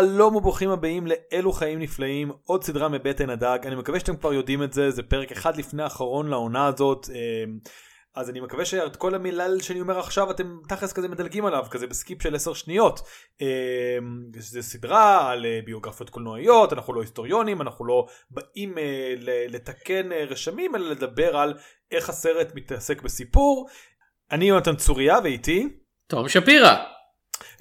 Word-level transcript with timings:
שלום 0.00 0.36
וברוכים 0.36 0.70
הבאים 0.70 1.06
לאלו 1.06 1.52
חיים 1.52 1.78
נפלאים, 1.78 2.32
עוד 2.44 2.64
סדרה 2.64 2.88
מבטן 2.88 3.30
הדג, 3.30 3.58
אני 3.64 3.74
מקווה 3.74 4.00
שאתם 4.00 4.16
כבר 4.16 4.32
יודעים 4.32 4.62
את 4.62 4.72
זה, 4.72 4.90
זה 4.90 5.02
פרק 5.02 5.32
אחד 5.32 5.56
לפני 5.56 5.82
האחרון 5.82 6.28
לעונה 6.28 6.66
הזאת, 6.66 7.06
אמ, 7.10 7.58
אז 8.14 8.30
אני 8.30 8.40
מקווה 8.40 8.64
שאת 8.64 8.96
כל 8.96 9.14
המילה 9.14 9.44
שאני 9.60 9.80
אומר 9.80 9.98
עכשיו 9.98 10.30
אתם 10.30 10.56
תכלס 10.68 10.92
כזה 10.92 11.08
מדלגים 11.08 11.44
עליו, 11.44 11.64
כזה 11.70 11.86
בסקיפ 11.86 12.22
של 12.22 12.34
10 12.34 12.54
שניות. 12.54 13.00
אמ, 13.40 13.46
זה 14.38 14.62
סדרה 14.62 15.30
על 15.30 15.46
אה, 15.46 15.60
ביוגרפיות 15.64 16.10
קולנועיות, 16.10 16.72
אנחנו 16.72 16.94
לא 16.94 17.00
היסטוריונים, 17.00 17.62
אנחנו 17.62 17.84
לא 17.84 18.06
באים 18.30 18.78
אה, 18.78 19.14
לתקן 19.48 20.12
אה, 20.12 20.24
רשמים, 20.24 20.76
אלא 20.76 20.90
לדבר 20.90 21.36
על 21.36 21.54
איך 21.90 22.08
הסרט 22.08 22.52
מתעסק 22.54 23.02
בסיפור. 23.02 23.68
אני 24.30 24.44
יונתן 24.44 24.76
צוריה 24.76 25.18
ואיתי. 25.24 25.68
תום 26.06 26.28
שפירא. 26.28 26.91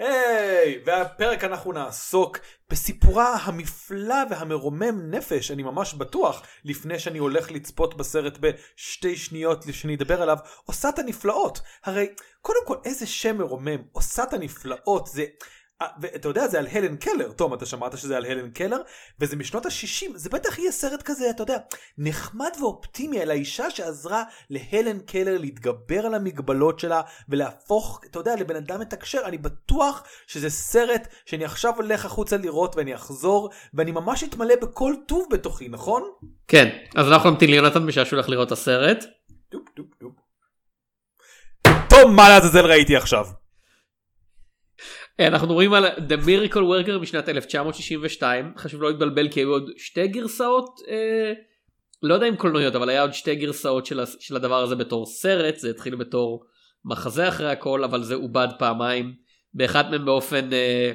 היי, 0.01 0.75
hey, 0.75 0.79
והפרק 0.85 1.43
אנחנו 1.43 1.71
נעסוק 1.71 2.37
בסיפורה 2.69 3.35
המפלא 3.35 4.15
והמרומם 4.29 5.11
נפש, 5.11 5.51
אני 5.51 5.63
ממש 5.63 5.93
בטוח, 5.93 6.41
לפני 6.65 6.99
שאני 6.99 7.17
הולך 7.17 7.51
לצפות 7.51 7.97
בסרט 7.97 8.37
בשתי 8.37 9.15
שניות 9.15 9.65
שאני 9.71 9.95
אדבר 9.95 10.21
עליו, 10.21 10.37
עושת 10.65 10.99
הנפלאות. 10.99 11.61
הרי, 11.85 12.07
קודם 12.41 12.59
כל, 12.67 12.77
איזה 12.85 13.07
שם 13.07 13.37
מרומם, 13.37 13.81
עושת 13.91 14.33
הנפלאות, 14.33 15.07
זה... 15.07 15.25
אה, 15.81 15.87
ואתה 16.01 16.27
יודע 16.27 16.47
זה 16.47 16.59
על 16.59 16.67
הלן 16.71 16.95
קלר, 16.95 17.31
תום 17.31 17.53
אתה 17.53 17.65
שמעת 17.65 17.97
שזה 17.97 18.17
על 18.17 18.25
הלן 18.25 18.49
קלר 18.49 18.77
וזה 19.19 19.35
משנות 19.35 19.65
ה-60 19.65 20.05
זה 20.15 20.29
בטח 20.29 20.59
יהיה 20.59 20.71
סרט 20.71 21.01
כזה 21.01 21.29
אתה 21.29 21.43
יודע 21.43 21.57
נחמד 21.97 22.49
ואופטימי 22.59 23.21
על 23.21 23.31
האישה 23.31 23.69
שעזרה 23.69 24.23
להלן 24.49 24.99
קלר 24.99 25.37
להתגבר 25.37 26.05
על 26.05 26.13
המגבלות 26.13 26.79
שלה 26.79 27.01
ולהפוך 27.29 28.01
אתה 28.11 28.19
יודע 28.19 28.35
לבן 28.35 28.55
אדם 28.55 28.79
מתקשר 28.79 29.21
אני 29.25 29.37
בטוח 29.37 30.03
שזה 30.27 30.49
סרט 30.49 31.07
שאני 31.25 31.45
עכשיו 31.45 31.75
הולך 31.75 32.05
החוצה 32.05 32.37
לראות 32.37 32.75
ואני 32.75 32.95
אחזור 32.95 33.49
ואני 33.73 33.91
ממש 33.91 34.23
אתמלא 34.23 34.55
בכל 34.61 34.93
טוב 35.07 35.27
בתוכי 35.31 35.69
נכון? 35.69 36.03
כן 36.47 36.69
אז 36.95 37.07
אנחנו 37.07 37.29
נמתין 37.29 37.49
ליונתן 37.49 37.85
בשעה 37.85 38.05
שהוא 38.05 38.17
הולך 38.17 38.29
לראות 38.29 38.47
את 38.47 38.51
הסרט. 38.51 39.05
דופ, 39.51 39.61
דופ, 39.75 39.85
דופ. 40.01 40.11
טוב 41.89 42.11
מה 42.11 42.29
לעזאזל 42.29 42.65
ראיתי 42.65 42.95
עכשיו. 42.95 43.40
אה, 45.19 45.27
אנחנו 45.27 45.47
מדברים 45.47 45.73
על 45.73 45.85
The 45.85 46.25
Miracle 46.25 46.55
Worker 46.55 46.99
משנת 47.01 47.29
1962 47.29 48.53
חשוב 48.57 48.81
לא 48.81 48.89
להתבלבל 48.89 49.29
כי 49.29 49.39
היו 49.39 49.49
עוד 49.49 49.71
שתי 49.77 50.07
גרסאות 50.07 50.79
אה, 50.87 51.33
לא 52.03 52.13
יודע 52.13 52.27
אם 52.27 52.35
קולנועיות 52.35 52.75
אבל 52.75 52.89
היה 52.89 53.01
עוד 53.01 53.13
שתי 53.13 53.35
גרסאות 53.35 53.85
של, 53.85 54.01
של 54.19 54.35
הדבר 54.35 54.63
הזה 54.63 54.75
בתור 54.75 55.05
סרט 55.05 55.57
זה 55.57 55.69
התחיל 55.69 55.95
בתור 55.95 56.45
מחזה 56.85 57.27
אחרי 57.27 57.51
הכל 57.51 57.83
אבל 57.83 58.03
זה 58.03 58.15
עובד 58.15 58.47
פעמיים 58.59 59.13
באחד 59.53 59.91
מהם 59.91 60.05
באופן 60.05 60.53
אה, 60.53 60.91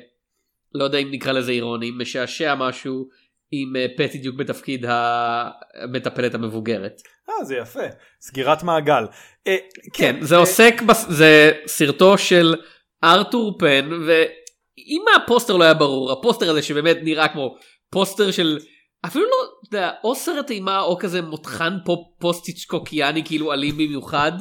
לא 0.75 0.84
יודע 0.84 0.99
אם 0.99 1.10
נקרא 1.10 1.32
לזה 1.32 1.53
אירוני 1.53 1.91
משעשע 1.91 2.55
משהו 2.55 3.09
עם 3.50 3.76
אה, 3.76 3.87
פטי 3.97 4.19
דיוק 4.19 4.37
בתפקיד 4.37 4.84
המטפלת 4.88 6.34
המבוגרת. 6.34 7.03
אה 7.31 7.44
זה 7.44 7.56
יפה 7.56 7.87
סגירת 8.21 8.62
מעגל. 8.62 9.05
אה, 9.47 9.56
כן, 9.93 10.16
כן 10.16 10.21
זה 10.21 10.34
אה... 10.34 10.41
עוסק 10.41 10.82
בס... 10.82 11.06
זה 11.09 11.53
סרטו 11.66 12.19
של. 12.19 12.55
ארתור 13.04 13.58
פן 13.58 13.90
ואם 14.06 15.04
הפוסטר 15.16 15.56
לא 15.56 15.64
היה 15.64 15.74
ברור 15.74 16.12
הפוסטר 16.12 16.50
הזה 16.50 16.62
שבאמת 16.62 16.96
נראה 17.02 17.28
כמו 17.28 17.56
פוסטר 17.90 18.30
של 18.30 18.58
אפילו 19.06 19.24
לא 19.24 19.36
יודע, 19.64 19.90
או 20.04 20.14
סרט 20.14 20.50
אימה 20.50 20.80
או 20.80 20.98
כזה 20.98 21.22
מותחן 21.22 21.76
פופ 21.84 22.00
פוסט 22.18 22.46
היצ'קוקיאני 22.46 23.24
כאילו 23.24 23.52
אלים 23.52 23.74
במיוחד 23.74 24.32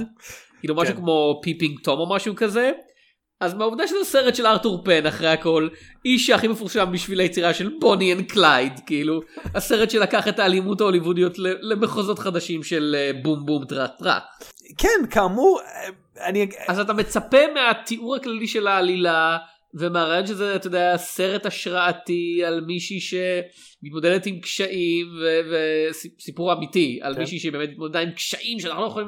כאילו 0.60 0.76
משהו 0.76 0.94
כן. 0.94 1.00
כמו 1.02 1.40
Peeping 1.44 1.80
Tom 1.84 2.00
או 2.00 2.10
משהו 2.10 2.36
כזה. 2.36 2.72
אז 3.42 3.54
מהעובדה 3.54 3.88
שזה 3.88 4.04
סרט 4.04 4.36
של 4.36 4.46
ארתור 4.46 4.84
פן 4.86 5.06
אחרי 5.06 5.28
הכל 5.28 5.68
איש 6.06 6.30
הכי 6.30 6.48
מפורסם 6.48 6.92
בשביל 6.92 7.20
היצירה 7.20 7.54
של 7.54 7.70
Bonnie 7.80 8.14
and 8.14 8.32
Clyde 8.32 8.80
כאילו 8.86 9.20
הסרט 9.56 9.90
שלקח 9.90 10.28
את 10.28 10.40
האלימות 10.40 10.82
ההוליוודיות 10.82 11.34
למחוזות 11.38 12.20
חדשים 12.20 12.64
של 12.64 12.96
אה, 12.98 13.12
בום 13.24 13.46
בום 13.46 13.66
טראט 13.66 13.98
טראט. 13.98 14.24
כן 14.78 15.10
כאמור 15.10 15.60
אני... 16.26 16.48
אז 16.68 16.80
אתה 16.80 16.94
מצפה 16.94 17.38
מהתיאור 17.54 18.16
הכללי 18.16 18.48
של 18.48 18.68
העלילה 18.68 19.38
ומהרעיון 19.74 20.28
שזה 20.28 20.56
אתה 20.56 20.68
יודע 20.68 20.98
סרט 20.98 21.46
השראתי 21.46 22.44
על 22.46 22.62
מישהי 22.62 23.00
שמתמודדת 23.00 24.26
עם 24.26 24.40
קשיים 24.40 25.08
וסיפור 25.90 26.54
אמיתי 26.54 27.00
על 27.02 27.14
כן. 27.14 27.20
מישהי 27.20 27.40
שבאמת 27.40 27.70
מתמודדה 27.70 28.00
עם 28.00 28.12
קשיים 28.12 28.60
שאנחנו 28.60 28.82
לא 28.82 28.88
יכולים 28.88 29.08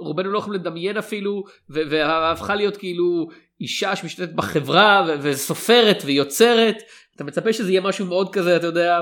רובנו 0.00 0.30
לא 0.30 0.38
יכולים 0.38 0.60
לדמיין 0.60 0.96
אפילו 0.96 1.44
והפכה 1.68 2.54
להיות 2.54 2.76
כאילו 2.76 3.26
אישה 3.60 3.96
שמשתתפת 3.96 4.32
בחברה 4.32 5.06
וסופרת 5.22 6.02
ויוצרת 6.04 6.76
אתה 7.16 7.24
מצפה 7.24 7.52
שזה 7.52 7.70
יהיה 7.70 7.80
משהו 7.80 8.06
מאוד 8.06 8.32
כזה 8.32 8.56
אתה 8.56 8.66
יודע 8.66 9.00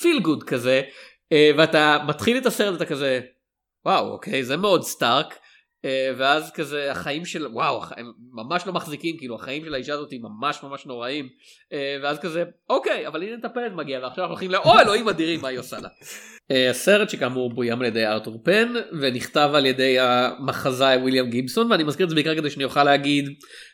פיל 0.00 0.20
גוד 0.20 0.42
כזה 0.44 0.82
אה, 1.32 1.50
ואתה 1.56 1.98
מתחיל 2.08 2.38
את 2.38 2.46
הסרט 2.46 2.76
אתה 2.76 2.84
כזה 2.84 3.20
וואו 3.86 4.12
אוקיי 4.12 4.44
זה 4.44 4.56
מאוד 4.56 4.82
סטארק 4.82 5.38
אה, 5.84 6.12
ואז 6.16 6.52
כזה 6.52 6.90
החיים 6.90 7.24
של 7.24 7.46
וואו 7.46 7.82
הם 7.96 8.12
ממש 8.32 8.66
לא 8.66 8.72
מחזיקים 8.72 9.16
כאילו 9.18 9.34
החיים 9.34 9.64
של 9.64 9.74
האישה 9.74 9.94
הזאת 9.94 10.10
ממש 10.12 10.62
ממש 10.62 10.86
נוראים 10.86 11.28
אה, 11.72 11.96
ואז 12.02 12.18
כזה 12.18 12.44
אוקיי 12.70 13.06
אבל 13.06 13.22
הנה 13.22 13.36
מטפלת 13.36 13.72
מגיעה 13.74 14.02
ועכשיו 14.02 14.24
אנחנו 14.24 14.34
הולכים 14.34 14.50
לאו 14.50 14.80
אלוהים 14.80 15.08
אדירים 15.08 15.40
מה 15.40 15.48
היא 15.48 15.58
עושה 15.58 15.80
לה. 15.80 15.88
אה, 16.50 16.70
הסרט 16.70 17.10
שכאמור 17.10 17.54
בוים 17.54 17.80
על 17.80 17.86
ידי 17.86 18.06
ארתור 18.06 18.42
פן 18.44 18.72
ונכתב 19.00 19.50
על 19.54 19.66
ידי 19.66 19.98
המחזאי 20.00 20.96
וויליאם 20.96 21.30
גיבסון 21.30 21.70
ואני 21.70 21.84
מזכיר 21.84 22.04
את 22.04 22.10
זה 22.10 22.14
בעיקר 22.14 22.36
כדי 22.36 22.50
שאני 22.50 22.64
אוכל 22.64 22.84
להגיד 22.84 23.28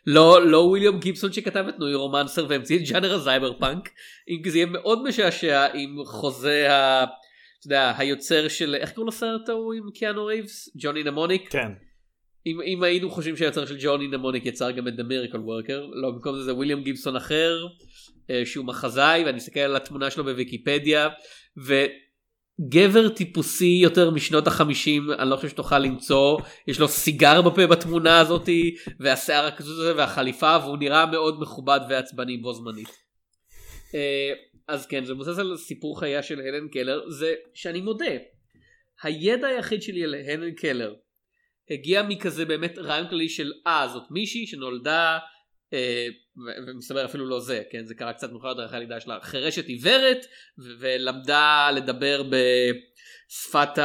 לא 0.06 0.46
לא 0.46 0.58
וויליאם 0.58 0.98
גיבסון 0.98 1.32
שכתב 1.32 1.64
את 1.68 1.78
נוי 1.78 1.94
רומנסר 1.94 2.46
והמציא 2.48 2.78
את 2.78 2.82
ג'אנר 2.88 3.14
הזייבר 3.14 3.58
פאנק 3.58 3.88
אם 4.28 4.50
זה 4.50 4.58
יהיה 4.58 4.66
מאוד 4.66 5.02
משעשע 5.02 5.66
עם 5.74 5.96
חוזה 6.04 6.72
ה... 6.72 7.04
אתה 7.58 7.66
יודע, 7.66 7.92
היוצר 7.98 8.48
של 8.48 8.74
איך 8.74 8.92
קוראים 8.92 9.08
לסרט 9.08 9.48
ההוא 9.48 9.74
עם 9.74 9.90
קיאנו 9.94 10.26
ריבס? 10.26 10.68
ג'וני 10.76 11.02
נמוניק? 11.02 11.52
כן. 11.52 11.72
אם, 12.46 12.60
אם 12.66 12.82
היינו 12.82 13.10
חושבים 13.10 13.36
שהיצר 13.36 13.66
של 13.66 13.76
ג'וני 13.80 14.08
נמוניק 14.08 14.46
יצר 14.46 14.70
גם 14.70 14.88
את 14.88 14.92
The 14.92 15.02
Miracle 15.02 15.36
Worker, 15.36 15.80
לא 16.02 16.10
במקום 16.10 16.36
זה 16.36 16.42
זה 16.44 16.54
וויליאם 16.54 16.82
גיבסון 16.82 17.16
אחר, 17.16 17.66
אה, 18.30 18.42
שהוא 18.46 18.64
מחזאי, 18.64 19.24
ואני 19.24 19.38
אסתכל 19.38 19.60
על 19.60 19.76
התמונה 19.76 20.10
שלו 20.10 20.24
בוויקיפדיה, 20.24 21.08
וגבר 21.56 23.08
טיפוסי 23.08 23.78
יותר 23.82 24.10
משנות 24.10 24.46
החמישים, 24.46 25.10
אני 25.18 25.30
לא 25.30 25.36
חושב 25.36 25.48
שתוכל 25.48 25.78
למצוא, 25.78 26.38
יש 26.68 26.80
לו 26.80 26.88
סיגר 26.88 27.42
בפה 27.42 27.66
בתמונה 27.66 28.20
הזאתי, 28.20 28.76
והשיער 29.00 29.46
הכזוז 29.46 29.78
הזה 29.78 29.96
והחליפה, 29.96 30.56
והוא 30.62 30.78
נראה 30.78 31.06
מאוד 31.06 31.40
מכובד 31.40 31.80
ועצבני 31.88 32.36
בו 32.36 32.52
זמנית. 32.52 33.08
אז 34.68 34.86
כן, 34.86 35.04
זה 35.04 35.14
מבוסס 35.14 35.38
על 35.38 35.56
סיפור 35.56 36.00
חייה 36.00 36.22
של 36.22 36.40
הלן 36.40 36.68
קלר, 36.68 37.10
זה 37.10 37.34
שאני 37.54 37.80
מודה, 37.80 38.04
הידע 39.02 39.46
היחיד 39.46 39.82
שלי 39.82 40.04
על 40.04 40.14
הלן 40.14 40.50
קלר, 40.50 40.94
הגיע 41.70 42.02
מכזה 42.02 42.44
באמת 42.44 42.78
רעיון 42.78 43.08
כללי 43.08 43.28
של 43.28 43.52
אה 43.66 43.88
זאת 43.92 44.10
מישהי 44.10 44.46
שנולדה 44.46 45.18
אה, 45.72 46.06
ומסתבר 46.66 47.04
אפילו 47.04 47.26
לא 47.26 47.40
זה 47.40 47.62
כן 47.70 47.84
זה 47.84 47.94
קרה 47.94 48.12
קצת 48.12 48.32
מאוחר 48.32 48.48
יותר 48.48 48.64
אחרי 48.64 48.76
הלידה 48.76 49.00
שלה 49.00 49.18
חירשת 49.22 49.66
עיוורת 49.66 50.26
ולמדה 50.78 51.70
לדבר 51.74 52.22
בשפת 52.22 53.78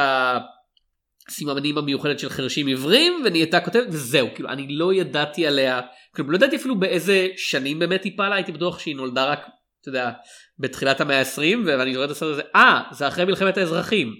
הסימנים 1.28 1.78
המיוחדת 1.78 2.18
של 2.18 2.28
חרשים 2.28 2.66
עיוורים 2.66 3.22
ונהייתה 3.24 3.60
כותבת 3.60 3.86
וזהו 3.88 4.28
כאילו 4.34 4.48
אני 4.48 4.66
לא 4.68 4.94
ידעתי 4.94 5.46
עליה 5.46 5.80
כאילו 6.14 6.30
לא 6.30 6.36
ידעתי 6.36 6.56
אפילו 6.56 6.80
באיזה 6.80 7.28
שנים 7.36 7.78
באמת 7.78 8.04
היא 8.04 8.12
פעלה 8.16 8.34
הייתי 8.34 8.52
בטוח 8.52 8.78
שהיא 8.78 8.96
נולדה 8.96 9.24
רק 9.24 9.46
אתה 9.84 9.90
יודע 9.90 10.10
בתחילת 10.58 11.00
המאה 11.00 11.18
ה-20 11.18 11.58
ואני 11.66 11.96
רואה 11.96 12.06
את 12.06 12.10
הסרט 12.10 12.32
הזה 12.32 12.42
אה 12.54 12.82
זה 12.92 13.08
אחרי 13.08 13.24
מלחמת 13.24 13.56
האזרחים 13.56 14.14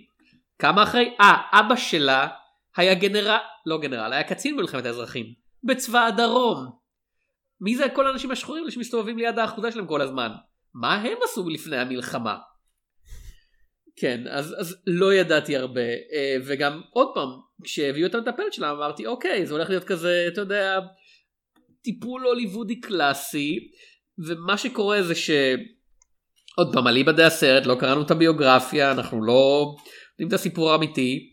כמה 0.58 0.82
אחרי 0.82 1.14
אה 1.20 1.36
אבא 1.52 1.76
שלה 1.76 2.28
היה 2.76 2.94
גנרל, 2.94 3.36
לא 3.66 3.78
גנרל, 3.78 4.12
היה 4.12 4.22
קצין 4.22 4.56
במלחמת 4.56 4.86
האזרחים, 4.86 5.26
בצבא 5.64 6.06
הדרום. 6.06 6.70
מי 7.60 7.76
זה 7.76 7.84
כל 7.94 8.06
האנשים 8.06 8.30
השחורים 8.30 8.70
שמסתובבים 8.70 9.18
ליד 9.18 9.38
האחוזה 9.38 9.72
שלהם 9.72 9.86
כל 9.86 10.00
הזמן? 10.00 10.30
מה 10.74 10.94
הם 10.94 11.18
עשו 11.24 11.48
לפני 11.48 11.76
המלחמה? 11.76 12.36
כן, 13.96 14.24
אז, 14.30 14.54
אז 14.58 14.76
לא 14.86 15.14
ידעתי 15.14 15.56
הרבה, 15.56 15.80
אה, 15.80 16.36
וגם 16.46 16.80
עוד 16.90 17.08
פעם, 17.14 17.28
כשהביאו 17.64 18.06
את 18.06 18.14
המטפלת 18.14 18.52
שלה 18.52 18.70
אמרתי 18.70 19.06
אוקיי, 19.06 19.46
זה 19.46 19.54
הולך 19.54 19.68
להיות 19.70 19.84
כזה, 19.84 20.24
אתה 20.28 20.40
יודע, 20.40 20.80
טיפול 21.82 22.26
הוליוודי 22.26 22.80
קלאסי, 22.80 23.58
ומה 24.18 24.58
שקורה 24.58 25.02
זה 25.02 25.14
ש... 25.14 25.30
עוד 26.56 26.72
פעם, 26.72 26.86
על 26.86 26.96
איבדי 26.96 27.22
הסרט, 27.22 27.66
לא 27.66 27.74
קראנו 27.74 28.02
את 28.02 28.10
הביוגרפיה, 28.10 28.92
אנחנו 28.92 29.24
לא 29.24 29.74
יודעים 30.12 30.28
את 30.28 30.32
הסיפור 30.32 30.72
האמיתי, 30.72 31.30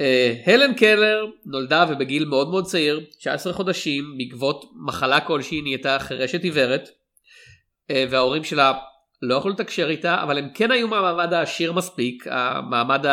אה, 0.00 0.34
הלן 0.46 0.74
קלר 0.74 1.26
נולדה 1.46 1.84
ובגיל 1.88 2.24
מאוד 2.24 2.50
מאוד 2.50 2.64
צעיר 2.64 3.04
19 3.18 3.52
חודשים 3.52 4.04
בעקבות 4.18 4.64
מחלה 4.86 5.20
כלשהי 5.20 5.62
נהייתה 5.62 5.98
חירשת 5.98 6.42
עיוורת. 6.42 6.88
אה, 7.90 8.04
וההורים 8.10 8.44
שלה 8.44 8.72
לא 9.22 9.34
יכלו 9.34 9.50
לתקשר 9.50 9.90
איתה 9.90 10.22
אבל 10.22 10.38
הם 10.38 10.48
כן 10.54 10.70
היו 10.70 10.88
מהמעמד 10.88 11.32
העשיר 11.32 11.72
מספיק 11.72 12.26
המעמד 12.30 13.06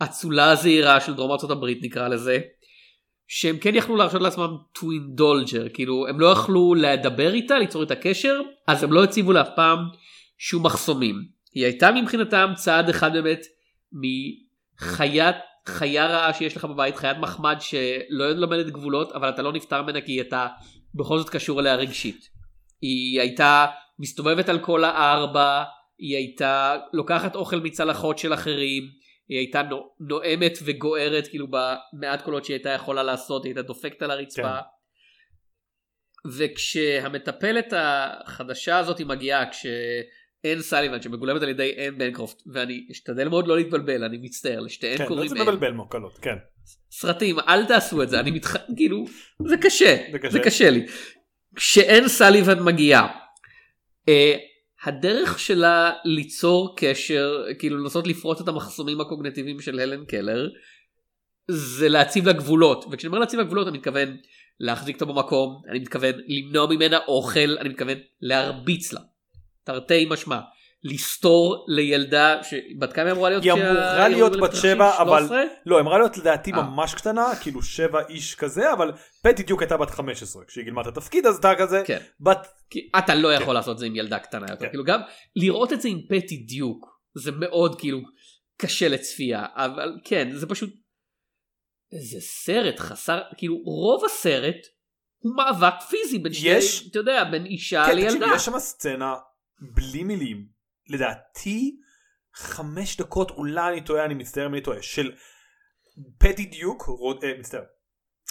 האצולה 0.00 0.50
הזעירה 0.50 1.00
של 1.00 1.14
דרום 1.14 1.36
הברית 1.50 1.78
נקרא 1.82 2.08
לזה 2.08 2.38
שהם 3.34 3.58
כן 3.58 3.74
יכלו 3.74 3.96
להרשות 3.96 4.22
לעצמם 4.22 4.56
to 4.78 4.80
indulger, 4.80 5.68
כאילו 5.74 6.06
הם 6.08 6.20
לא 6.20 6.26
יכלו 6.26 6.74
לדבר 6.74 7.34
איתה, 7.34 7.58
ליצור 7.58 7.82
איתה 7.82 7.94
קשר, 7.94 8.40
אז 8.66 8.82
הם 8.82 8.92
לא 8.92 9.04
הציבו 9.04 9.32
לה 9.32 9.44
פעם 9.44 9.78
שום 10.38 10.66
מחסומים. 10.66 11.24
היא 11.54 11.64
הייתה 11.64 11.90
מבחינתם 11.92 12.52
צעד 12.56 12.88
אחד 12.88 13.12
באמת 13.12 13.46
מחיית 13.92 15.36
חיה 15.66 16.06
רעה 16.06 16.34
שיש 16.34 16.56
לך 16.56 16.64
בבית, 16.64 16.96
חיית 16.96 17.18
מחמד 17.18 17.56
שלא 17.60 18.32
לומדת 18.32 18.66
גבולות, 18.66 19.12
אבל 19.12 19.28
אתה 19.28 19.42
לא 19.42 19.52
נפטר 19.52 19.82
ממנה 19.82 20.00
כי 20.00 20.20
אתה 20.20 20.46
בכל 20.94 21.18
זאת 21.18 21.30
קשור 21.30 21.60
אליה 21.60 21.74
רגשית. 21.74 22.28
היא 22.80 23.20
הייתה 23.20 23.66
מסתובבת 23.98 24.48
על 24.48 24.58
כל 24.58 24.84
הארבע, 24.84 25.64
היא 25.98 26.16
הייתה 26.16 26.76
לוקחת 26.92 27.36
אוכל 27.36 27.60
מצלחות 27.60 28.18
של 28.18 28.34
אחרים, 28.34 29.01
היא 29.28 29.38
הייתה 29.38 29.62
נואמת 30.00 30.58
וגוערת 30.64 31.26
כאילו 31.26 31.46
במעט 31.50 32.22
קולות 32.22 32.44
שהיא 32.44 32.54
הייתה 32.54 32.70
יכולה 32.70 33.02
לעשות, 33.02 33.44
היא 33.44 33.50
הייתה 33.50 33.62
דופקת 33.62 34.02
על 34.02 34.10
הרצפה. 34.10 34.42
כן. 34.42 34.82
וכשהמטפלת 36.36 37.72
החדשה 37.76 38.78
הזאת 38.78 39.00
מגיעה, 39.00 39.50
כשאין 39.50 40.60
סליבן 40.60 41.02
שמגולמת 41.02 41.42
על 41.42 41.48
ידי 41.48 41.70
אין 41.70 41.98
בנקרופט, 41.98 42.42
ואני 42.52 42.86
אשתדל 42.90 43.28
מאוד 43.28 43.48
לא 43.48 43.56
להתבלבל, 43.56 44.04
אני 44.04 44.18
מצטער, 44.22 44.60
לשתיהן 44.60 44.98
כן, 44.98 45.06
קוראים 45.06 45.28
אין. 45.28 45.44
זה 45.44 45.50
מבלבל 45.50 45.72
מוקלות, 45.72 46.18
כן. 46.18 46.36
סרטים, 46.90 47.36
אל 47.48 47.66
תעשו 47.66 48.02
את 48.02 48.08
זה, 48.08 48.20
אני 48.20 48.30
מתח... 48.30 48.56
כאילו, 48.76 49.04
זה 49.46 49.56
קשה, 49.56 49.96
זה 50.12 50.18
קשה, 50.18 50.30
זה 50.30 50.40
קשה 50.40 50.70
לי. 50.70 50.86
כשאין 51.56 52.08
סליבן 52.08 52.62
מגיעה, 52.62 53.08
אה, 54.08 54.36
הדרך 54.84 55.38
שלה 55.38 55.92
ליצור 56.04 56.74
קשר, 56.76 57.44
כאילו 57.58 57.78
לנסות 57.78 58.06
לפרוץ 58.06 58.40
את 58.40 58.48
המחסומים 58.48 59.00
הקוגנטיביים 59.00 59.60
של 59.60 59.80
הלן 59.80 60.04
קלר, 60.04 60.48
זה 61.48 61.88
להציב 61.88 62.26
לה 62.26 62.32
גבולות, 62.32 62.84
וכשאני 62.90 63.08
אומר 63.08 63.18
להציב 63.18 63.40
לה 63.40 63.46
גבולות 63.46 63.68
אני 63.68 63.78
מתכוון 63.78 64.16
להחזיק 64.60 64.94
אותה 64.94 65.04
במקום, 65.04 65.62
אני 65.70 65.78
מתכוון 65.78 66.14
למנוע 66.28 66.66
ממנה 66.66 66.98
אוכל, 67.08 67.58
אני 67.60 67.68
מתכוון 67.68 67.98
להרביץ 68.20 68.92
לה, 68.92 69.00
תרתי 69.64 70.06
משמע. 70.10 70.40
לסתור 70.84 71.66
לילדה 71.68 72.40
שבת 72.42 72.92
כמה 72.92 73.10
אמורה 73.12 73.30
להיות? 73.30 73.44
היא 73.44 73.52
אמורה 73.52 74.08
להיות 74.08 74.32
בת 74.40 74.56
שבע 74.56 75.02
אבל 75.02 75.28
לא 75.66 75.80
אמורה 75.80 75.98
להיות 75.98 76.18
לדעתי 76.18 76.52
אה. 76.52 76.62
ממש 76.62 76.94
קטנה 76.94 77.26
כאילו 77.40 77.62
שבע 77.62 78.00
איש 78.08 78.34
כזה 78.34 78.72
אבל 78.72 78.92
פטי 79.22 79.42
דיוק 79.42 79.62
הייתה 79.62 79.76
בת 79.76 79.90
15 79.90 80.44
כשהיא 80.44 80.64
גילמה 80.64 80.80
את 80.80 80.86
התפקיד 80.86 81.26
אז 81.26 81.36
אתה 81.36 81.52
כזה 81.58 81.82
כן. 81.86 81.98
בת 82.20 82.46
אתה 82.98 83.14
לא 83.14 83.34
יכול 83.34 83.46
כן. 83.46 83.54
לעשות 83.54 83.74
את 83.74 83.78
זה 83.78 83.86
עם 83.86 83.96
ילדה 83.96 84.18
קטנה 84.18 84.46
יותר 84.50 84.64
כן. 84.64 84.68
כאילו 84.68 84.84
גם 84.84 85.00
לראות 85.36 85.72
את 85.72 85.80
זה 85.80 85.88
עם 85.88 85.98
פטי 86.08 86.36
דיוק 86.36 86.86
זה 87.14 87.32
מאוד 87.32 87.80
כאילו 87.80 87.98
קשה 88.56 88.88
לצפייה 88.88 89.46
אבל 89.54 89.98
כן 90.04 90.30
זה 90.32 90.46
פשוט 90.46 90.70
זה 92.10 92.20
סרט 92.20 92.78
חסר 92.78 93.20
כאילו 93.36 93.56
רוב 93.56 94.04
הסרט 94.04 94.56
הוא 95.18 95.36
מאבק 95.36 95.74
פיזי 95.90 96.18
בין 96.18 96.32
שני 96.32 96.58
אתה 96.90 96.98
יודע 96.98 97.24
בין 97.24 97.46
אישה 97.46 97.84
כן, 97.86 97.96
לילדה 97.96 98.26
יש 98.34 98.44
שם 98.44 98.58
סצנה 98.58 99.14
בלי 99.74 100.04
מילים 100.04 100.51
לדעתי 100.92 101.76
חמש 102.34 102.96
דקות 102.96 103.30
אולי 103.30 103.72
אני 103.72 103.80
טועה 103.84 104.04
אני 104.04 104.14
מצטער 104.14 104.46
אם 104.46 104.54
אני 104.54 104.60
טועה 104.60 104.82
של 104.82 105.12
פטי 106.18 106.44
דיוק 106.44 106.82
רוד, 106.82 107.24
אה, 107.24 107.32
מצטער 107.38 107.64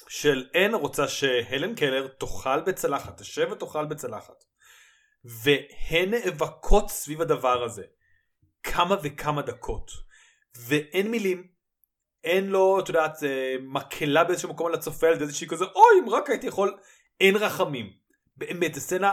של 0.07 0.49
אין 0.53 0.73
רוצה 0.73 1.07
שהלן 1.07 1.75
קלר 1.75 2.07
תאכל 2.07 2.61
בצלחת 2.61 3.17
תשב 3.17 3.47
ותאכל 3.51 3.85
בצלחת 3.85 4.43
והן 5.23 6.09
נאבקות 6.09 6.89
סביב 6.89 7.21
הדבר 7.21 7.63
הזה 7.63 7.83
כמה 8.63 8.95
וכמה 9.03 9.41
דקות 9.41 9.91
ואין 10.67 11.11
מילים 11.11 11.47
אין 12.23 12.49
לו 12.49 12.79
את 12.79 12.87
יודעת 12.89 13.23
אה, 13.23 13.55
מקהלה 13.61 14.23
באיזשהו 14.23 14.49
מקום 14.49 14.67
על 14.67 14.73
הצופה 14.73 15.07
על 15.07 15.21
איזושהי 15.21 15.47
כזה 15.47 15.65
אוי 15.65 15.99
אם 16.03 16.09
רק 16.09 16.29
הייתי 16.29 16.47
יכול 16.47 16.77
אין 17.19 17.35
רחמים. 17.35 17.93
באמת 18.37 18.73
זו 18.73 18.81
סצנה 18.81 19.11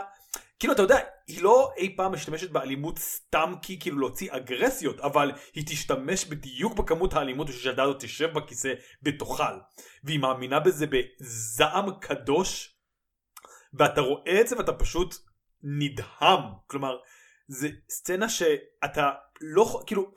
כאילו 0.58 0.72
אתה 0.72 0.82
יודע 0.82 0.98
היא 1.26 1.42
לא 1.42 1.72
אי 1.76 1.96
פעם 1.96 2.12
משתמשת 2.12 2.50
באלימות 2.50 2.98
סתם 2.98 3.54
כי 3.62 3.80
כאילו 3.80 3.98
להוציא 3.98 4.32
אגרסיות 4.32 5.00
אבל 5.00 5.32
היא 5.54 5.64
תשתמש 5.66 6.24
בדיוק 6.24 6.74
בכמות 6.74 7.14
האלימות 7.14 7.46
בשביל 7.46 7.62
שהילדה 7.62 7.82
הזאת 7.82 8.00
תשב 8.00 8.32
בכיסא 8.34 8.74
ותאכל 9.02 9.58
והיא 10.04 10.18
מאמינה 10.18 10.60
בזה 10.60 10.86
בזעם 10.86 11.86
קדוש 12.00 12.78
ואתה 13.74 14.00
רואה 14.00 14.40
את 14.40 14.48
זה 14.48 14.58
ואתה 14.58 14.72
פשוט 14.72 15.14
נדהם. 15.62 16.40
כלומר 16.66 16.96
זה 17.48 17.68
סצנה 17.90 18.28
שאתה 18.28 19.10
לא 19.40 19.82
כאילו 19.86 20.12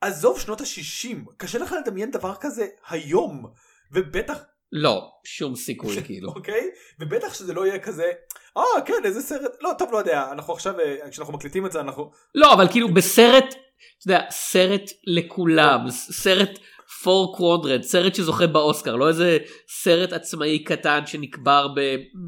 עזוב 0.00 0.40
שנות 0.40 0.60
ה-60 0.60 1.34
קשה 1.36 1.58
לך 1.58 1.72
לדמיין 1.72 2.10
דבר 2.10 2.34
כזה 2.34 2.66
היום 2.88 3.52
ובטח 3.92 4.38
לא, 4.76 5.10
שום 5.24 5.56
סיכוי 5.56 6.02
כאילו. 6.06 6.32
אוקיי? 6.36 6.70
ובטח 7.00 7.34
שזה 7.34 7.54
לא 7.54 7.66
יהיה 7.66 7.78
כזה, 7.78 8.10
אה 8.56 8.80
כן 8.86 9.02
איזה 9.04 9.20
סרט, 9.20 9.52
לא 9.60 9.70
טוב 9.78 9.92
לא 9.92 9.98
יודע, 9.98 10.32
אנחנו 10.32 10.52
עכשיו, 10.52 10.80
אה, 10.80 11.10
כשאנחנו 11.10 11.34
מקליטים 11.34 11.66
את 11.66 11.72
זה 11.72 11.80
אנחנו... 11.80 12.10
לא 12.34 12.54
אבל 12.54 12.68
כאילו 12.68 12.94
בסרט, 12.94 13.44
אתה 13.48 14.12
יודע, 14.12 14.20
סרט 14.30 14.90
לכולם, 15.06 15.80
סרט 15.90 16.58
four 17.02 17.36
quadrant, 17.36 17.82
סרט 17.82 18.14
שזוכה 18.14 18.46
באוסקר, 18.46 18.96
לא 18.96 19.08
איזה 19.08 19.38
סרט 19.68 20.12
עצמאי 20.12 20.64
קטן 20.64 21.06
שנקבר 21.06 21.68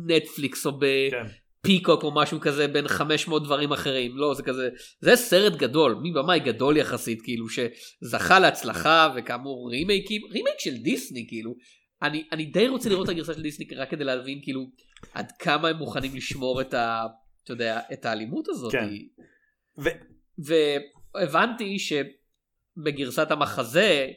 בנטפליקס 0.06 0.66
או 0.66 0.72
בפיקוק 0.78 2.02
או 2.02 2.14
משהו 2.14 2.40
כזה 2.40 2.68
בין 2.68 2.88
500 2.88 3.44
דברים 3.44 3.72
אחרים, 3.72 4.16
לא 4.16 4.34
זה 4.34 4.42
כזה, 4.42 4.68
זה 5.00 5.16
סרט 5.16 5.52
גדול, 5.52 5.98
מי 6.02 6.12
במאי 6.12 6.40
גדול 6.40 6.76
יחסית 6.76 7.22
כאילו 7.22 7.46
שזכה 7.48 8.38
להצלחה 8.38 9.12
וכאמור 9.16 9.70
רימייקים, 9.70 10.22
רימייק 10.32 10.56
של 10.58 10.76
דיסני 10.76 11.26
כאילו. 11.28 11.54
אני, 12.02 12.24
אני 12.32 12.44
די 12.44 12.68
רוצה 12.68 12.88
לראות 12.88 13.04
את 13.04 13.10
הגרסה 13.10 13.34
של 13.34 13.42
דיסני 13.42 13.66
רק 13.76 13.90
כדי 13.90 14.04
להבין 14.04 14.40
כאילו 14.42 14.70
עד 15.12 15.32
כמה 15.32 15.68
הם 15.68 15.76
מוכנים 15.76 16.16
לשמור 16.16 16.60
את, 16.60 16.74
ה, 16.74 17.06
אתה 17.44 17.52
יודע, 17.52 17.80
את 17.92 18.04
האלימות 18.04 18.48
הזאת. 18.48 18.72
כן. 18.72 18.88
ו... 19.78 19.88
והבנתי 20.38 21.76
שבגרסת 21.78 23.30
המחזה 23.30 24.08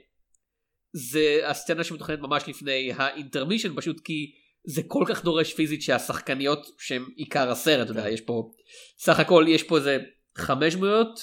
זה 0.93 1.41
הסצנה 1.45 1.83
שמתוכננת 1.83 2.19
ממש 2.19 2.43
לפני 2.47 2.91
האינטרמישן 2.95 3.75
פשוט 3.75 3.99
כי 3.99 4.31
זה 4.63 4.81
כל 4.87 5.03
כך 5.07 5.23
דורש 5.23 5.53
פיזית 5.53 5.81
שהשחקניות 5.81 6.67
שהם 6.79 7.05
עיקר 7.15 7.51
הסרט, 7.51 7.83
אתה 7.83 7.91
יודע, 7.91 8.03
כן. 8.03 8.13
יש 8.13 8.21
פה, 8.21 8.51
סך 8.97 9.19
הכל 9.19 9.45
יש 9.47 9.63
פה 9.63 9.77
איזה 9.77 9.97
חמש 10.37 10.75
דמויות 10.75 11.19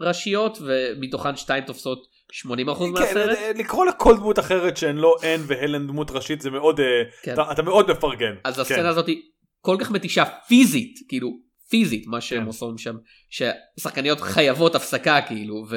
ראשיות 0.00 0.58
ומתוכן 0.60 1.36
שתיים 1.36 1.64
תופסות 1.64 2.06
80 2.32 2.68
אחוז 2.68 2.88
כן, 2.88 3.00
מהסרט? 3.00 3.38
לקרוא 3.56 3.86
לכל 3.86 4.16
דמות 4.16 4.38
אחרת 4.38 4.76
שהן 4.76 4.96
לא 4.96 5.16
אין 5.22 5.40
והלן 5.46 5.86
דמות 5.86 6.10
ראשית 6.10 6.40
זה 6.40 6.50
מאוד, 6.50 6.80
אה, 6.80 7.02
כן. 7.22 7.32
אתה, 7.32 7.52
אתה 7.52 7.62
מאוד 7.62 7.90
מפרגן. 7.90 8.34
אז 8.44 8.54
כן. 8.54 8.60
הסצנה 8.60 8.88
הזאת 8.88 9.06
היא 9.06 9.22
כל 9.60 9.76
כך 9.80 9.90
מתישה 9.90 10.24
פיזית, 10.48 10.98
כאילו 11.08 11.30
פיזית 11.68 12.06
מה 12.06 12.20
שהם 12.20 12.40
כן. 12.40 12.46
עושים 12.46 12.78
שם, 12.78 12.96
ששחקניות 13.30 14.20
חייבות 14.20 14.74
הפסקה 14.74 15.20
כאילו 15.26 15.66
ו... 15.70 15.76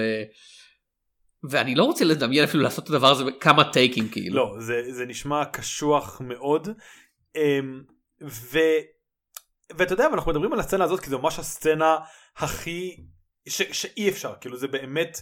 ואני 1.49 1.75
לא 1.75 1.83
רוצה 1.83 2.05
לדמיין 2.05 2.43
אפילו 2.43 2.63
לעשות 2.63 2.83
את 2.83 2.89
הדבר 2.89 3.11
הזה 3.11 3.23
בכמה 3.23 3.71
טייקים 3.71 4.09
כאילו. 4.09 4.35
לא, 4.35 4.55
זה, 4.59 4.93
זה 4.93 5.05
נשמע 5.05 5.45
קשוח 5.45 6.21
מאוד. 6.25 6.67
אמ, 7.35 7.83
ו... 8.23 8.59
ואתה 9.77 9.93
יודע, 9.93 10.07
אנחנו 10.13 10.31
מדברים 10.31 10.53
על 10.53 10.59
הסצנה 10.59 10.83
הזאת 10.83 10.99
כי 10.99 11.09
זו 11.09 11.19
ממש 11.19 11.39
הסצנה 11.39 11.97
הכי, 12.37 12.97
ש... 13.47 13.61
שאי 13.61 14.09
אפשר, 14.09 14.33
כאילו 14.41 14.57
זה 14.57 14.67
באמת 14.67 15.21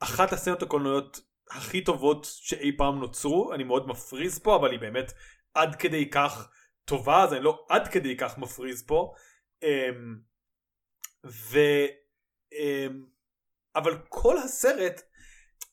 אחת 0.00 0.32
הסצנות 0.32 0.62
הקולנועיות 0.62 1.20
הכי 1.50 1.84
טובות 1.84 2.24
שאי 2.30 2.76
פעם 2.76 2.98
נוצרו, 2.98 3.54
אני 3.54 3.64
מאוד 3.64 3.88
מפריז 3.88 4.38
פה, 4.38 4.56
אבל 4.56 4.70
היא 4.70 4.80
באמת 4.80 5.12
עד 5.54 5.76
כדי 5.76 6.10
כך 6.10 6.50
טובה, 6.84 7.24
אז 7.24 7.32
אני 7.32 7.44
לא 7.44 7.66
עד 7.68 7.88
כדי 7.88 8.16
כך 8.16 8.38
מפריז 8.38 8.82
פה. 8.82 9.12
אמ, 9.62 10.18
ו... 11.26 11.58
אמ, 12.52 13.04
אבל 13.76 13.98
כל 14.08 14.38
הסרט, 14.38 15.02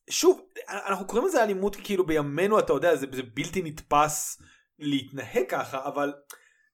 שוב, 0.10 0.50
אנחנו 0.68 1.08
קוראים 1.08 1.28
לזה 1.28 1.44
אלימות 1.44 1.76
כאילו 1.76 2.06
בימינו, 2.06 2.60
אתה 2.60 2.74
יודע, 2.74 2.96
זה, 2.96 3.08
זה 3.12 3.24
בלתי 3.24 3.62
נתפס 3.62 4.42
להתנהג 4.80 5.44
ככה, 5.50 5.86
אבל 5.86 6.14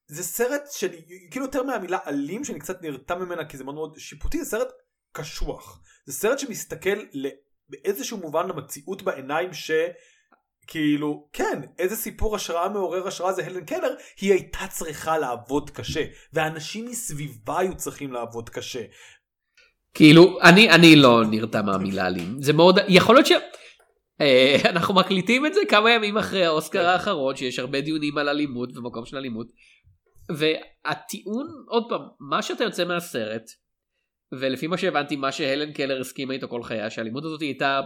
זה 0.07 0.23
סרט 0.23 0.61
שאני, 0.71 1.29
כאילו 1.31 1.45
יותר 1.45 1.63
מהמילה 1.63 1.99
אלים, 2.07 2.43
שאני 2.43 2.59
קצת 2.59 2.81
נרתע 2.81 3.15
ממנה 3.15 3.45
כי 3.45 3.57
זה 3.57 3.63
מאוד 3.63 3.75
מאוד 3.75 3.97
שיפוטי, 3.97 4.43
זה 4.43 4.49
סרט 4.49 4.67
קשוח. 5.13 5.81
זה 6.05 6.13
סרט 6.13 6.39
שמסתכל 6.39 6.97
באיזשהו 7.69 8.17
מובן 8.17 8.47
למציאות 8.47 9.01
בעיניים 9.01 9.49
שכאילו 9.53 11.29
כן 11.33 11.61
איזה 11.79 11.95
סיפור 11.95 12.35
השראה 12.35 12.69
מעורר 12.69 13.07
השראה 13.07 13.33
זה 13.33 13.45
הלן 13.45 13.65
קלר 13.65 13.95
היא 14.21 14.31
הייתה 14.31 14.67
צריכה 14.69 15.17
לעבוד 15.17 15.69
קשה 15.69 16.05
והאנשים 16.33 16.85
מסביבה 16.85 17.59
היו 17.59 17.75
צריכים 17.77 18.13
לעבוד 18.13 18.49
קשה. 18.49 18.83
כאילו 19.93 20.41
אני 20.41 20.69
אני 20.69 20.95
לא 20.95 21.23
נרתע 21.29 21.61
מהמילה 21.61 22.09
לי 22.09 22.25
זה 22.39 22.53
מאוד 22.53 22.79
יכול 22.87 23.15
להיות 23.15 23.27
ש... 23.27 23.31
אה, 24.21 24.57
אנחנו 24.69 24.93
מקליטים 24.93 25.45
את 25.45 25.53
זה 25.53 25.59
כמה 25.69 25.91
ימים 25.91 26.17
אחרי 26.17 26.45
האוסקר 26.45 26.85
האחרון 26.85 27.35
שיש 27.35 27.59
הרבה 27.59 27.81
דיונים 27.81 28.17
על 28.17 28.29
אלימות 28.29 28.77
ומקום 28.77 29.05
של 29.05 29.17
אלימות. 29.17 29.47
והטיעון 30.37 31.47
עוד 31.67 31.83
פעם 31.89 32.01
מה 32.19 32.41
שאתה 32.41 32.63
יוצא 32.63 32.85
מהסרט 32.85 33.43
ולפי 34.39 34.67
מה 34.67 34.77
שהבנתי 34.77 35.15
מה 35.15 35.31
שהלן 35.31 35.71
קלר 35.71 36.01
הסכימה 36.01 36.33
איתו 36.33 36.47
כל 36.47 36.63
חייה 36.63 36.89
שהאלימות 36.89 37.25
הזאת 37.25 37.41
הייתה 37.41 37.81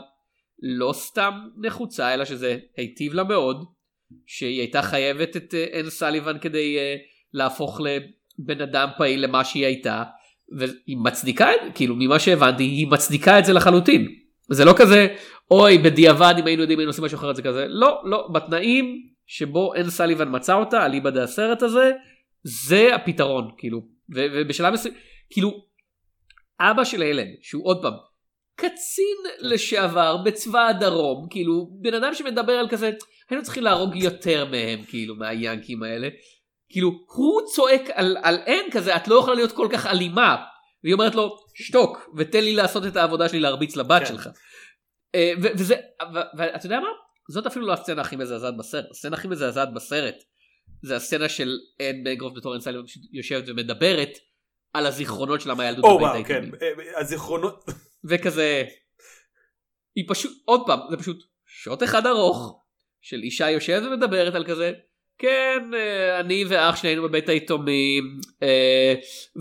לא 0.61 0.93
סתם 0.93 1.33
נחוצה 1.57 2.13
אלא 2.13 2.25
שזה 2.25 2.57
היטיב 2.77 3.13
לה 3.13 3.23
מאוד 3.23 3.65
שהיא 4.25 4.59
הייתה 4.59 4.81
חייבת 4.81 5.37
את 5.37 5.53
אה, 5.53 5.79
אן 5.79 5.89
סליבן 5.89 6.39
כדי 6.39 6.77
אה, 6.77 6.95
להפוך 7.33 7.81
לבן 7.81 8.61
אדם 8.61 8.89
פעיל 8.97 9.23
למה 9.23 9.43
שהיא 9.43 9.65
הייתה 9.65 10.03
והיא 10.57 10.97
מצדיקה 10.97 11.53
את 11.55 11.59
זה 11.65 11.71
כאילו 11.71 11.95
ממה 11.95 12.19
שהבנתי 12.19 12.63
היא 12.63 12.87
מצדיקה 12.87 13.39
את 13.39 13.45
זה 13.45 13.53
לחלוטין. 13.53 14.07
זה 14.49 14.65
לא 14.65 14.73
כזה 14.77 15.07
אוי 15.51 15.77
בדיעבד 15.77 16.35
אם 16.39 16.45
היינו 16.45 16.61
יודעים 16.61 16.79
היינו 16.79 16.89
עושים 16.89 17.03
משהו 17.03 17.17
אחר 17.17 17.33
זה 17.33 17.41
כזה. 17.41 17.65
לא 17.67 18.01
לא. 18.05 18.27
בתנאים 18.33 19.07
שבו 19.25 19.75
אן 19.75 19.89
סליבן 19.89 20.35
מצא 20.35 20.53
אותה 20.55 20.85
אליבא 20.85 21.09
דה 21.09 21.23
הסרט 21.23 21.61
הזה 21.61 21.91
זה 22.43 22.95
הפתרון 22.95 23.51
כאילו. 23.57 23.81
ובשלב 24.09 24.73
מסוים 24.73 24.93
כאילו 25.29 25.66
אבא 26.59 26.83
של 26.83 27.01
הלן 27.01 27.27
שהוא 27.41 27.65
עוד 27.65 27.81
פעם 27.81 27.93
קצין 28.55 29.17
לשעבר 29.39 30.17
בצבא 30.17 30.67
הדרום 30.67 31.27
כאילו 31.29 31.69
בן 31.81 31.93
אדם 31.93 32.13
שמדבר 32.13 32.53
על 32.53 32.69
כזה 32.69 32.91
היינו 33.29 33.43
צריכים 33.43 33.63
להרוג 33.63 33.95
יותר 33.95 34.45
מהם 34.45 34.83
כאילו 34.83 35.15
מהיאנקים 35.15 35.83
האלה 35.83 36.09
כאילו 36.69 36.91
הוא 37.15 37.41
צועק 37.55 37.89
על, 37.93 38.17
על 38.23 38.35
אין 38.45 38.71
כזה 38.71 38.95
את 38.95 39.07
לא 39.07 39.19
יכולה 39.19 39.35
להיות 39.35 39.51
כל 39.51 39.67
כך 39.71 39.85
אלימה 39.85 40.35
והיא 40.83 40.93
אומרת 40.93 41.15
לו 41.15 41.37
שתוק 41.55 42.09
ותן 42.17 42.43
לי 42.43 42.55
לעשות 42.55 42.85
את 42.85 42.95
העבודה 42.95 43.29
שלי 43.29 43.39
להרביץ 43.39 43.75
לבת 43.75 44.01
כן. 44.01 44.05
שלך. 44.05 44.29
אה, 45.15 45.31
ו- 45.43 45.47
וזה 45.57 45.75
ואתה 46.37 46.65
יודע 46.65 46.79
מה 46.79 46.87
זאת 47.29 47.45
אפילו 47.45 47.67
לא 47.67 47.73
הסצנה 47.73 48.01
הכי 48.01 48.15
מזעזעת 48.15 48.57
בסרט 48.57 48.85
הסצנה 48.91 49.17
הכי 49.17 49.27
מזעזעת 49.27 49.73
בסרט 49.73 50.15
זה 50.81 50.95
הסצנה 50.95 51.29
של 51.29 51.57
אין 51.79 52.03
בנגרוף 52.03 52.33
בתור 52.37 52.53
אין 52.53 52.61
סליבן 52.61 52.83
יושבת 53.13 53.43
ומדברת 53.47 54.17
על 54.77 54.85
הזיכרונות 54.85 55.41
שלה 55.41 55.53
מהילדות 55.53 55.83
או 55.85 55.97
בבית 55.97 56.11
וואו, 56.11 56.23
כן, 56.25 56.33
היתומים. 56.33 56.53
אה, 56.61 56.99
הזיכרונות, 56.99 57.65
וכזה 58.09 58.63
היא 59.95 60.05
פשוט 60.07 60.31
עוד 60.45 60.61
פעם 60.65 60.79
זה 60.89 60.97
פשוט 60.97 61.23
שוט 61.45 61.83
אחד 61.83 62.05
ארוך 62.07 62.63
של 63.01 63.17
אישה 63.23 63.49
יושבת 63.49 63.83
ומדברת 63.87 64.35
על 64.35 64.45
כזה 64.45 64.71
כן 65.17 65.59
אה, 65.73 66.19
אני 66.19 66.45
ואח 66.47 66.75
שלי 66.75 66.89
היינו 66.89 67.03
בבית 67.03 67.29
היתומים 67.29 68.03
אה, 68.43 68.93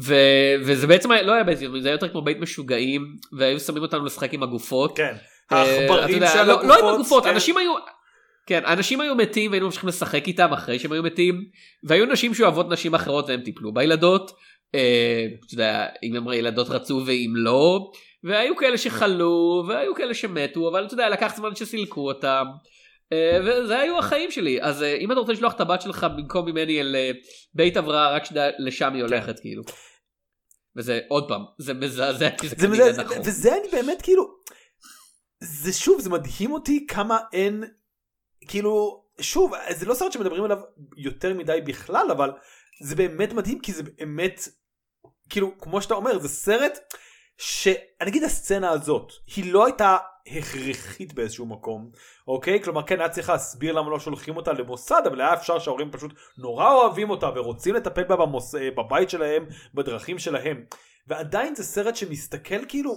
ו- 0.02 0.54
וזה 0.60 0.86
בעצם 0.86 1.12
לא 1.12 1.32
היה 1.32 1.44
בית 1.44 1.60
יתומים 1.62 1.82
זה 1.82 1.88
היה 1.88 1.94
יותר 1.94 2.08
כמו 2.08 2.22
בית 2.22 2.38
משוגעים 2.38 3.16
והיו 3.38 3.60
שמים 3.60 3.82
אותנו 3.82 4.04
לשחק 4.04 4.34
עם 4.34 4.42
הגופות. 4.42 4.96
כן, 4.96 5.14
אה, 5.52 5.58
העכברים 5.62 6.22
של 6.32 6.42
לא- 6.42 6.46
לא 6.46 6.62
עם 6.62 6.70
הגופות 6.70 6.94
הגופות, 6.94 7.24
כן. 7.24 7.30
אנשים 7.30 7.56
היו. 7.56 7.72
כן 8.46 8.64
אנשים 8.64 9.00
היו 9.00 9.14
מתים 9.14 9.50
והיינו 9.50 9.66
ממשיכים 9.66 9.88
לשחק 9.88 10.26
איתם 10.26 10.52
אחרי 10.52 10.78
שהם 10.78 10.92
היו 10.92 11.02
מתים 11.02 11.44
והיו 11.84 12.06
נשים 12.06 12.34
שאוהבות 12.34 12.70
נשים 12.70 12.94
אחרות 12.94 13.28
והם 13.28 13.40
טיפלו 13.40 13.74
בילדות. 13.74 14.30
אה, 14.74 15.26
אתה 15.46 15.54
יודע, 15.54 15.86
אם 16.02 16.16
הם 16.16 16.32
ילדות 16.32 16.68
רצו 16.68 17.02
ואם 17.06 17.32
לא 17.34 17.90
והיו 18.24 18.56
כאלה 18.56 18.78
שחלו 18.78 19.64
והיו 19.68 19.94
כאלה 19.94 20.14
שמתו 20.14 20.68
אבל 20.68 20.86
אתה 20.86 20.94
יודע 20.94 21.08
לקח 21.08 21.32
זמן 21.36 21.54
שסילקו 21.54 22.08
אותם. 22.08 22.44
אה, 23.12 23.38
וזה 23.44 23.78
היו 23.78 23.98
החיים 23.98 24.30
שלי 24.30 24.62
אז 24.62 24.82
אה, 24.82 24.96
אם 24.96 25.12
אתה 25.12 25.20
רוצה 25.20 25.32
לשלוח 25.32 25.52
את 25.52 25.60
הבת 25.60 25.82
שלך 25.82 26.06
במקום 26.16 26.46
ממני 26.46 26.80
אל 26.80 26.96
בית 27.54 27.76
הבראה 27.76 28.14
רק 28.14 28.24
שתדע 28.24 28.48
לשם 28.58 28.94
היא 28.94 29.02
הולכת 29.02 29.40
כאילו. 29.40 29.62
וזה 30.76 31.00
עוד 31.08 31.28
פעם 31.28 31.42
זה 31.58 31.74
מזעזע 31.74 32.30
כי 32.30 32.48
זה 32.48 32.54
זה 32.58 32.66
כנראה 32.66 32.92
נכון. 32.92 33.18
וזה 33.24 33.54
אני 33.54 33.68
באמת 33.72 34.02
כאילו, 34.02 34.24
זה 35.40 35.72
שוב, 35.72 36.00
זה 36.00 36.10
מדהים 36.10 36.52
אותי 36.52 36.86
כמה 36.86 37.18
אין, 37.32 37.64
כאילו, 38.48 39.04
שוב, 39.20 39.52
זה 39.70 39.86
לא 39.86 39.94
סרט 39.94 40.12
שמדברים 40.12 40.44
עליו 40.44 40.58
יותר 40.96 41.34
מדי 41.34 41.60
בכלל, 41.66 42.06
אבל 42.10 42.30
זה 42.80 42.96
באמת 42.96 43.32
מדהים 43.32 43.60
כי 43.60 43.72
זה 43.72 43.82
באמת, 43.82 44.40
כאילו, 45.28 45.58
כמו 45.58 45.82
שאתה 45.82 45.94
אומר, 45.94 46.18
זה 46.18 46.28
סרט 46.28 46.78
שאני 47.38 48.10
אגיד 48.10 48.24
הסצנה 48.24 48.70
הזאת, 48.70 49.12
היא 49.36 49.52
לא 49.52 49.66
הייתה 49.66 49.96
הכרחית 50.26 51.14
באיזשהו 51.14 51.46
מקום, 51.46 51.90
אוקיי? 52.28 52.62
כלומר, 52.62 52.82
כן, 52.86 53.00
היה 53.00 53.08
צריך 53.08 53.28
להסביר 53.28 53.72
למה 53.72 53.90
לא 53.90 54.00
שולחים 54.00 54.36
אותה 54.36 54.52
למוסד, 54.52 55.02
אבל 55.06 55.20
היה 55.20 55.34
אפשר 55.34 55.58
שההורים 55.58 55.90
פשוט 55.90 56.12
נורא 56.38 56.72
אוהבים 56.72 57.10
אותה 57.10 57.30
ורוצים 57.34 57.74
לטפל 57.74 58.04
בה 58.04 58.16
במוס... 58.16 58.54
אה, 58.54 58.70
בבית 58.70 59.10
שלהם, 59.10 59.46
בדרכים 59.74 60.18
שלהם. 60.18 60.64
ועדיין 61.06 61.54
זה 61.54 61.64
סרט 61.64 61.96
שמסתכל 61.96 62.64
כאילו 62.68 62.96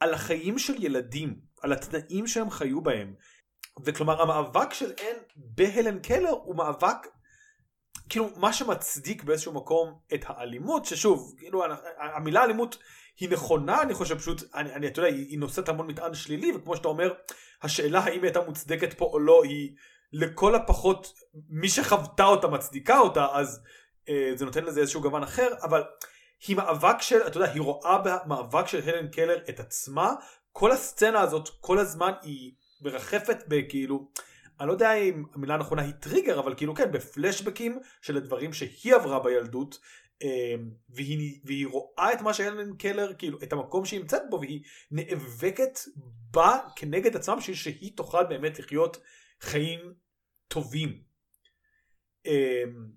על 0.00 0.14
החיים 0.14 0.58
של 0.58 0.84
ילדים, 0.84 1.36
על 1.62 1.72
התנאים 1.72 2.26
שהם 2.26 2.50
חיו 2.50 2.80
בהם. 2.80 3.14
וכלומר 3.84 4.22
המאבק 4.22 4.74
של 4.74 4.92
אן 5.00 5.16
בהלן 5.36 5.98
קלר 5.98 6.30
הוא 6.30 6.56
מאבק 6.56 7.06
כאילו 8.08 8.30
מה 8.36 8.52
שמצדיק 8.52 9.22
באיזשהו 9.22 9.52
מקום 9.52 9.98
את 10.14 10.24
האלימות 10.26 10.84
ששוב 10.84 11.34
כאילו 11.38 11.62
המילה 11.98 12.44
אלימות 12.44 12.78
היא 13.20 13.30
נכונה 13.30 13.82
אני 13.82 13.94
חושב 13.94 14.18
פשוט 14.18 14.42
אני, 14.54 14.72
אני 14.72 14.86
אתה 14.86 15.00
יודע 15.00 15.08
היא, 15.08 15.26
היא 15.28 15.38
נושאת 15.38 15.68
המון 15.68 15.86
מטען 15.86 16.14
שלילי 16.14 16.52
וכמו 16.56 16.76
שאתה 16.76 16.88
אומר 16.88 17.12
השאלה 17.62 18.00
האם 18.00 18.12
היא 18.12 18.22
הייתה 18.22 18.40
מוצדקת 18.40 18.94
פה 18.94 19.04
או 19.04 19.18
לא 19.18 19.44
היא 19.44 19.74
לכל 20.12 20.54
הפחות 20.54 21.12
מי 21.48 21.68
שחוותה 21.68 22.24
אותה 22.24 22.48
מצדיקה 22.48 22.98
אותה 22.98 23.26
אז 23.32 23.60
אה, 24.08 24.30
זה 24.34 24.44
נותן 24.44 24.64
לזה 24.64 24.80
איזשהו 24.80 25.00
גוון 25.00 25.22
אחר 25.22 25.48
אבל 25.62 25.84
היא 26.46 26.56
מאבק 26.56 27.02
של 27.02 27.26
אתה 27.26 27.36
יודע 27.36 27.52
היא 27.52 27.62
רואה 27.62 27.98
במאבק 27.98 28.66
של 28.66 28.88
הלן 28.88 29.08
קלר 29.08 29.38
את 29.48 29.60
עצמה 29.60 30.14
כל 30.52 30.72
הסצנה 30.72 31.20
הזאת 31.20 31.48
כל 31.60 31.78
הזמן 31.78 32.12
היא 32.22 32.52
מרחפת 32.80 33.44
בכאילו 33.48 34.08
אני 34.60 34.68
לא 34.68 34.72
יודע 34.72 34.92
אם 34.92 35.24
המילה 35.34 35.54
הנכונה 35.54 35.82
היא 35.82 35.92
טריגר 35.92 36.40
אבל 36.40 36.54
כאילו 36.54 36.74
כן 36.74 36.92
בפלשבקים 36.92 37.80
של 38.02 38.16
הדברים 38.16 38.52
שהיא 38.52 38.94
עברה 38.94 39.20
בילדות 39.20 39.78
אמ, 40.22 40.70
והיא, 40.88 41.40
והיא 41.44 41.66
רואה 41.66 42.12
את 42.12 42.20
מה 42.20 42.34
שהלן 42.34 42.76
קלר 42.76 43.12
כאילו 43.14 43.38
את 43.42 43.52
המקום 43.52 43.84
שהיא 43.84 44.00
נמצאת 44.00 44.22
בו 44.30 44.40
והיא 44.40 44.62
נאבקת 44.90 45.78
בה 46.30 46.58
כנגד 46.76 47.16
עצמה 47.16 47.36
בשביל 47.36 47.56
שהיא 47.56 47.96
תוכל 47.96 48.24
באמת 48.24 48.58
לחיות 48.58 49.00
חיים 49.40 49.94
טובים. 50.48 51.02
אמ, 52.26 52.88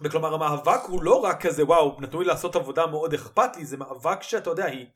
וכלומר 0.00 0.34
המאבק 0.34 0.80
הוא 0.88 1.02
לא 1.02 1.24
רק 1.24 1.46
כזה 1.46 1.64
וואו 1.64 2.00
נתנו 2.00 2.20
לי 2.20 2.26
לעשות 2.26 2.56
עבודה 2.56 2.86
מאוד 2.86 3.14
אכפת 3.14 3.56
לי 3.56 3.64
זה 3.64 3.76
מאבק 3.76 4.22
שאתה 4.22 4.50
יודע 4.50 4.64
היא 4.64 4.86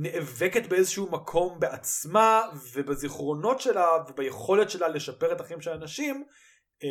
נאבקת 0.00 0.66
באיזשהו 0.66 1.10
מקום 1.10 1.60
בעצמה 1.60 2.42
ובזיכרונות 2.72 3.60
שלה 3.60 3.86
וביכולת 4.08 4.70
שלה 4.70 4.88
לשפר 4.88 5.32
את 5.32 5.40
החיים 5.40 5.60
של 5.60 5.70
האנשים 5.70 6.24
אמ, 6.82 6.88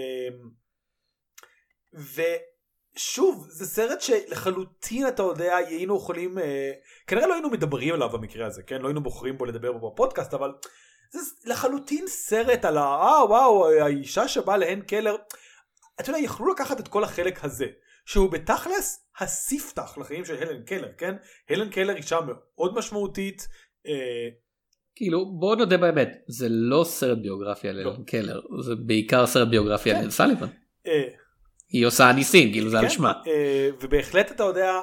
ושוב 1.93 3.47
זה 3.49 3.65
סרט 3.65 4.01
שלחלוטין 4.01 5.07
אתה 5.07 5.23
יודע 5.23 5.55
היינו 5.55 5.97
יכולים 5.97 6.39
אה, 6.39 6.71
כנראה 7.07 7.27
לא 7.27 7.33
היינו 7.33 7.49
מדברים 7.49 7.93
עליו 7.93 8.09
במקרה 8.09 8.47
הזה 8.47 8.63
כן? 8.63 8.81
לא 8.81 8.87
היינו 8.87 9.03
בוחרים 9.03 9.37
בו 9.37 9.45
לדבר 9.45 9.73
בו 9.73 9.91
בפודקאסט 9.91 10.33
אבל 10.33 10.53
זה 11.11 11.19
לחלוטין 11.45 12.07
סרט 12.07 12.65
על 12.65 12.77
ה... 12.77 12.81
אה 12.81 13.25
וואו 13.25 13.69
האישה 13.69 14.27
שבאה 14.27 14.57
להן 14.57 14.81
קלר 14.81 15.15
אתה 15.99 16.09
יודע 16.09 16.19
יכלו 16.19 16.51
לקחת 16.53 16.79
את 16.79 16.87
כל 16.87 17.03
החלק 17.03 17.43
הזה 17.43 17.65
שהוא 18.07 18.31
בתכלס 18.31 19.09
הספתח 19.19 19.97
לחיים 19.97 20.25
של 20.25 20.35
הלן 20.35 20.63
קלר 20.63 20.91
כן 20.97 21.15
הלן 21.49 21.69
קלר 21.69 21.95
אישה 21.95 22.19
מאוד 22.21 22.73
משמעותית 22.77 23.47
אה, 23.87 24.29
כאילו 24.95 25.25
בוא 25.39 25.55
נודה 25.55 25.77
באמת 25.77 26.23
זה 26.27 26.47
לא 26.49 26.83
סרט 26.83 27.17
ביוגרפיה 27.17 27.69
על 27.71 27.83
לא. 27.83 27.91
אלן 27.91 28.03
קלר 28.03 28.41
זה 28.61 28.75
בעיקר 28.75 29.27
סרט 29.27 29.47
ביוגרפיה 29.47 29.93
על 29.93 29.97
כן. 29.97 30.03
אלן 30.03 30.11
סליבן. 30.11 30.47
אה, 30.87 31.07
היא 31.69 31.85
עושה 31.85 32.11
ניסים 32.11 32.51
כאילו 32.51 32.69
זה 32.69 32.79
על 32.79 32.83
כן, 32.83 32.89
שמה. 32.89 33.13
אה, 33.27 33.69
ובהחלט 33.81 34.31
אתה 34.31 34.43
יודע 34.43 34.79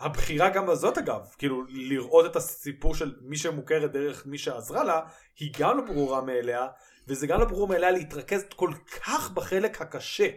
הבחירה 0.00 0.50
גם 0.50 0.70
הזאת 0.70 0.98
אגב 0.98 1.20
כאילו 1.38 1.62
לראות 1.68 2.26
את 2.26 2.36
הסיפור 2.36 2.94
של 2.94 3.14
מי 3.22 3.36
שמוכרת 3.36 3.92
דרך 3.92 4.26
מי 4.26 4.38
שעזרה 4.38 4.84
לה 4.84 5.00
היא 5.38 5.52
גם 5.58 5.76
לא 5.76 5.84
ברורה 5.84 6.20
מאליה 6.20 6.66
וזה 7.08 7.26
גם 7.26 7.40
לא 7.40 7.46
ברור 7.46 7.68
מאליה 7.68 7.90
להתרכז 7.90 8.44
כל 8.56 8.70
כך 9.00 9.30
בחלק 9.30 9.82
הקשה. 9.82 10.28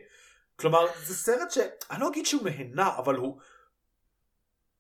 כלומר 0.60 0.86
זה 1.04 1.16
סרט 1.16 1.52
שאני 1.52 2.02
לא 2.02 2.10
אגיד 2.10 2.26
שהוא 2.26 2.44
מהנה 2.44 2.98
אבל 2.98 3.16
הוא 3.16 3.40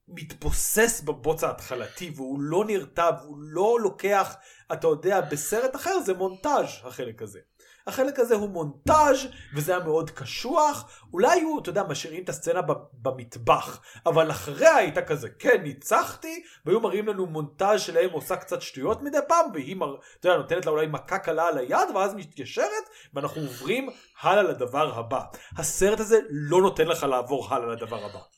מתבוסס 0.07 1.01
בבוץ 1.01 1.43
ההתחלתי 1.43 2.13
והוא 2.15 2.39
לא 2.41 2.65
נרתע 2.67 3.09
והוא 3.21 3.37
לא 3.39 3.77
לוקח 3.81 4.35
אתה 4.73 4.87
יודע 4.87 5.21
בסרט 5.21 5.75
אחר 5.75 5.99
זה 5.99 6.13
מונטאז' 6.13 6.65
החלק 6.83 7.21
הזה. 7.21 7.39
החלק 7.87 8.19
הזה 8.19 8.35
הוא 8.35 8.49
מונטאז' 8.49 9.17
וזה 9.55 9.75
היה 9.75 9.83
מאוד 9.83 10.11
קשוח 10.11 11.01
אולי 11.13 11.31
היו 11.31 11.59
אתה 11.59 11.69
יודע 11.69 11.83
משאירים 11.83 12.23
את 12.23 12.29
הסצנה 12.29 12.61
במטבח 12.93 13.81
אבל 14.05 14.31
אחריה 14.31 14.75
הייתה 14.75 15.01
כזה 15.01 15.29
כן 15.29 15.61
ניצחתי 15.63 16.43
והיו 16.65 16.79
מראים 16.79 17.07
לנו 17.07 17.25
מונטאז' 17.25 17.81
שלהם 17.81 18.09
עושה 18.11 18.35
קצת 18.35 18.61
שטויות 18.61 19.01
מדי 19.01 19.17
פעם 19.27 19.45
והיא 19.53 19.75
מר... 19.75 19.95
אתה 20.19 20.27
יודע, 20.27 20.37
נותנת 20.37 20.65
לה 20.65 20.71
אולי 20.71 20.87
מכה 20.87 21.19
קלה 21.19 21.47
על 21.47 21.57
היד 21.57 21.89
ואז 21.95 22.15
מתיישרת 22.15 22.89
ואנחנו 23.13 23.41
עוברים 23.41 23.89
הלאה 24.21 24.43
לדבר 24.43 24.99
הבא 24.99 25.21
הסרט 25.57 25.99
הזה 25.99 26.19
לא 26.29 26.61
נותן 26.61 26.87
לך 26.87 27.03
לעבור 27.03 27.53
הלאה 27.53 27.67
לדבר 27.67 28.05
הבא. 28.05 28.36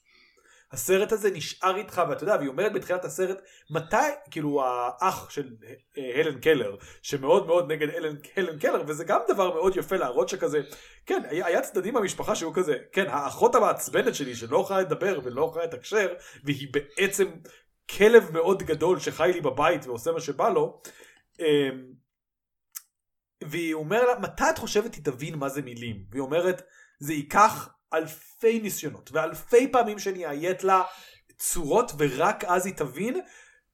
הסרט 0.71 1.11
הזה 1.11 1.31
נשאר 1.31 1.75
איתך 1.75 2.01
ואתה 2.09 2.23
יודע 2.23 2.35
והיא 2.35 2.49
אומרת 2.49 2.73
בתחילת 2.73 3.05
הסרט 3.05 3.41
מתי 3.69 3.95
כאילו 4.31 4.63
האח 4.63 5.29
של 5.29 5.55
אה, 5.97 6.21
הלן 6.21 6.39
קלר 6.39 6.75
שמאוד 7.01 7.47
מאוד 7.47 7.71
נגד 7.71 7.89
הלן, 7.95 8.15
הלן 8.37 8.59
קלר 8.59 8.83
וזה 8.87 9.03
גם 9.03 9.19
דבר 9.27 9.53
מאוד 9.53 9.77
יפה 9.77 9.95
להראות 9.95 10.29
שכזה 10.29 10.61
כן 11.05 11.21
היה, 11.29 11.45
היה 11.45 11.61
צדדים 11.61 11.93
במשפחה 11.93 12.35
שהיו 12.35 12.53
כזה 12.53 12.77
כן 12.91 13.07
האחות 13.07 13.55
המעצבנת 13.55 14.15
שלי 14.15 14.35
שלא 14.35 14.57
יכולה 14.57 14.81
לדבר 14.81 15.19
ולא 15.23 15.45
יכולה 15.49 15.65
לתקשר 15.65 16.13
והיא 16.43 16.67
בעצם 16.73 17.31
כלב 17.97 18.31
מאוד 18.33 18.63
גדול 18.63 18.99
שחי 18.99 19.31
לי 19.33 19.41
בבית 19.41 19.85
ועושה 19.85 20.11
מה 20.11 20.19
שבא 20.19 20.49
לו 20.49 20.81
אמ, 21.39 21.99
והיא 23.43 23.73
אומרת 23.73 24.07
לה, 24.07 24.19
מתי 24.19 24.43
את 24.49 24.57
חושבת 24.57 24.95
היא 24.95 25.03
תבין 25.03 25.35
מה 25.35 25.49
זה 25.49 25.61
מילים? 25.61 26.05
והיא 26.11 26.21
אומרת, 26.21 26.61
זה 26.99 27.13
ייקח 27.13 27.69
אלפי 27.93 28.59
ניסיונות 28.59 29.09
ואלפי 29.13 29.67
פעמים 29.71 29.99
שאני 29.99 30.25
אאיית 30.25 30.63
לה 30.63 30.83
צורות 31.37 31.91
ורק 31.97 32.43
אז 32.43 32.65
היא 32.65 32.73
תבין. 32.73 33.21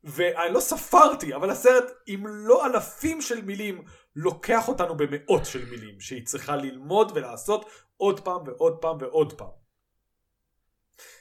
ואני 0.06 0.54
לא 0.54 0.60
ספרתי, 0.60 1.36
אבל 1.36 1.50
הסרט 1.50 1.92
עם 2.08 2.28
לא 2.28 2.66
אלפים 2.66 3.22
של 3.22 3.42
מילים 3.42 3.82
לוקח 4.16 4.68
אותנו 4.68 4.98
במאות 4.98 5.46
של 5.46 5.66
מילים 5.66 6.00
שהיא 6.00 6.26
צריכה 6.26 6.56
ללמוד 6.56 7.12
ולעשות 7.16 7.70
עוד 7.98 8.20
פעם 8.20 8.42
ועוד 8.46 8.78
פעם 8.82 8.98
ועוד 9.00 9.34
פעם. 9.34 9.48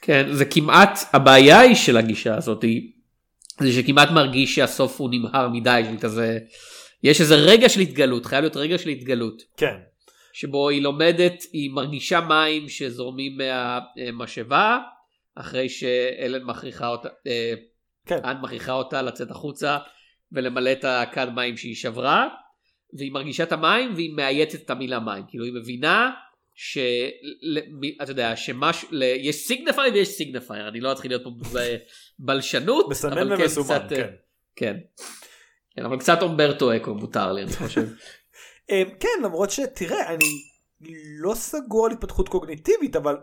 כן, 0.01 0.33
זה 0.33 0.45
כמעט, 0.45 0.99
הבעיה 1.13 1.59
היא 1.59 1.75
של 1.75 1.97
הגישה 1.97 2.35
הזאת, 2.37 2.63
היא, 2.63 2.91
זה 3.59 3.71
שכמעט 3.71 4.09
מרגיש 4.11 4.55
שהסוף 4.55 4.99
הוא 4.99 5.09
נמהר 5.11 5.49
מדי, 5.49 5.81
של 5.85 5.97
כזה, 6.01 6.37
יש 7.03 7.21
איזה 7.21 7.35
רגע 7.35 7.69
של 7.69 7.79
התגלות, 7.79 8.25
חייב 8.25 8.41
להיות 8.41 8.57
רגע 8.57 8.77
של 8.77 8.89
התגלות. 8.89 9.41
כן. 9.57 9.75
שבו 10.35 10.69
היא 10.69 10.81
לומדת, 10.81 11.43
היא 11.53 11.71
מרגישה 11.71 12.21
מים 12.21 12.69
שזורמים 12.69 13.37
מהמשאבה, 13.37 14.79
אחרי 15.35 15.69
שאלן 15.69 16.43
מכריחה 16.43 16.87
אותה, 16.87 17.09
אה, 17.27 17.53
כן. 18.05 18.19
אנ 18.25 18.41
מכריחה 18.41 18.73
אותה 18.73 19.01
לצאת 19.01 19.31
החוצה 19.31 19.77
ולמלא 20.31 20.71
את 20.71 20.85
הכד 20.85 21.27
מים 21.35 21.57
שהיא 21.57 21.75
שברה, 21.75 22.27
והיא 22.97 23.11
מרגישה 23.11 23.43
את 23.43 23.51
המים 23.51 23.93
והיא 23.95 24.13
מאייתת 24.15 24.61
את 24.61 24.69
המילה 24.69 24.99
מים, 24.99 25.23
כאילו 25.27 25.45
היא 25.45 25.53
מבינה 25.53 26.11
שאתה 26.53 28.11
יודע 28.11 28.35
שמשהו 28.35 28.87
יש 29.01 29.35
סיגנפייר 29.35 29.93
ויש 29.93 30.07
סיגנפייר 30.07 30.67
אני 30.67 30.79
לא 30.81 30.91
אתחיל 30.91 31.11
להיות 31.11 31.23
פה 31.23 31.31
בבלשנות 32.19 32.89
מסמן 32.89 33.31
ומסומן 33.31 33.67
קצת, 33.67 33.91
אה, 33.91 33.97
כן. 33.97 34.09
כן. 34.55 34.77
כן 35.75 35.85
אבל 35.85 35.99
קצת 35.99 36.21
אומברטו 36.21 36.75
אקו 36.75 36.93
מותר 36.93 37.31
לי 37.33 37.43
אני 37.43 37.51
חושב. 37.51 37.87
אמ, 38.69 38.89
כן 38.99 39.23
למרות 39.23 39.51
שתראה 39.51 40.13
אני 40.13 40.41
לא 41.19 41.35
סגור 41.35 41.85
על 41.85 41.91
התפתחות 41.91 42.29
קוגניטיבית 42.29 42.95
אבל 42.95 43.17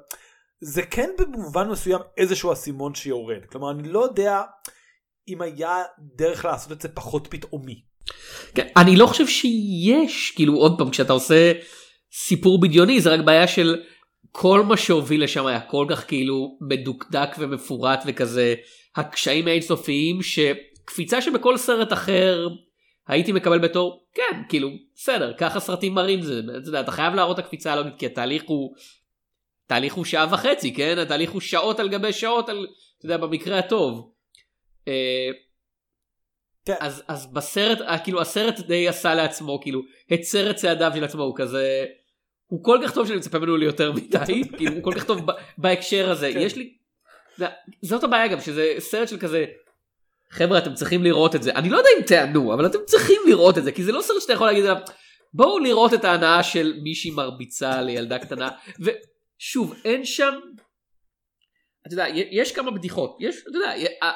זה 0.60 0.82
כן 0.82 1.10
במובן 1.18 1.68
מסוים 1.68 2.00
איזשהו 2.16 2.52
אסימון 2.52 2.94
שיורד 2.94 3.44
כלומר 3.50 3.70
אני 3.70 3.88
לא 3.88 4.04
יודע 4.04 4.42
אם 5.28 5.42
היה 5.42 5.82
דרך 5.98 6.44
לעשות 6.44 6.72
את 6.72 6.80
זה 6.80 6.88
פחות 6.88 7.26
פתאומי. 7.30 7.82
כן, 8.54 8.66
אני 8.76 8.96
לא 8.96 9.06
חושב 9.06 9.26
שיש 9.26 10.32
כאילו 10.36 10.54
עוד 10.54 10.78
פעם 10.78 10.90
כשאתה 10.90 11.12
עושה 11.12 11.52
סיפור 12.12 12.60
בדיוני 12.60 13.00
זה 13.00 13.10
רק 13.10 13.20
בעיה 13.20 13.48
של 13.48 13.82
כל 14.32 14.62
מה 14.62 14.76
שהוביל 14.76 15.24
לשם 15.24 15.46
היה 15.46 15.60
כל 15.60 15.86
כך 15.90 16.08
כאילו 16.08 16.58
מדוקדק 16.70 17.28
ומפורט 17.38 18.02
וכזה 18.06 18.54
הקשיים 18.96 19.48
האינסופיים 19.48 20.18
שקפיצה 20.22 21.22
שבכל 21.22 21.56
סרט 21.56 21.92
אחר 21.92 22.48
הייתי 23.08 23.32
מקבל 23.32 23.58
בתור 23.58 24.06
כן 24.14 24.42
כאילו 24.48 24.70
בסדר 24.94 25.32
ככה 25.38 25.60
סרטים 25.60 25.94
מראים 25.94 26.22
זה 26.22 26.40
אתה, 26.60 26.68
יודע, 26.68 26.80
אתה 26.80 26.90
חייב 26.90 27.14
להראות 27.14 27.38
את 27.38 27.44
הקפיצה 27.44 27.72
הלוגית 27.72 27.94
כי 27.98 28.06
התהליך 28.06 28.42
הוא 28.46 28.74
תהליך 29.66 29.94
הוא 29.94 30.04
שעה 30.04 30.26
וחצי 30.30 30.74
כן 30.74 30.98
התהליך 30.98 31.30
הוא 31.30 31.40
שעות 31.40 31.80
על 31.80 31.88
גבי 31.88 32.12
שעות 32.12 32.48
על 32.48 32.66
אתה 32.98 33.06
יודע 33.06 33.16
במקרה 33.16 33.58
הטוב. 33.58 34.12
אה, 34.88 35.28
כן. 36.64 36.74
אז 36.80 37.02
אז 37.08 37.32
בסרט 37.32 37.80
אה, 37.80 37.98
כאילו 37.98 38.20
הסרט 38.20 38.60
די 38.60 38.88
עשה 38.88 39.14
לעצמו 39.14 39.60
כאילו 39.62 39.80
הצר 40.10 40.50
את 40.50 40.56
צעדיו 40.56 40.92
של 40.94 41.04
עצמו 41.04 41.22
הוא 41.22 41.34
כזה 41.36 41.84
הוא 42.46 42.64
כל 42.64 42.78
כך 42.84 42.94
טוב 42.94 43.06
שאני 43.06 43.18
מצפה 43.18 43.38
ממנו 43.38 43.56
ליותר 43.56 43.92
מדי 43.92 44.42
כאילו 44.56 44.72
הוא 44.72 44.82
כל 44.82 44.94
כך 44.94 45.04
טוב 45.04 45.26
בהקשר 45.58 46.10
הזה 46.10 46.30
כן. 46.32 46.38
יש 46.38 46.56
לי 46.56 46.74
זאת 47.82 48.04
הבעיה 48.04 48.28
גם 48.28 48.40
שזה 48.40 48.74
סרט 48.78 49.08
של 49.08 49.18
כזה 49.18 49.44
חבר'ה 50.32 50.58
אתם 50.58 50.74
צריכים 50.74 51.04
לראות 51.04 51.34
את 51.34 51.42
זה 51.42 51.52
אני 51.52 51.70
לא 51.70 51.76
יודע 51.76 51.88
אם 51.98 52.02
תענו 52.02 52.54
אבל 52.54 52.66
אתם 52.66 52.78
צריכים 52.86 53.20
לראות 53.28 53.58
את 53.58 53.64
זה 53.64 53.72
כי 53.72 53.82
זה 53.84 53.92
לא 53.92 54.02
סרט 54.02 54.20
שאתה 54.20 54.32
יכול 54.32 54.46
להגיד 54.46 54.64
עליו 54.64 54.82
בואו 55.34 55.58
לראות 55.58 55.94
את 55.94 56.04
ההנאה 56.04 56.42
של 56.42 56.74
מישהי 56.82 57.10
מרביצה 57.10 57.82
לילדה 57.82 58.18
קטנה 58.18 58.48
ושוב 58.80 59.74
אין 59.84 60.04
שם. 60.04 60.34
אתה 61.86 61.94
יודע, 61.94 62.06
יש 62.14 62.52
כמה 62.52 62.70
בדיחות, 62.70 63.16
יש, 63.20 63.36
אתה 63.42 63.56
יודע, 63.56 63.72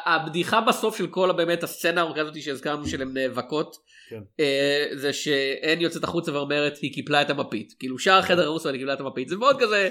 הבדיחה 0.07 0.61
בסוף 0.61 0.99
של 0.99 1.07
כל 1.07 1.33
באמת 1.33 1.63
הסצנה 1.63 2.01
הארוכה 2.01 2.21
הזאת 2.21 2.43
שהזכרנו 2.43 2.89
שהן 2.89 3.13
נאבקות, 3.15 3.77
כן. 4.09 4.21
אה, 4.41 4.87
זה 4.95 5.13
שאין 5.13 5.81
יוצאת 5.81 6.05
החוצה 6.05 6.33
ואומרת 6.33 6.79
היא 6.83 6.95
קיפלה 6.95 7.23
את 7.23 7.31
המפית, 7.31 7.75
כאילו 7.79 7.99
שער 7.99 8.19
החדר 8.19 8.45
הרוס 8.45 8.67
ואני 8.67 8.79
קיפלה 8.79 8.93
את 8.93 9.01
המפית, 9.01 9.29
זה 9.29 9.37
מאוד 9.37 9.61
כזה, 9.61 9.89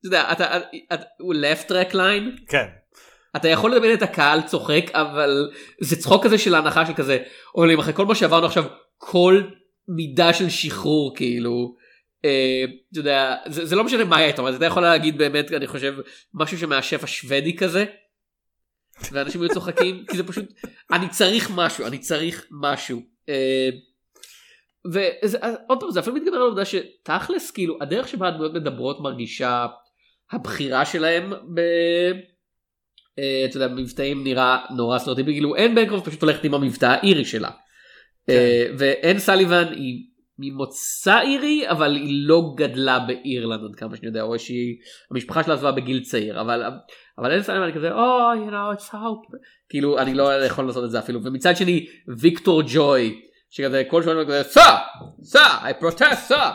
אתה 0.00 0.06
יודע, 0.06 0.32
אתה, 0.32 0.58
הוא 1.20 1.34
left 1.34 1.68
track 1.68 1.92
line, 1.92 2.46
כן. 2.48 2.66
אתה 3.36 3.48
יכול 3.48 3.74
לדמיין 3.74 3.94
את 3.94 4.02
הקהל 4.02 4.42
צוחק 4.42 4.90
אבל 4.92 5.50
זה 5.80 5.96
צחוק 5.96 6.24
כזה 6.24 6.38
של 6.38 6.54
ההנחה 6.54 6.86
של 6.86 6.94
כזה 6.94 7.18
אוי 7.54 7.80
אחרי 7.80 7.92
כל 7.92 8.06
מה 8.06 8.14
שעברנו 8.14 8.46
עכשיו 8.46 8.64
כל 8.98 9.42
מידה 9.88 10.32
של 10.32 10.50
שחרור 10.50 11.16
כאילו 11.16 11.74
אה, 12.24 12.64
אתה 12.92 12.98
יודע 12.98 13.36
זה, 13.46 13.66
זה 13.66 13.76
לא 13.76 13.84
משנה 13.84 14.04
מה 14.04 14.30
אבל 14.38 14.56
אתה 14.56 14.64
יכול 14.64 14.82
להגיד 14.82 15.18
באמת 15.18 15.52
אני 15.52 15.66
חושב 15.66 15.94
משהו 16.34 16.58
שמהשף 16.58 17.04
השוודי 17.04 17.56
כזה. 17.56 17.84
ואנשים 19.12 19.42
היו 19.42 19.50
צוחקים 19.50 20.04
כי 20.08 20.16
זה 20.16 20.26
פשוט 20.26 20.44
אני 20.92 21.08
צריך 21.08 21.50
משהו 21.54 21.86
אני 21.86 21.98
צריך 21.98 22.46
משהו. 22.50 23.02
אה, 23.28 23.68
ועוד 24.84 25.80
פעם 25.80 25.90
זה 25.90 26.00
אפילו 26.00 26.16
מתגבר 26.16 26.36
על 26.36 26.42
העובדה 26.42 26.64
שתכלס 26.64 27.50
כאילו 27.50 27.78
הדרך 27.80 28.08
שבה 28.08 28.28
הדמויות 28.28 28.54
מדברות 28.54 29.00
מרגישה 29.00 29.66
הבחירה 30.32 30.84
שלהם 30.84 31.32
ב... 31.54 31.60
אה, 33.18 33.44
אתה 33.44 33.56
יודע, 33.56 33.68
במבטאים 33.68 34.24
נראה 34.24 34.58
נורא 34.76 34.98
סטריאוטיפי, 34.98 35.32
כאילו 35.32 35.56
אין 35.56 35.74
בנקרופט 35.74 36.08
פשוט 36.08 36.22
הולכת 36.22 36.44
עם 36.44 36.54
המבטא 36.54 36.86
האירי 36.86 37.24
שלה. 37.24 37.50
אה, 38.30 38.66
ואין 38.78 39.18
סליבן 39.18 39.72
היא 39.72 40.04
ממוצא 40.38 41.20
אירי 41.20 41.70
אבל 41.70 41.96
היא 41.96 42.28
לא 42.28 42.42
גדלה 42.56 42.98
באירלנד 42.98 43.64
עד 43.64 43.76
כמה 43.76 43.96
שאני 43.96 44.06
יודע 44.06 44.22
או 44.22 44.38
שהיא 44.38 44.76
המשפחה 45.10 45.42
שלה 45.42 45.54
עזבה 45.54 45.72
בגיל 45.72 46.00
צעיר 46.00 46.40
אבל 46.40 46.62
אבל 47.18 47.32
אין 47.32 47.42
סליבן 47.42 47.72
כזה 47.72 47.92
או 47.92 48.32
you 48.32 48.50
know 48.50 48.78
it's 48.78 48.90
how 48.90 49.34
כאילו 49.68 49.98
אני 49.98 50.14
לא 50.14 50.44
יכול 50.44 50.66
לעשות 50.66 50.84
את 50.84 50.90
זה 50.90 50.98
אפילו. 50.98 51.20
ומצד 51.24 51.56
שני 51.56 51.86
ויקטור 52.18 52.62
ג'וי 52.66 53.20
שכזה 53.50 53.82
כל 53.88 54.02
שבוע 54.02 54.24
כזה 54.24 54.42
סע 54.42 54.76
סע 55.22 55.70
I 55.70 55.82
protest 55.82 56.14
סע. 56.14 56.50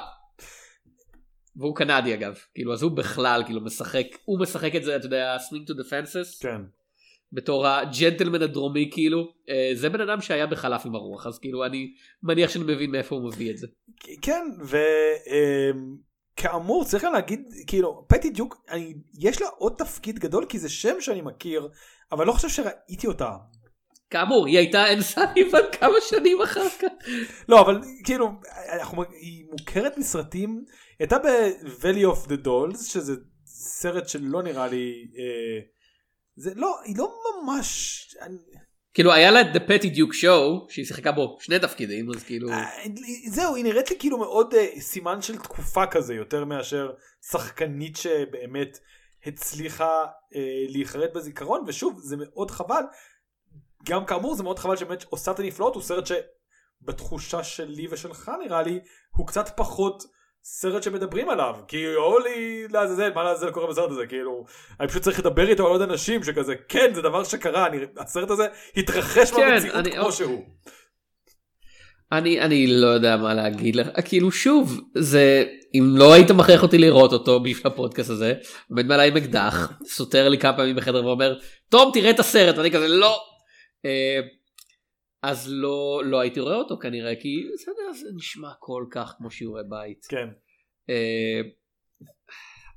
והוא 1.60 1.76
קנדי 1.76 2.14
אגב 2.14 2.38
כאילו 2.54 2.74
אז 2.74 2.84
הוא 2.84 2.92
בכלל 2.92 3.44
כאילו 3.46 3.62
משחק 3.62 4.06
הוא 4.26 4.40
משחק 4.40 4.76
את 4.76 4.84
זה 4.84 4.96
אתה 4.96 5.06
יודע 5.06 5.38
swing 5.38 5.70
to 5.70 5.74
the 5.74 5.90
fences 5.90 6.42
כן. 6.42 6.62
בתור 7.32 7.68
הג'נטלמן 7.68 8.42
הדרומי 8.42 8.90
כאילו 8.94 9.34
אה, 9.50 9.72
זה 9.74 9.90
בן 9.90 10.02
אדם 10.02 10.22
שהיה 10.22 10.48
בחלף 10.48 10.86
עם 10.86 10.96
הרוח 10.96 11.28
אז 11.28 11.40
כאילו 11.40 11.66
אני 11.66 11.94
מניח 12.24 12.50
שאני 12.50 12.64
מבין 12.64 12.92
מאיפה 12.92 13.16
הוא 13.16 13.28
מביא 13.28 13.52
את 13.52 13.58
זה. 13.58 13.68
כן 14.22 14.46
וכאמור 16.38 16.86
צריך 16.86 17.04
גם 17.04 17.14
להגיד 17.14 17.40
כאילו 17.68 18.06
פטי 18.08 18.30
דיוק 18.30 18.66
אני, 18.70 18.94
יש 19.20 19.42
לה 19.42 19.48
עוד 19.58 19.74
תפקיד 19.78 20.20
גדול 20.20 20.46
כי 20.46 20.60
זה 20.60 20.70
שם 20.70 21.02
שאני 21.02 21.22
מכיר 21.22 21.68
אבל 22.12 22.26
לא 22.26 22.32
חושב 22.32 22.50
שראיתי 22.50 23.08
אותה. 23.08 23.32
כאמור 24.10 24.48
היא 24.48 24.58
הייתה 24.58 24.86
אין 24.86 25.02
סליבן 25.02 25.72
כמה 25.80 25.96
שנים 26.10 26.42
אחר 26.42 26.70
כך. 26.70 27.08
לא 27.50 27.62
אבל 27.62 27.82
כאילו 28.04 28.30
אנחנו, 28.80 29.04
היא 29.04 29.46
מוכרת 29.52 29.98
מסרטים 29.98 30.66
הייתה 31.00 31.18
ב-Valley 31.20 32.16
of 32.16 32.28
the 32.28 32.46
Dolls 32.46 32.84
שזה 32.84 33.14
סרט 33.46 34.10
שלא 34.10 34.44
נראה 34.44 34.68
לי 34.68 35.08
אה, 35.18 35.62
זה 36.36 36.52
לא 36.56 36.80
היא 36.84 36.98
לא 36.98 37.14
ממש 37.44 38.00
אני, 38.22 38.38
כאילו 38.94 39.14
היה 39.14 39.32
לה 39.32 39.42
את 39.42 39.48
The 39.56 39.60
Petty 39.60 39.86
Duke 39.86 40.16
Show 40.24 40.70
שהיא 40.74 40.86
שיחקה 40.86 41.12
בו 41.12 41.38
שני 41.40 41.60
תפקידים 41.60 42.10
אז 42.10 42.24
כאילו 42.24 42.50
אה, 42.50 42.66
זהו 43.28 43.56
היא 43.56 43.64
נראית 43.64 43.90
לי 43.90 44.00
כאילו 44.00 44.18
מאוד 44.18 44.54
אה, 44.54 44.82
סימן 44.82 45.22
של 45.22 45.38
תקופה 45.38 45.86
כזה 45.86 46.14
יותר 46.14 46.46
מאשר 46.46 46.92
שחקנית 47.32 47.98
שבאמת 47.98 48.80
הצליחה 49.26 50.06
אה, 50.36 50.66
להיחרד 50.70 51.14
בזיכרון 51.14 51.64
ושוב 51.68 52.00
זה 52.00 52.16
מאוד 52.18 52.52
חבל. 52.52 52.84
גם 53.84 54.06
כאמור 54.06 54.36
זה 54.36 54.44
מאוד 54.44 54.60
חבל 54.60 54.76
שבאמת 54.76 55.04
עושה 55.04 55.32
את 55.32 55.40
הנפלאות 55.40 55.76
הוא 55.76 55.84
סרט 55.84 56.04
שבתחושה 56.06 57.44
שלי 57.44 57.88
ושלך 57.92 58.32
נראה 58.44 58.62
לי 58.62 58.80
הוא 59.16 59.28
קצת 59.28 59.58
פחות 59.58 60.04
סרט 60.52 60.84
שמדברים 60.84 61.30
עליו 61.30 61.56
כי 61.68 61.96
אולי 61.96 62.64
לעזאזל 62.74 63.12
מה 63.16 63.24
לעזאזל 63.24 63.52
קורה 63.52 63.68
בסרט 63.68 63.92
הזה 63.92 64.08
כאילו 64.08 64.46
אני 64.80 64.88
פשוט 64.88 65.02
צריך 65.02 65.20
לדבר 65.20 65.50
איתו 65.50 65.66
על 65.66 65.72
עוד 65.72 65.82
אנשים 65.82 66.24
שכזה 66.24 66.54
כן 66.70 66.92
זה 66.94 67.02
דבר 67.02 67.24
שקרה 67.24 67.68
אני, 67.68 67.78
הסרט 67.98 68.30
הזה 68.30 68.48
התרחש 68.78 69.32
כן, 69.32 69.52
במציאות 69.56 69.76
אני- 69.76 69.92
כמו 69.92 70.12
שהוא. 70.12 70.44
אני 72.12 72.42
אני 72.42 72.68
לא 72.68 72.88
יודע 72.88 73.18
מה 73.18 73.34
להגיד 73.34 73.76
לך 73.76 73.88
כאילו 74.06 74.32
שוב 74.32 74.82
זה 74.96 75.44
אם 75.76 75.84
לא 75.98 76.14
היית 76.14 76.32
מכריח 76.32 76.64
אותי 76.64 76.78
לראות 76.78 77.14
אותו 77.14 77.40
בשביל 77.40 77.68
הפודקאסט 77.74 78.10
הזה 78.10 78.34
עומד 78.70 78.86
מעליי 78.86 79.10
עם 79.10 79.18
אקדח 79.18 79.72
סותר 79.86 80.30
לי 80.30 80.38
כמה 80.38 80.58
פעמים 80.58 80.76
בחדר 80.76 81.06
ואומר 81.06 81.36
תום 81.70 81.92
תראה 81.94 82.10
את 82.10 82.20
הסרט 82.20 82.58
ואני 82.58 82.72
כזה 82.72 82.88
לא. 82.88 83.20
אה, 83.86 84.20
אז 85.22 85.48
לא 85.52 86.02
לא 86.06 86.20
הייתי 86.20 86.40
רואה 86.40 86.56
אותו 86.56 86.80
כנראה 86.80 87.16
כי 87.16 87.50
בסדר 87.54 87.94
זה 87.94 88.10
נשמע 88.16 88.50
כל 88.60 88.86
כך 88.92 89.14
כמו 89.18 89.32
שיעורי 89.32 89.62
בית. 89.70 90.06
כן. 90.10 90.30
אה, 90.90 91.42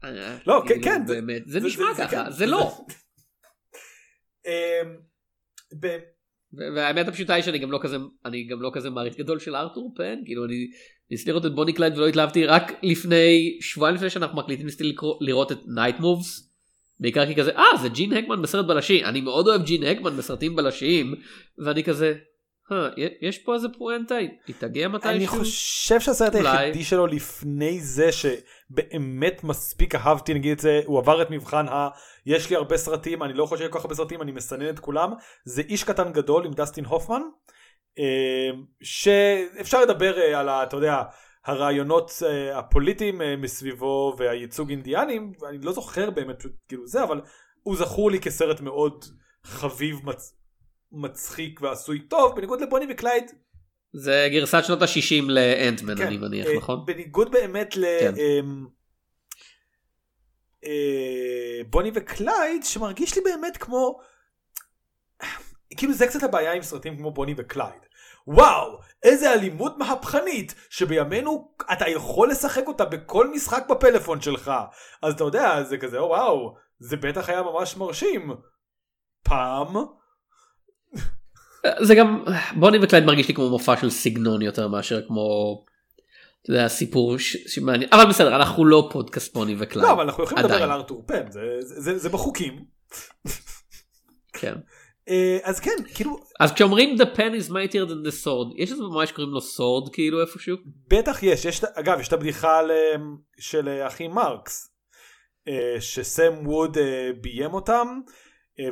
אה, 0.05 0.39
לא, 0.47 0.63
כן, 0.63 0.69
כאילו, 0.69 0.83
כן, 0.83 1.07
באמת 1.07 1.43
זה 1.47 1.61
נשמע 1.61 1.87
ככה 1.99 2.25
כן, 2.25 2.31
זה 2.31 2.47
לא. 2.47 2.71
אמ, 4.47 4.97
והאמת 6.53 7.09
הפשוטה 7.09 7.35
היא 7.35 7.43
שאני 7.43 7.59
גם 7.59 7.73
לא 7.73 7.79
כזה 7.83 7.97
אני 8.25 8.45
גם 8.45 8.63
לא 8.63 8.71
כזה 8.73 8.91
מעריץ 8.91 9.17
גדול 9.17 9.39
של 9.39 9.57
ארתור 9.57 9.95
פן 9.97 10.21
כאילו 10.25 10.45
אני 10.45 10.71
ניסיתי 11.11 11.31
לראות 11.31 11.47
את 11.47 11.55
בוני 11.55 11.73
קלייד 11.73 11.99
ולא 11.99 12.09
התלהבתי 12.09 12.47
רק 12.47 12.73
לפני 12.83 13.59
שבועיים 13.61 13.97
לפני 13.97 14.11
שאנחנו 14.11 14.39
מקליטים 14.39 14.67
ניסיתי 14.67 14.95
לראות 15.21 15.53
את 15.53 15.59
Night 15.67 16.01
Moves. 16.01 16.53
בעיקר 17.01 17.27
כי 17.27 17.35
כזה 17.35 17.51
אה 17.51 17.77
זה 17.83 17.89
ג'ין 17.89 18.13
הקמן 18.13 18.43
בסרט 18.43 18.67
בלשי 18.67 19.05
אני 19.05 19.21
מאוד 19.21 19.49
אוהב 19.49 19.63
ג'ין 19.63 19.85
הקמן 19.85 20.17
בסרטים 20.17 20.57
בלשיים 20.57 21.15
ואני 21.59 21.85
כזה 21.85 22.07
"אה, 22.07 22.32
יש 23.21 23.39
פה 23.39 23.55
איזה 23.55 23.69
פואנטה 23.79 24.15
היא 24.15 24.29
תגיע 24.59 24.89
מתישהו. 24.89 25.11
אני 25.17 25.27
חושב 25.27 26.01
שהסרט. 26.01 26.35
היחידי 26.35 26.85
שלו 26.85 27.07
לפני 27.07 27.81
זה 27.81 28.09
שבאמת 28.13 29.45
מספיק 29.45 29.95
אהבתי 29.95 30.35
נגיד 30.35 30.53
את 30.53 30.59
זה 30.59 30.81
הוא 30.85 30.99
עבר 30.99 31.23
את 31.23 31.31
מבחן 31.31 31.69
ה 31.69 31.89
יש 32.27 32.51
לי 32.51 32.57
הרבה 32.57 32.77
סרטים 32.77 33.23
אני 33.23 33.33
לא 33.33 33.47
חושב 33.47 33.69
כל 33.69 33.79
כך 33.79 33.85
הרבה 33.85 33.95
סרטים 33.95 34.23
אני 34.23 34.33
מסנן 34.33 34.69
את 34.69 34.79
כולם 34.79 35.13
זה 35.45 35.63
איש 35.69 35.85
קטן 35.85 36.13
גדול 36.13 36.47
עם 36.47 36.53
דסטין 36.53 36.85
הופמן 36.85 37.23
אה, 37.99 38.51
שאפשר 38.83 39.81
לדבר 39.83 40.19
אה, 40.19 40.41
על 40.41 40.49
ה- 40.49 40.63
אתה 40.63 40.77
יודע 40.77 41.03
הרעיונות 41.45 42.13
אה, 42.27 42.59
הפוליטיים 42.59 43.23
אה, 43.23 43.37
מסביבו 43.37 44.15
והייצוג 44.19 44.71
אינדיאנים 44.71 45.33
אני 45.49 45.59
לא 45.63 45.73
זוכר 45.73 46.11
באמת 46.11 46.43
כאילו 46.69 46.87
זה 46.87 47.03
אבל 47.05 47.21
הוא 47.63 47.77
זכור 47.77 48.11
לי 48.11 48.21
כסרט 48.21 48.61
מאוד 48.61 49.05
חביב 49.45 49.97
מצ... 50.05 50.35
מצחיק 50.93 51.61
ועשוי 51.63 51.99
טוב 51.99 52.37
בניגוד 52.37 52.61
לבוני 52.61 52.87
וקלייד 52.91 53.33
זה 53.93 54.29
גרסת 54.33 54.63
שנות 54.65 54.83
ה-60 54.83 55.23
לאנטמן 55.29 55.97
כן, 55.97 56.07
אני 56.07 56.17
מניח 56.17 56.47
אה, 56.47 56.57
נכון? 56.57 56.87
בניגוד 56.87 57.31
באמת 57.33 57.77
ל... 57.77 57.85
כן. 58.01 58.15
אמ, 58.17 58.67
אה, 60.65 61.61
בוני 61.71 61.91
וקלייד 61.95 62.65
שמרגיש 62.65 63.17
לי 63.17 63.23
באמת 63.25 63.57
כמו 63.57 64.01
כאילו 65.77 65.93
זה 65.93 66.07
קצת 66.07 66.23
הבעיה 66.23 66.53
עם 66.53 66.63
סרטים 66.63 66.97
כמו 66.97 67.11
בוני 67.11 67.35
וקלייד. 67.37 67.83
וואו 68.27 68.81
איזה 69.03 69.33
אלימות 69.33 69.79
מהפכנית 69.79 70.55
שבימינו 70.71 71.55
אתה 71.73 71.89
יכול 71.89 72.31
לשחק 72.31 72.63
אותה 72.67 72.85
בכל 72.85 73.31
משחק 73.31 73.67
בפלאפון 73.71 74.21
שלך 74.21 74.53
אז 75.03 75.15
אתה 75.15 75.25
יודע 75.25 75.63
זה 75.63 75.79
כזה 75.79 75.99
"או, 75.99 76.09
וואו 76.09 76.55
זה 76.79 76.97
בטח 76.97 77.29
היה 77.29 77.43
ממש 77.43 77.77
מרשים. 77.77 78.31
פעם 79.23 79.75
זה 81.81 81.94
גם 81.94 82.25
בוני 82.57 82.79
וקלייד 82.83 83.05
מרגיש 83.05 83.29
לי 83.29 83.35
כמו 83.35 83.51
מופע 83.51 83.77
של 83.77 83.90
סגנון 83.90 84.42
יותר 84.42 84.68
מאשר 84.68 85.07
כמו. 85.07 85.22
אתה 86.42 86.51
יודע 86.51 86.68
סיפור 86.68 87.18
ש- 87.18 87.37
שמעניין 87.55 87.90
אבל 87.92 88.07
בסדר 88.09 88.37
אנחנו 88.37 88.64
לא 88.64 88.88
פודקאסט 88.92 89.35
בוני 89.35 89.57
וקלייד. 89.59 89.87
לא 89.88 89.92
אבל 89.92 90.03
אנחנו 90.05 90.25
יכולים 90.25 90.44
לדבר 90.44 90.55
עדיין. 90.55 90.70
על 90.70 90.77
ארתור 90.77 91.05
פן 91.07 91.31
זה, 91.31 91.40
זה, 91.61 91.81
זה, 91.81 91.98
זה 91.98 92.09
בחוקים 92.09 92.64
כן. 94.33 94.55
אה, 95.09 95.38
אז 95.42 95.61
כן 95.61 95.70
כאילו 95.94 96.16
אז 96.40 96.53
כשאומרים 96.53 96.96
the 97.01 97.05
pen 97.16 97.46
is 97.46 97.51
mightier 97.51 97.88
than 97.88 98.07
the 98.09 98.25
sword 98.25 98.55
יש 98.62 98.70
איזה 98.72 98.83
במאי 98.83 99.09
שקוראים 99.09 99.33
לו 99.33 99.40
sword 99.40 99.90
כאילו 99.92 100.20
איפשהו. 100.20 100.57
בטח 100.88 101.22
יש, 101.22 101.44
יש 101.44 101.64
אגב 101.64 102.01
יש 102.01 102.09
את 102.09 102.12
הבדיחה 102.12 102.61
אה, 102.61 102.94
של 103.38 103.68
אה, 103.68 103.87
אחי 103.87 104.09
מרקס 104.09 104.68
שסם 105.81 106.33
ווד 106.46 106.77
ביים 107.20 107.55
אותם 107.55 107.87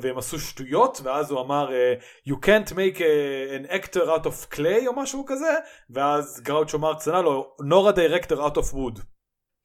והם 0.03 0.19
עשו 0.19 0.38
שטויות 0.40 1.01
ואז 1.05 1.31
הוא 1.31 1.40
אמר 1.40 1.73
אה, 1.73 1.95
you 2.29 2.35
can't 2.47 2.71
make 2.73 2.97
a- 2.99 3.69
an 3.69 3.73
actor 3.73 4.01
out 4.01 4.27
of 4.27 4.55
clay 4.55 4.87
או 4.87 4.97
משהו 4.97 5.25
כזה 5.27 5.51
ואז 5.90 6.40
גראוצ'ו 6.45 6.79
מרקס 6.79 7.09
ענה 7.09 7.23
לו 7.23 7.57
nor 7.62 7.93
a 7.93 7.97
director 7.97 8.37
out 8.37 8.57
of 8.57 8.73
wood. 8.75 9.01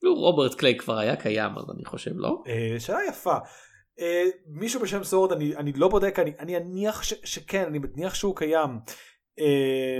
נו, 0.04 0.16
רוברט 0.16 0.56
קליי 0.56 0.78
כבר 0.78 0.98
היה 0.98 1.16
קיים 1.16 1.52
אז 1.58 1.64
אני 1.76 1.86
חושב 1.86 2.12
לא. 2.16 2.44
אה, 2.48 2.80
שאלה 2.80 3.00
יפה. 3.10 3.36
אה, 4.00 4.24
מישהו 4.48 4.82
בשם 4.82 5.04
סורד 5.04 5.32
אני, 5.32 5.56
אני 5.56 5.74
לא 5.74 5.88
בודק 5.88 6.20
אני, 6.20 6.32
אני 6.40 6.58
אניח 6.58 7.04
ש, 7.04 7.14
שכן 7.24 7.64
אני 7.68 7.80
מניח 7.80 8.16
שהוא 8.16 8.36
קיים. 8.36 8.80
אה, 9.40 10.00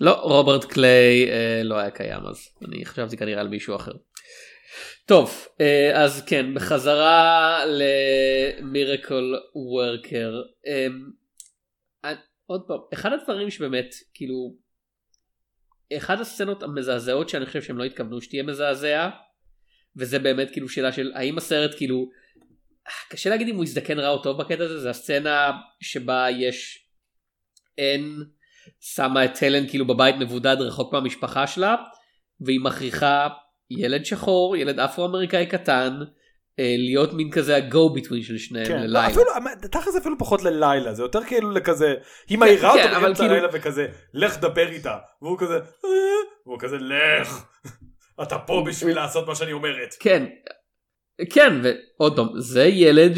לא 0.00 0.12
רוברט 0.12 0.64
קליי 0.64 1.30
אה, 1.30 1.60
לא 1.64 1.74
היה 1.78 1.90
קיים 1.90 2.26
אז 2.26 2.48
אני 2.68 2.84
חשבתי 2.84 3.16
כנראה 3.16 3.40
על 3.40 3.48
מישהו 3.48 3.76
אחר. 3.76 3.92
טוב 5.06 5.46
אה, 5.60 6.04
אז 6.04 6.24
כן 6.26 6.54
בחזרה 6.54 7.60
למירקל 7.66 9.34
וורקר. 9.54 10.42
אה, 10.66 10.86
עוד 12.46 12.62
פעם 12.66 12.78
אחד 12.92 13.12
הדברים 13.12 13.50
שבאמת 13.50 13.94
כאילו 14.14 14.54
אחד 15.96 16.20
הסצנות 16.20 16.62
המזעזעות 16.62 17.28
שאני 17.28 17.46
חושב 17.46 17.62
שהם 17.62 17.78
לא 17.78 17.84
התכוונו 17.84 18.20
שתהיה 18.20 18.42
מזעזע 18.42 19.08
וזה 19.96 20.18
באמת 20.18 20.50
כאילו 20.50 20.68
שאלה 20.68 20.92
של 20.92 21.12
האם 21.14 21.38
הסרט 21.38 21.74
כאילו 21.76 22.10
קשה 23.08 23.30
להגיד 23.30 23.48
אם 23.48 23.54
הוא 23.54 23.64
הזדקן 23.64 23.98
רע 23.98 24.08
או 24.08 24.22
טוב 24.22 24.38
בקטע 24.38 24.64
הזה 24.64 24.80
זה 24.80 24.90
הסצנה 24.90 25.50
שבה 25.80 26.26
יש 26.30 26.88
אין 27.78 28.24
שמה 28.80 29.24
את 29.24 29.42
הלן 29.42 29.68
כאילו 29.68 29.86
בבית 29.86 30.16
מבודד 30.16 30.56
רחוק 30.60 30.92
מהמשפחה 30.92 31.46
שלה 31.46 31.76
והיא 32.40 32.60
מכריחה 32.60 33.28
ילד 33.70 34.04
שחור 34.04 34.56
ילד 34.56 34.80
אפרו-אמריקאי 34.80 35.46
קטן 35.46 35.98
אה, 36.58 36.74
להיות 36.78 37.12
מין 37.12 37.30
כזה 37.30 37.56
ה-go 37.56 37.98
between 37.98 38.22
של 38.26 38.38
שניהם 38.38 38.66
כן, 38.66 38.76
ללילה. 38.82 39.06
אפילו, 39.06 39.24
תכל'ס 39.70 39.96
אפילו 39.96 40.18
פחות 40.18 40.42
ללילה 40.42 40.94
זה 40.94 41.02
יותר 41.02 41.24
כאילו 41.24 41.50
לכזה 41.50 41.94
היא 42.28 42.38
מעירה 42.38 42.72
כן, 42.74 42.82
אותו 42.84 42.96
אבל 42.96 43.04
באמצע 43.04 43.18
כאילו- 43.22 43.34
הלילה 43.34 43.48
וכזה 43.52 43.86
לך 44.14 44.38
דבר 44.40 44.68
איתה 44.68 44.96
והוא 45.22 45.38
כזה 45.38 45.54
"אה", 45.54 45.90
והוא 46.46 46.58
כזה 46.60 46.76
לך 46.78 47.44
אתה 48.22 48.38
פה 48.38 48.64
בשביל 48.66 48.96
לעשות 48.96 49.26
מה 49.26 49.34
שאני 49.34 49.52
אומרת. 49.52 49.94
כן, 50.00 50.24
כן, 51.32 51.52
ועוד 51.62 52.16
פעם, 52.16 52.28
זה 52.40 52.64
ילד 52.64 53.12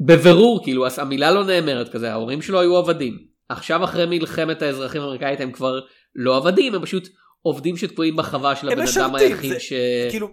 שבבירור, 0.00 0.64
כאילו, 0.64 0.86
המילה 0.98 1.30
לא 1.30 1.44
נאמרת 1.44 1.92
כזה, 1.92 2.12
ההורים 2.12 2.42
שלו 2.42 2.60
היו 2.60 2.76
עבדים. 2.76 3.18
עכשיו 3.48 3.84
אחרי 3.84 4.06
מלחמת 4.06 4.62
האזרחים 4.62 5.02
האמריקאית 5.02 5.40
הם 5.40 5.52
כבר 5.52 5.80
לא 6.14 6.36
עבדים, 6.36 6.74
הם 6.74 6.82
פשוט 6.82 7.08
עובדים 7.42 7.76
שתקועים 7.76 8.16
בחווה 8.16 8.56
של 8.56 8.68
הבן 8.68 8.84
אדם 8.96 9.14
היחיד 9.14 9.52
זה- 9.52 9.60
ש... 9.60 9.72
כאילו 10.10 10.28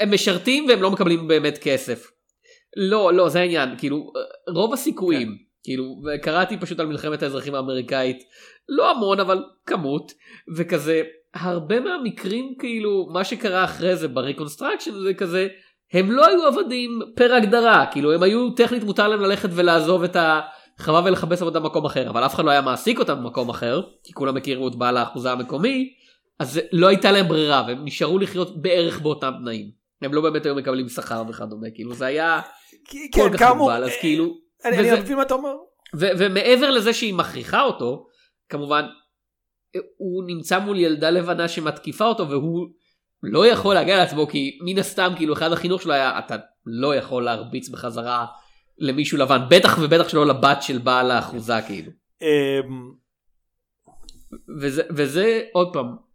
הם 0.00 0.14
משרתים 0.14 0.66
והם 0.68 0.82
לא 0.82 0.90
מקבלים 0.90 1.28
באמת 1.28 1.58
כסף. 1.58 2.10
לא, 2.76 3.12
לא, 3.12 3.28
זה 3.28 3.40
העניין, 3.40 3.68
כאילו, 3.78 4.12
רוב 4.48 4.72
הסיכויים, 4.72 5.28
כן. 5.28 5.34
כאילו, 5.64 5.84
וקראתי 6.04 6.56
פשוט 6.56 6.80
על 6.80 6.86
מלחמת 6.86 7.22
האזרחים 7.22 7.54
האמריקאית, 7.54 8.22
לא 8.68 8.90
המון, 8.90 9.20
אבל 9.20 9.44
כמות, 9.66 10.12
וכזה, 10.56 11.02
הרבה 11.34 11.80
מהמקרים, 11.80 12.54
כאילו, 12.58 13.08
מה 13.12 13.24
שקרה 13.24 13.64
אחרי 13.64 13.96
זה 13.96 14.08
ב 14.08 14.13
reconstruction 14.13 14.90
זה 15.02 15.14
כזה, 15.14 15.48
הם 15.92 16.10
לא 16.10 16.26
היו 16.26 16.46
עבדים 16.46 17.00
פר 17.16 17.34
הגדרה, 17.34 17.86
כאילו, 17.92 18.12
הם 18.12 18.22
היו, 18.22 18.50
טכנית 18.50 18.82
מותר 18.84 19.08
להם 19.08 19.20
ללכת 19.20 19.48
ולעזוב 19.52 20.02
את 20.04 20.16
החווה 20.78 21.02
ולחפש 21.04 21.42
עבודה 21.42 21.60
במקום 21.60 21.84
אחר, 21.84 22.10
אבל 22.10 22.26
אף 22.26 22.34
אחד 22.34 22.44
לא 22.44 22.50
היה 22.50 22.60
מעסיק 22.60 22.98
אותם 22.98 23.16
במקום 23.16 23.48
אחר, 23.48 23.80
כי 24.04 24.12
כולם 24.12 24.36
הכירו 24.36 24.68
את 24.68 24.74
בעל 24.74 24.96
האחוזה 24.96 25.32
המקומי, 25.32 25.92
אז 26.40 26.60
לא 26.72 26.86
הייתה 26.86 27.12
להם 27.12 27.28
ברירה, 27.28 27.64
והם 27.66 27.84
נשארו 27.84 28.18
לחיות 28.18 28.62
בערך 28.62 29.00
באותם 29.00 29.32
תנאים. 29.40 29.70
הם 30.02 30.14
לא 30.14 30.20
באמת 30.20 30.46
היו 30.46 30.54
מקבלים 30.54 30.88
שכר 30.88 31.22
וכדומה, 31.28 31.66
כאילו 31.74 31.94
זה 31.94 32.06
היה 32.06 32.40
כל 32.90 32.98
כן 33.12 33.32
כך 33.32 33.38
כאמור 33.38 33.70
מוגבל, 33.70 33.84
אז 33.84 33.90
אה, 33.90 34.00
כאילו, 34.00 34.34
אני 34.64 35.00
מבין 35.00 35.16
מה 35.16 35.22
אתה 35.22 35.34
אומר. 35.34 35.54
ומעבר 35.94 36.70
לזה 36.70 36.92
שהיא 36.92 37.14
מכריחה 37.14 37.62
אותו, 37.62 38.06
כמובן, 38.48 38.84
הוא 39.96 40.24
נמצא 40.26 40.58
מול 40.58 40.78
ילדה 40.78 41.10
לבנה 41.10 41.48
שמתקיפה 41.48 42.04
אותו 42.04 42.28
והוא 42.28 42.66
לא 43.22 43.46
יכול 43.46 43.74
להגיע 43.74 43.96
לעצמו 43.96 44.26
כי 44.26 44.58
מן 44.64 44.78
הסתם 44.78 45.12
כאילו 45.16 45.34
אחד 45.34 45.52
החינוך 45.52 45.82
שלו 45.82 45.92
היה 45.92 46.18
אתה 46.18 46.36
לא 46.66 46.94
יכול 46.94 47.24
להרביץ 47.24 47.68
בחזרה 47.68 48.26
למישהו 48.78 49.18
לבן 49.18 49.40
בטח 49.50 49.78
ובטח 49.82 50.08
שלא 50.08 50.26
לבת 50.26 50.62
של 50.62 50.78
בעל 50.78 51.10
האחוזה 51.10 51.62
כאילו. 51.66 51.92
אמ, 52.22 52.92
וזה, 54.60 54.82
וזה 54.90 55.42
עוד 55.52 55.72
פעם 55.72 56.09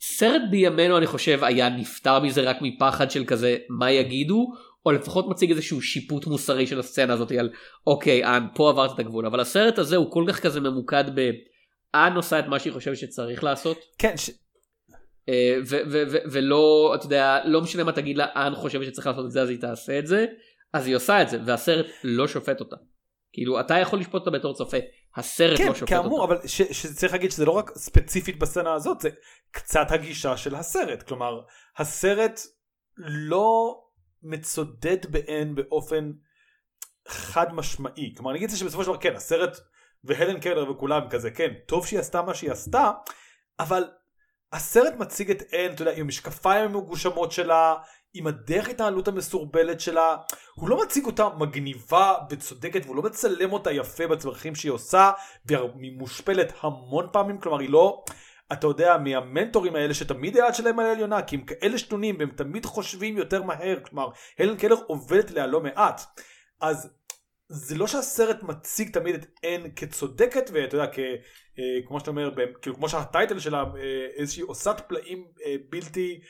סרט 0.00 0.42
בימינו 0.50 0.98
אני 0.98 1.06
חושב 1.06 1.44
היה 1.44 1.68
נפטר 1.68 2.20
מזה 2.20 2.40
רק 2.40 2.56
מפחד 2.62 3.10
של 3.10 3.24
כזה 3.24 3.56
מה 3.68 3.90
יגידו? 3.90 4.52
או 4.86 4.92
לפחות 4.92 5.28
מציג 5.28 5.50
איזשהו 5.50 5.82
שיפוט 5.82 6.26
מוסרי 6.26 6.66
של 6.66 6.78
הסצנה 6.78 7.12
הזאת 7.12 7.32
על 7.32 7.50
אוקיי 7.86 8.24
אן 8.24 8.46
פה 8.54 8.70
עברת 8.70 8.94
את 8.94 8.98
הגבול. 8.98 9.26
אבל 9.26 9.40
הסרט 9.40 9.78
הזה 9.78 9.96
הוא 9.96 10.12
כל 10.12 10.24
כך 10.28 10.40
כזה 10.40 10.60
ממוקד 10.60 11.04
באן 11.14 12.16
עושה 12.16 12.38
את 12.38 12.46
מה 12.46 12.58
שהיא 12.58 12.72
חושבת 12.72 12.96
שצריך 12.96 13.44
לעשות. 13.44 13.78
כן 13.98 14.16
ש- 14.16 14.30
אה, 15.28 15.56
ו- 15.68 15.80
ו- 15.90 16.02
ו- 16.10 16.18
ולא 16.32 16.92
אתה 16.94 17.06
יודע 17.06 17.40
לא 17.44 17.60
משנה 17.60 17.84
מה 17.84 17.92
תגיד 17.92 18.16
לה 18.16 18.26
אן 18.36 18.54
חושבת 18.54 18.86
שצריך 18.86 19.06
לעשות 19.06 19.26
את 19.26 19.30
זה 19.30 19.42
אז 19.42 19.48
היא 19.48 19.60
תעשה 19.60 19.98
את 19.98 20.06
זה. 20.06 20.26
אז 20.72 20.86
היא 20.86 20.96
עושה 20.96 21.22
את 21.22 21.28
זה 21.28 21.38
והסרט 21.46 21.86
לא 22.04 22.28
שופט 22.28 22.60
אותה. 22.60 22.76
כאילו 23.32 23.60
אתה 23.60 23.78
יכול 23.78 23.98
לשפוט 23.98 24.20
אותה 24.20 24.30
בתור 24.30 24.54
צופה 24.54 24.76
הסרט 25.16 25.58
כן 25.58 25.68
לא 25.68 25.74
שופט 25.74 25.88
כאמור 25.88 26.20
אותה. 26.22 26.34
אבל 26.34 26.46
ש- 26.46 26.82
שצריך 26.82 27.12
להגיד 27.12 27.30
שזה 27.30 27.44
לא 27.44 27.50
רק 27.50 27.70
ספציפית 27.76 28.38
בסצנה 28.38 28.74
הזאת 28.74 29.00
זה 29.00 29.08
קצת 29.50 29.86
הגישה 29.90 30.36
של 30.36 30.54
הסרט 30.54 31.02
כלומר 31.02 31.40
הסרט 31.76 32.40
לא 32.98 33.80
מצודד 34.22 35.06
בהן 35.10 35.54
באופן 35.54 36.12
חד 37.08 37.54
משמעי 37.54 38.14
כלומר 38.16 38.30
אני 38.30 38.38
אגיד 38.38 38.50
שבסופו 38.50 38.84
של 38.84 38.90
דבר 38.90 39.00
כן 39.00 39.16
הסרט 39.16 39.58
והלן 40.04 40.40
קלר 40.40 40.70
וכולם 40.70 41.08
כזה 41.10 41.30
כן 41.30 41.52
טוב 41.66 41.86
שהיא 41.86 42.00
עשתה 42.00 42.22
מה 42.22 42.34
שהיא 42.34 42.50
עשתה 42.52 42.90
אבל 43.60 43.84
הסרט 44.52 44.94
מציג 44.94 45.30
את 45.30 45.42
אן 45.54 45.72
אתה 45.74 45.82
יודע 45.82 45.92
עם 45.92 46.00
המשקפיים 46.00 46.64
המגושמות 46.64 47.32
שלה 47.32 47.74
עם 48.18 48.26
הדרך 48.26 48.68
התנהלות 48.68 49.08
המסורבלת 49.08 49.80
שלה, 49.80 50.16
הוא 50.54 50.68
לא 50.68 50.82
מציג 50.82 51.04
אותה 51.04 51.28
מגניבה 51.38 52.14
וצודקת 52.30 52.84
והוא 52.84 52.96
לא 52.96 53.02
מצלם 53.02 53.52
אותה 53.52 53.72
יפה 53.72 54.06
בצרכים 54.06 54.54
שהיא 54.54 54.72
עושה 54.72 55.10
והיא 55.46 55.92
מושפלת 55.98 56.52
המון 56.60 57.06
פעמים, 57.12 57.38
כלומר 57.40 57.58
היא 57.58 57.70
לא, 57.70 58.04
אתה 58.52 58.66
יודע, 58.66 58.96
מהמנטורים 58.98 59.76
האלה 59.76 59.94
שתמיד 59.94 60.36
היד 60.36 60.54
שלהם 60.54 60.78
על 60.78 60.86
העליונה, 60.86 61.22
כי 61.22 61.36
הם 61.36 61.42
כאלה 61.42 61.78
שתונים 61.78 62.16
והם 62.18 62.30
תמיד 62.30 62.64
חושבים 62.64 63.16
יותר 63.16 63.42
מהר, 63.42 63.80
כלומר 63.80 64.08
הלן 64.38 64.56
קלר 64.56 64.76
עובדת 64.86 65.30
עליה 65.30 65.46
לא 65.46 65.60
מעט. 65.60 66.00
אז 66.60 66.90
זה 67.48 67.78
לא 67.78 67.86
שהסרט 67.86 68.42
מציג 68.42 68.92
תמיד 68.92 69.14
את 69.14 69.26
אן 69.44 69.70
כצודקת 69.76 70.50
ואתה 70.52 70.76
יודע 70.76 70.92
כ, 70.92 70.98
אה, 70.98 71.86
כמו 71.86 72.00
שאתה 72.00 72.10
אומר 72.10 72.30
כאילו 72.62 72.76
כמו 72.76 72.88
שהטייטל 72.88 73.38
שלה 73.38 73.58
אה, 73.58 74.06
איזושהי 74.16 74.42
עושת 74.42 74.76
פלאים 74.88 75.26
אה, 75.46 75.54
בלתי 75.68 76.20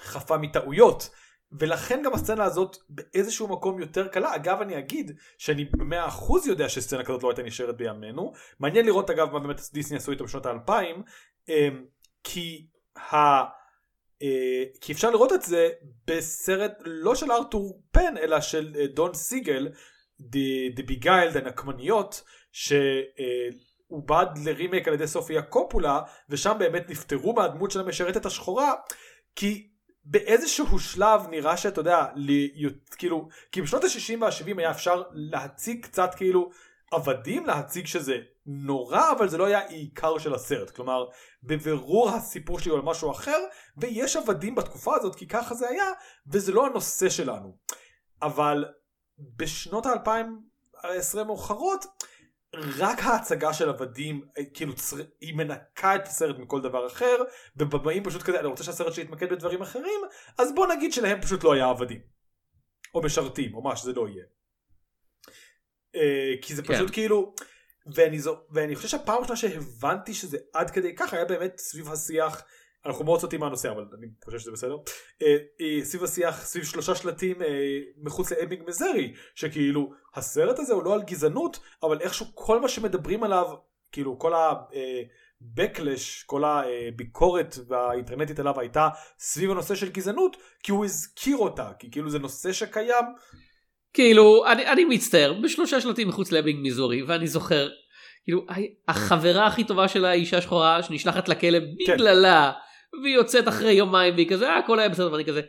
חפה 0.00 0.38
מטעויות. 0.38 1.10
ולכן 1.52 2.02
גם 2.04 2.14
הסצנה 2.14 2.44
הזאת 2.44 2.76
באיזשהו 2.88 3.48
מקום 3.48 3.80
יותר 3.80 4.08
קלה. 4.08 4.34
אגב 4.34 4.60
אני 4.60 4.78
אגיד 4.78 5.12
שאני 5.38 5.64
במאה 5.64 6.08
אחוז 6.08 6.46
יודע 6.46 6.68
שסצנה 6.68 7.04
כזאת 7.04 7.22
לא 7.22 7.28
הייתה 7.28 7.42
נשארת 7.42 7.76
בימינו. 7.76 8.32
מעניין 8.60 8.86
לראות 8.86 9.10
אגב 9.10 9.32
מה 9.32 9.38
באמת 9.38 9.60
דיסני 9.72 9.96
עשו 9.96 10.12
איתו 10.12 10.24
בשנות 10.24 10.46
האלפיים. 10.46 11.02
אה, 11.48 11.68
כי 12.24 12.66
ה... 12.96 13.16
אה, 14.22 14.64
כי 14.80 14.92
אפשר 14.92 15.10
לראות 15.10 15.32
את 15.32 15.42
זה 15.42 15.68
בסרט 16.06 16.72
לא 16.84 17.14
של 17.14 17.32
ארתור 17.32 17.82
פן 17.90 18.16
אלא 18.22 18.40
של 18.40 18.74
אה, 18.78 18.86
דון 18.86 19.14
סיגל 19.14 19.68
דה 20.74 20.82
ביגיילד 20.86 21.36
הנקמניות 21.36 22.22
שהוא 22.52 24.02
בד 24.06 24.26
לרימייק 24.44 24.88
על 24.88 24.94
ידי 24.94 25.06
סופיה 25.06 25.42
קופולה 25.42 26.00
ושם 26.28 26.56
באמת 26.58 26.90
נפטרו 26.90 27.32
מהדמות 27.32 27.70
של 27.70 27.80
המשרתת 27.80 28.26
השחורה 28.26 28.74
כי 29.36 29.69
באיזשהו 30.04 30.78
שלב 30.78 31.26
נראה 31.30 31.56
שאתה 31.56 31.80
יודע 31.80 32.06
לי, 32.14 32.52
כאילו 32.96 33.28
כי 33.52 33.62
בשנות 33.62 33.84
ה-60 33.84 34.20
וה-70 34.20 34.58
היה 34.58 34.70
אפשר 34.70 35.02
להציג 35.12 35.82
קצת 35.82 36.14
כאילו 36.14 36.50
עבדים 36.90 37.46
להציג 37.46 37.86
שזה 37.86 38.18
נורא 38.46 39.12
אבל 39.12 39.28
זה 39.28 39.38
לא 39.38 39.44
היה 39.44 39.66
עיקר 39.66 40.18
של 40.18 40.34
הסרט. 40.34 40.70
כלומר 40.70 41.06
בבירור 41.42 42.10
הסיפור 42.10 42.58
שלי 42.58 42.70
הוא 42.70 42.78
על 42.78 42.84
משהו 42.84 43.10
אחר 43.10 43.38
ויש 43.76 44.16
עבדים 44.16 44.54
בתקופה 44.54 44.96
הזאת 44.96 45.14
כי 45.14 45.26
ככה 45.26 45.54
זה 45.54 45.68
היה 45.68 45.86
וזה 46.26 46.52
לא 46.52 46.66
הנושא 46.66 47.08
שלנו. 47.08 47.56
אבל 48.22 48.64
בשנות 49.36 49.86
האלפיים 49.86 50.40
העשרה 50.82 51.24
מאוחרות 51.24 51.84
רק 52.54 52.98
ההצגה 53.02 53.52
של 53.52 53.68
עבדים 53.68 54.24
כאילו 54.54 54.74
צר... 54.74 54.96
היא 55.20 55.34
מנקה 55.34 55.96
את 55.96 56.06
הסרט 56.06 56.38
מכל 56.38 56.60
דבר 56.60 56.86
אחר 56.86 57.16
ובבאים 57.56 58.04
פשוט 58.04 58.22
כזה 58.22 58.40
אני 58.40 58.46
רוצה 58.46 58.64
שהסרט 58.64 58.92
שלי 58.92 59.02
יתמקד 59.02 59.32
בדברים 59.32 59.62
אחרים 59.62 60.00
אז 60.38 60.54
בוא 60.54 60.66
נגיד 60.66 60.92
שלהם 60.92 61.22
פשוט 61.22 61.44
לא 61.44 61.52
היה 61.52 61.68
עבדים 61.68 62.00
או 62.94 63.02
משרתים 63.02 63.54
או 63.54 63.62
מה 63.62 63.76
שזה 63.76 63.92
לא 63.92 64.08
יהיה. 64.08 64.24
אה, 65.94 66.34
כי 66.42 66.54
זה 66.54 66.62
כן. 66.62 66.74
פשוט 66.74 66.90
כאילו 66.92 67.34
ואני, 67.94 68.18
זו, 68.18 68.40
ואני 68.50 68.76
חושב 68.76 68.88
שהפעם 68.88 69.16
הראשונה 69.16 69.36
שהבנתי 69.36 70.14
שזה 70.14 70.38
עד 70.52 70.70
כדי 70.70 70.94
כך 70.94 71.14
היה 71.14 71.24
באמת 71.24 71.58
סביב 71.58 71.92
השיח 71.92 72.44
אנחנו 72.86 73.04
מאוד 73.04 73.20
סוטים 73.20 73.40
מהנושא 73.40 73.70
אבל 73.70 73.84
אני 73.98 74.06
חושב 74.24 74.38
שזה 74.38 74.50
בסדר 74.52 74.76
אה, 75.22 75.36
אה, 75.60 75.84
סביב 75.84 76.04
השיח 76.04 76.44
סביב 76.44 76.64
שלושה 76.64 76.94
שלטים 76.94 77.42
אה, 77.42 77.80
מחוץ 78.02 78.32
לאמינג 78.32 78.62
מזרי 78.68 79.12
שכאילו 79.34 79.92
הסרט 80.14 80.58
הזה 80.58 80.74
הוא 80.74 80.84
לא 80.84 80.94
על 80.94 81.02
גזענות 81.02 81.58
אבל 81.82 82.00
איכשהו 82.00 82.26
כל 82.34 82.60
מה 82.60 82.68
שמדברים 82.68 83.22
עליו 83.22 83.46
כאילו 83.92 84.18
כל 84.18 84.34
ה-backlash 84.34 86.26
כל 86.26 86.42
הביקורת 86.44 87.56
והאינטרנטית 87.68 88.38
עליו 88.38 88.60
הייתה 88.60 88.88
סביב 89.18 89.50
הנושא 89.50 89.74
של 89.74 89.90
גזענות 89.90 90.36
כי 90.62 90.72
הוא 90.72 90.84
הזכיר 90.84 91.36
אותה 91.36 91.70
כי 91.78 91.90
כאילו 91.90 92.10
זה 92.10 92.18
נושא 92.18 92.52
שקיים 92.52 93.04
כאילו 93.92 94.46
אני, 94.46 94.66
אני 94.66 94.84
מצטער 94.84 95.32
בשלושה 95.42 95.80
שלטים 95.80 96.08
מחוץ 96.08 96.32
לאבינג 96.32 96.60
מיזורי 96.60 97.02
ואני 97.02 97.26
זוכר 97.26 97.68
כאילו 98.24 98.46
החברה 98.88 99.46
הכי 99.46 99.64
טובה 99.64 99.88
של 99.88 100.04
האישה 100.04 100.40
שחורה 100.40 100.82
שנשלחת 100.82 101.28
לכלא 101.28 101.58
כן. 101.86 101.96
והיא 103.02 103.14
יוצאת 103.14 103.48
אחרי 103.48 103.72
יומיים 103.72 104.14
והיא 104.14 104.30
כזה 104.30 104.48
אה, 104.48 104.58
הכל 104.58 104.78
היה 104.78 104.88
בסדר 104.88 105.12
ואני 105.12 105.24
כזה 105.24 105.40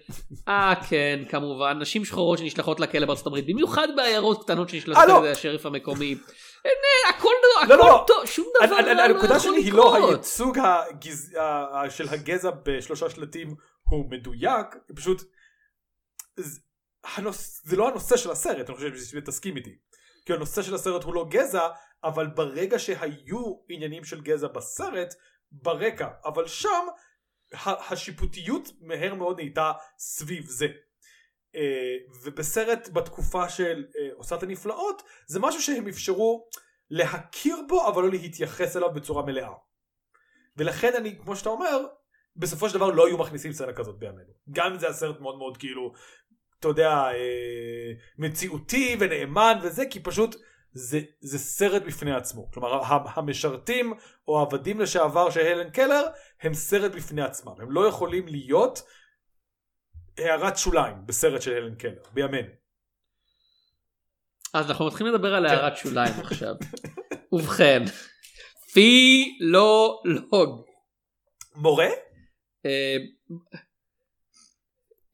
אה 0.47 0.73
כן 0.89 1.19
כמובן 1.29 1.79
נשים 1.79 2.05
שחורות 2.05 2.39
שנשלחות 2.39 2.79
לכלא 2.79 3.05
בארצות 3.05 3.27
הברית 3.27 3.45
במיוחד 3.47 3.87
בעיירות 3.95 4.43
קטנות 4.43 4.69
שנשלחות 4.69 5.07
לא. 5.07 5.17
על 5.17 5.23
ידי 5.23 5.31
השריף 5.31 5.65
המקומי. 5.65 6.15
הכל 7.09 7.29
לא, 7.69 7.77
לא, 7.77 8.03
טוב 8.07 8.25
שום 8.25 8.47
דבר 8.63 8.75
לא 8.75 8.81
יכול 8.81 8.99
הנקודה 8.99 9.39
שלי 9.39 9.57
היא 9.57 9.73
לא 9.73 9.95
הייצוג 9.95 10.57
של 11.89 12.09
הגזע 12.09 12.49
בשלושה 12.65 13.09
שלטים 13.09 13.55
הוא 13.89 14.11
מדויק 14.11 14.67
פשוט. 14.95 15.21
זה 17.63 17.77
לא 17.77 17.89
הנושא 17.89 18.17
של 18.17 18.31
הסרט, 18.31 18.69
אני 18.69 18.75
חושב 18.75 18.95
שתסכים 18.95 19.57
איתי. 19.57 19.75
כי 20.25 20.33
הנושא 20.33 20.61
של 20.61 20.75
הסרט 20.75 21.03
הוא 21.03 21.13
לא 21.13 21.25
גזע, 21.29 21.67
אבל 22.03 22.27
ברגע 22.27 22.79
שהיו 22.79 23.59
עניינים 23.69 24.03
של 24.03 24.21
גזע 24.21 24.47
בסרט, 24.47 25.13
ברקע, 25.51 26.07
אבל 26.25 26.47
שם 26.47 26.87
השיפוטיות 27.89 28.69
מהר 28.81 29.13
מאוד 29.13 29.35
נהייתה 29.35 29.71
סביב 29.97 30.45
זה. 30.45 30.67
Uh, 31.55 31.59
ובסרט 32.23 32.89
בתקופה 32.93 33.49
של 33.49 33.85
uh, 33.89 34.15
עושת 34.15 34.43
הנפלאות 34.43 35.03
זה 35.27 35.39
משהו 35.39 35.61
שהם 35.61 35.87
אפשרו 35.87 36.47
להכיר 36.89 37.57
בו 37.67 37.87
אבל 37.87 38.03
לא 38.03 38.09
להתייחס 38.09 38.77
אליו 38.77 38.93
בצורה 38.93 39.25
מלאה. 39.25 39.53
ולכן 40.57 40.93
אני 40.95 41.19
כמו 41.19 41.35
שאתה 41.35 41.49
אומר 41.49 41.85
בסופו 42.35 42.69
של 42.69 42.75
דבר 42.75 42.89
לא 42.89 43.07
היו 43.07 43.17
מכניסים 43.17 43.53
סצנה 43.53 43.73
כזאת 43.73 43.99
בימינו. 43.99 44.33
גם 44.51 44.71
אם 44.71 44.79
זה 44.79 44.87
הסרט 44.89 45.19
מאוד 45.19 45.37
מאוד 45.37 45.57
כאילו 45.57 45.93
אתה 46.61 46.67
יודע, 46.67 46.91
אה, 46.91 47.91
מציאותי 48.17 48.97
ונאמן 48.99 49.59
וזה, 49.63 49.83
כי 49.89 49.99
פשוט 49.99 50.35
זה, 50.73 50.99
זה 51.19 51.39
סרט 51.39 51.81
בפני 51.81 52.13
עצמו. 52.13 52.51
כלומר, 52.51 52.81
המשרתים 53.15 53.93
או 54.27 54.39
העבדים 54.39 54.79
לשעבר 54.79 55.29
של 55.29 55.39
הלן 55.39 55.69
קלר 55.69 56.03
הם 56.41 56.53
סרט 56.53 56.91
בפני 56.91 57.21
עצמם. 57.21 57.53
הם 57.59 57.71
לא 57.71 57.87
יכולים 57.87 58.27
להיות 58.27 58.81
הערת 60.17 60.57
שוליים 60.57 60.95
בסרט 61.05 61.41
של 61.41 61.53
הלן 61.53 61.75
קלר, 61.75 62.03
בימינו. 62.13 62.49
אז 64.53 64.69
אנחנו 64.69 64.87
מתחילים 64.87 65.13
לדבר 65.13 65.35
על 65.35 65.45
הערת 65.45 65.77
שוליים 65.77 66.13
עכשיו. 66.19 66.55
ובכן, 67.31 67.83
פילולוג. 68.73 70.65
מורה? 71.55 71.89
אה, 72.65 72.97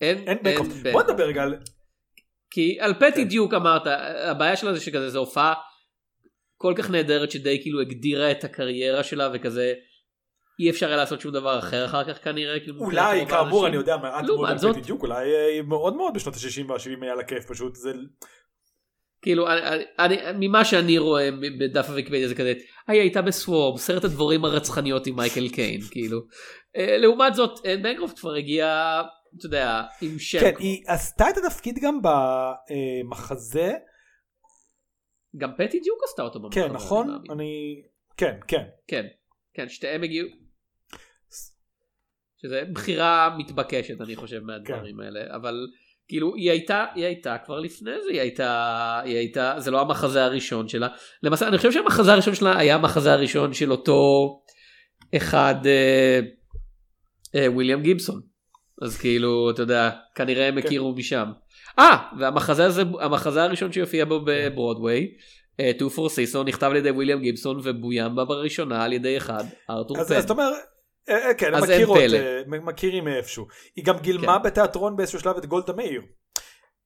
אין, 0.01 0.27
אין 0.27 0.37
בקאפ. 0.43 0.93
בוא 0.93 1.03
נדבר 1.03 1.23
רגע 1.23 1.43
על... 1.43 1.59
כי 2.51 2.77
על 2.79 2.93
פטי 2.93 3.11
כן. 3.11 3.27
דיוק 3.27 3.53
אמרת, 3.53 3.81
הבעיה 4.23 4.55
שלה 4.55 4.73
זה 4.73 4.81
שכזה 4.81 5.09
זו 5.09 5.19
הופעה 5.19 5.53
כל 6.57 6.73
כך 6.77 6.89
נהדרת 6.89 7.31
שדי 7.31 7.61
כאילו 7.61 7.81
הגדירה 7.81 8.31
את 8.31 8.43
הקריירה 8.43 9.03
שלה 9.03 9.29
וכזה 9.33 9.73
אי 10.59 10.69
אפשר 10.69 10.87
היה 10.87 10.97
לעשות 10.97 11.21
שום 11.21 11.31
דבר 11.31 11.59
אחר 11.59 11.85
אחר 11.85 12.13
כך 12.13 12.23
כנראה. 12.23 12.59
כאילו, 12.59 12.79
אולי 12.79 13.25
כאמור 13.27 13.67
אני 13.67 13.75
יודע 13.75 13.97
מעט 13.97 14.25
מאוד 14.25 14.49
על 14.49 14.57
פטי 14.57 14.81
דיוק 14.81 15.03
אולי 15.03 15.25
אה, 15.35 15.61
מאוד 15.61 15.95
מאוד 15.95 16.13
בשנות 16.13 16.35
ה-60 16.35 16.71
וה-70 16.71 17.03
היה 17.03 17.15
לה 17.15 17.23
כיף 17.23 17.45
פשוט 17.45 17.75
זה. 17.75 17.91
כאילו 19.21 19.47
אני, 19.49 19.83
אני, 19.99 20.47
ממה 20.47 20.65
שאני 20.65 20.97
רואה 20.97 21.29
בדף 21.59 21.89
הוויקיפדיה 21.89 22.27
זה 22.27 22.35
כזה 22.35 22.53
היא 22.87 23.01
הייתה 23.01 23.21
בסוורם 23.21 23.77
סרט 23.77 24.03
הדבורים 24.03 24.45
הרצחניות 24.45 25.07
עם 25.07 25.15
מייקל 25.15 25.49
קיין 25.49 25.81
כאילו 25.91 26.19
אה, 26.77 26.97
לעומת 26.97 27.35
זאת 27.35 27.59
בנקרופט 27.81 28.19
כבר 28.19 28.33
הגיע 28.33 29.01
אתה 29.37 29.45
יודע, 29.45 29.83
עם 30.01 30.19
שם. 30.19 30.39
כן, 30.39 30.53
היא 30.59 30.83
עשתה 30.87 31.29
את 31.29 31.37
התפקיד 31.37 31.79
גם 31.81 31.99
במחזה. 32.01 33.73
גם 35.37 35.51
פטי 35.57 35.79
דיוק 35.79 36.03
עשתה 36.03 36.21
אותו 36.21 36.39
במחזה. 36.39 36.61
כן, 36.61 36.73
נכון? 36.73 37.23
אני... 37.31 37.81
כן, 38.17 38.39
כן. 38.47 38.63
כן, 38.87 39.05
כן, 39.53 39.69
שתיהם 39.69 40.03
הגיעו. 40.03 40.27
שזה 42.41 42.63
בחירה 42.73 43.35
מתבקשת 43.37 44.01
אני 44.01 44.15
חושב 44.15 44.39
מהדברים 44.43 44.97
כן. 44.97 45.03
האלה, 45.03 45.35
אבל 45.35 45.67
כאילו 46.07 46.35
היא 46.35 46.51
הייתה 46.51 46.85
היא 46.95 47.05
הייתה 47.05 47.37
כבר 47.45 47.59
לפני 47.59 47.91
זה 48.03 48.11
היא 48.11 48.21
הייתה 48.21 49.01
היא 49.05 49.17
הייתה 49.17 49.55
זה 49.57 49.71
לא 49.71 49.81
המחזה 49.81 50.25
הראשון 50.25 50.67
שלה 50.67 50.87
למעשה 51.23 51.47
אני 51.47 51.57
חושב 51.57 51.71
שהמחזה 51.71 52.13
הראשון 52.13 52.35
שלה 52.35 52.59
היה 52.59 52.75
המחזה 52.75 53.13
הראשון 53.13 53.53
של 53.53 53.71
אותו 53.71 54.41
אחד 55.15 55.55
אה, 55.65 56.19
אה, 57.35 57.51
וויליאם 57.51 57.81
גיבסון 57.81 58.21
אז 58.81 58.97
כאילו 58.97 59.49
אתה 59.51 59.61
יודע 59.61 59.89
כנראה 60.15 60.47
הם 60.47 60.61
כן. 60.61 60.67
הכירו 60.67 60.93
משם. 60.93 61.31
אה 61.79 61.97
והמחזה 62.19 62.65
הזה 62.65 62.83
המחזה 62.99 63.43
הראשון 63.43 63.71
שיופיע 63.71 64.05
בו 64.05 64.21
בברודוויי. 64.25 65.07
uh, 65.61 65.81
Two 65.81 65.95
for 65.95 66.09
Season 66.09 66.43
נכתב 66.45 66.67
על 66.67 66.75
ידי 66.75 66.91
וויליאם 66.91 67.19
גיבסון 67.19 67.59
ובוים 67.63 68.15
בה 68.15 68.25
בראשונה 68.25 68.83
על 68.83 68.93
ידי 68.93 69.17
אחד 69.17 69.43
ארתור 69.69 69.97
פן. 69.97 70.15
אז 70.15 70.23
אתה 70.23 70.33
אומר 70.33 70.51
אה, 71.09 71.27
אה, 71.27 71.33
כן, 71.33 71.53
הם 71.53 71.63
מכירות, 71.63 71.99
מכירים 72.47 73.03
מאיפשהו. 73.03 73.47
היא 73.75 73.85
גם 73.85 73.97
גילמה 73.97 74.37
כן. 74.39 74.43
בתיאטרון 74.43 74.95
באיזשהו 74.95 75.19
שלב 75.19 75.37
את 75.37 75.45
גולדה 75.45 75.73
מאיר. 75.73 76.01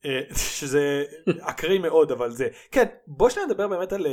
שזה 0.60 1.04
אקראי 1.50 1.78
מאוד 1.78 2.12
אבל 2.12 2.32
זה. 2.32 2.48
כן, 2.72 2.86
בוא 3.08 3.30
שניה 3.30 3.46
נדבר 3.46 3.68
באמת 3.68 3.94
על 3.94 4.06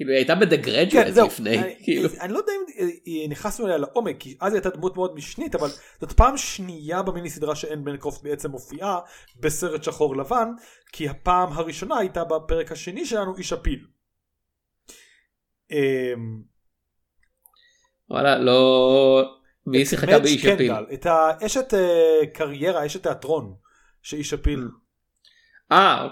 כאילו 0.00 0.12
היא 0.12 0.18
הייתה 0.18 0.34
בדה 0.34 0.56
כן, 0.90 1.12
לפני, 1.26 1.58
אני, 1.58 1.74
כאילו. 1.82 2.08
אני 2.20 2.32
לא 2.32 2.38
יודע 2.38 2.52
אם 2.52 2.88
אה, 3.06 3.28
נכנסנו 3.28 3.66
אליה 3.66 3.78
לעומק 3.78 4.16
כי 4.18 4.36
אז 4.40 4.52
היא 4.52 4.58
הייתה 4.58 4.76
דמות 4.76 4.96
מאוד 4.96 5.14
משנית 5.14 5.54
אבל 5.54 5.68
זאת 6.00 6.12
פעם 6.12 6.36
שנייה 6.36 7.02
במיני 7.02 7.30
סדרה 7.30 7.54
שאין 7.54 7.84
בנקרופט 7.84 8.22
בעצם 8.22 8.50
מופיעה 8.50 9.00
בסרט 9.40 9.84
שחור 9.84 10.16
לבן 10.16 10.48
כי 10.92 11.08
הפעם 11.08 11.52
הראשונה 11.52 11.98
הייתה 11.98 12.24
בפרק 12.24 12.72
השני 12.72 13.06
שלנו 13.06 13.36
איש 13.36 13.52
הפיל. 13.52 13.86
אמ, 15.70 16.42
וואלה 18.10 18.38
לא... 18.38 19.22
מי 19.66 19.86
שיחקה 19.86 20.18
באיש 20.18 20.44
הפיל? 20.44 20.72
את 20.92 21.06
האשת 21.06 21.74
אה, 21.74 22.26
קריירה 22.34 22.86
אשת 22.86 23.02
תיאטרון 23.02 23.54
שאיש 24.02 24.32
הפיל. 24.32 24.68
אה, 25.72 26.08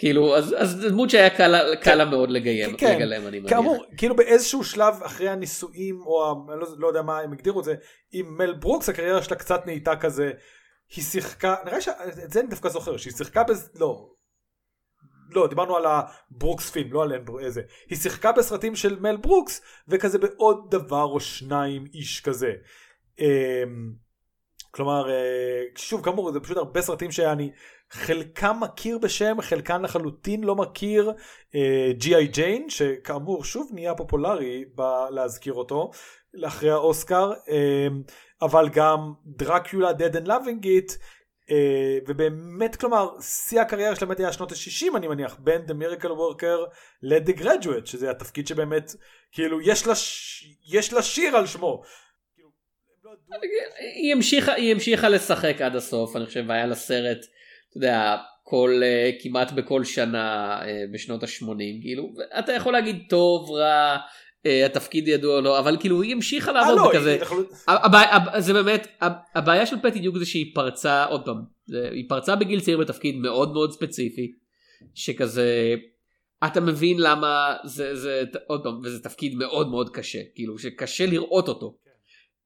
כאילו 0.00 0.36
אז 0.36 0.54
אז 0.58 0.80
דמות 0.80 1.10
שהיה 1.10 1.30
קל 1.30 1.46
לה- 1.48 1.76
קל 1.76 1.94
לה 1.94 2.04
מאוד 2.04 2.30
לגיים, 2.30 2.76
כן, 2.76 2.96
לגלם 2.96 3.26
אני 3.26 3.38
מניח. 3.40 3.50
כאמור 3.50 3.84
כאילו 3.96 4.16
באיזשהו 4.16 4.64
שלב 4.64 4.94
אחרי 5.02 5.28
הנישואים 5.28 6.00
או 6.06 6.24
ה- 6.24 6.52
אני 6.52 6.60
לא, 6.60 6.66
לא 6.78 6.86
יודע 6.88 7.02
מה 7.02 7.18
הם 7.18 7.32
הגדירו 7.32 7.60
את 7.60 7.64
זה 7.64 7.74
עם 8.12 8.38
מל 8.38 8.52
ברוקס 8.54 8.88
הקריירה 8.88 9.22
שלה 9.22 9.36
קצת 9.36 9.66
נהייתה 9.66 9.96
כזה 9.96 10.32
היא 10.96 11.04
שיחקה 11.04 11.54
נראה 11.64 11.80
שאת 11.80 11.96
זה 12.32 12.40
אני 12.40 12.48
דווקא 12.48 12.68
זוכר 12.68 12.96
שהיא 12.96 13.12
שיחקה 13.12 13.42
בז... 13.44 13.70
לא. 13.80 14.08
לא 15.30 15.46
דיברנו 15.46 15.76
על 15.76 15.84
ה 15.86 16.70
Brooksfilm 16.70 16.92
לא 16.92 17.02
על 17.02 17.12
איזה 17.40 17.62
היא 17.88 17.98
שיחקה 17.98 18.32
בסרטים 18.32 18.76
של 18.76 18.98
מל 19.00 19.16
ברוקס 19.16 19.60
וכזה 19.88 20.18
בעוד 20.18 20.66
דבר 20.70 21.02
או 21.04 21.20
שניים 21.20 21.84
איש 21.94 22.20
כזה. 22.20 22.52
אמ, 23.18 23.92
כלומר 24.70 25.10
אה, 25.10 25.14
שוב 25.76 26.04
כאמור 26.04 26.32
זה 26.32 26.40
פשוט 26.40 26.56
הרבה 26.56 26.82
סרטים 26.82 27.10
שאני 27.12 27.50
חלקם 27.90 28.56
מכיר 28.60 28.98
בשם 28.98 29.40
חלקן 29.40 29.82
לחלוטין 29.82 30.44
לא 30.44 30.56
מכיר 30.56 31.12
G.I. 31.92 32.26
Jane 32.26 32.70
שכאמור 32.70 33.44
שוב 33.44 33.70
נהיה 33.72 33.94
פופולרי 33.94 34.64
ב- 34.74 35.10
להזכיר 35.10 35.52
אותו 35.52 35.90
אחרי 36.46 36.70
האוסקר 36.70 37.32
אה, 37.48 37.88
אבל 38.42 38.68
גם 38.68 39.12
דרקיולה 39.26 39.90
dead 39.90 40.14
and 40.14 40.26
loving 40.26 40.64
it 40.64 40.96
אה, 41.50 41.98
ובאמת 42.06 42.76
כלומר 42.76 43.20
שיא 43.20 43.60
הקריירה 43.60 43.96
שלהם 43.96 44.10
היה 44.18 44.32
שנות 44.32 44.52
ה-60 44.52 44.96
אני 44.96 45.08
מניח 45.08 45.36
בין 45.38 45.62
The 45.66 45.72
Miracle 45.72 46.04
Worker 46.04 46.70
ל-The 47.02 47.40
Graduate 47.40 47.86
שזה 47.86 48.10
התפקיד 48.10 48.46
שבאמת 48.46 48.94
כאילו 49.32 49.60
יש 49.60 49.86
לה, 49.86 49.94
ש... 49.94 50.44
יש 50.66 50.92
לה 50.92 51.02
שיר 51.02 51.36
על 51.36 51.46
שמו. 51.46 51.82
היא 53.94 54.12
המשיכה 54.12 54.52
היא 54.52 54.72
המשיכה 54.72 55.08
לשחק 55.08 55.60
עד 55.60 55.76
הסוף 55.76 56.16
אני 56.16 56.26
חושב 56.26 56.44
והיה 56.48 56.66
לה 56.66 56.74
סרט 56.74 57.18
אתה 57.70 57.78
יודע 57.78 58.16
כל 58.42 58.80
אה, 58.82 59.10
כמעט 59.22 59.52
בכל 59.52 59.84
שנה 59.84 60.58
אה, 60.62 60.84
בשנות 60.92 61.22
ה-80 61.22 61.82
כאילו 61.82 62.12
אתה 62.38 62.52
יכול 62.52 62.72
להגיד 62.72 62.96
טוב 63.08 63.50
רע 63.50 63.96
אה, 64.46 64.66
התפקיד 64.66 65.08
ידוע 65.08 65.36
או 65.36 65.40
לא 65.40 65.58
אבל 65.58 65.76
כאילו 65.80 66.02
היא 66.02 66.12
המשיכה 66.12 66.52
לעבוד 66.52 66.76
לא, 66.78 66.88
בכזה. 66.90 67.18
הב- 67.68 68.38
זה 68.38 68.52
באמת, 68.52 68.86
הב- 69.00 69.12
הבעיה 69.34 69.66
של 69.66 69.76
פטי 69.82 69.98
דיוק 70.00 70.18
זה 70.18 70.26
שהיא 70.26 70.54
פרצה, 70.54 71.04
עוד 71.04 71.24
פעם, 71.24 71.36
היא 71.92 72.04
פרצה 72.08 72.36
בגיל 72.36 72.60
צעיר 72.60 72.78
בתפקיד 72.78 73.16
מאוד 73.16 73.52
מאוד 73.52 73.72
ספציפי, 73.72 74.32
שכזה, 74.94 75.74
אתה 76.46 76.60
מבין 76.60 76.96
למה 77.00 77.56
זה, 77.64 77.96
זה, 77.96 78.22
עוד 78.46 78.62
פעם, 78.62 78.80
וזה 78.84 79.02
תפקיד 79.02 79.34
מאוד 79.34 79.68
מאוד 79.70 79.90
קשה, 79.90 80.18
כאילו, 80.34 80.58
שקשה 80.58 81.06
לראות 81.06 81.48
אותו. 81.48 81.76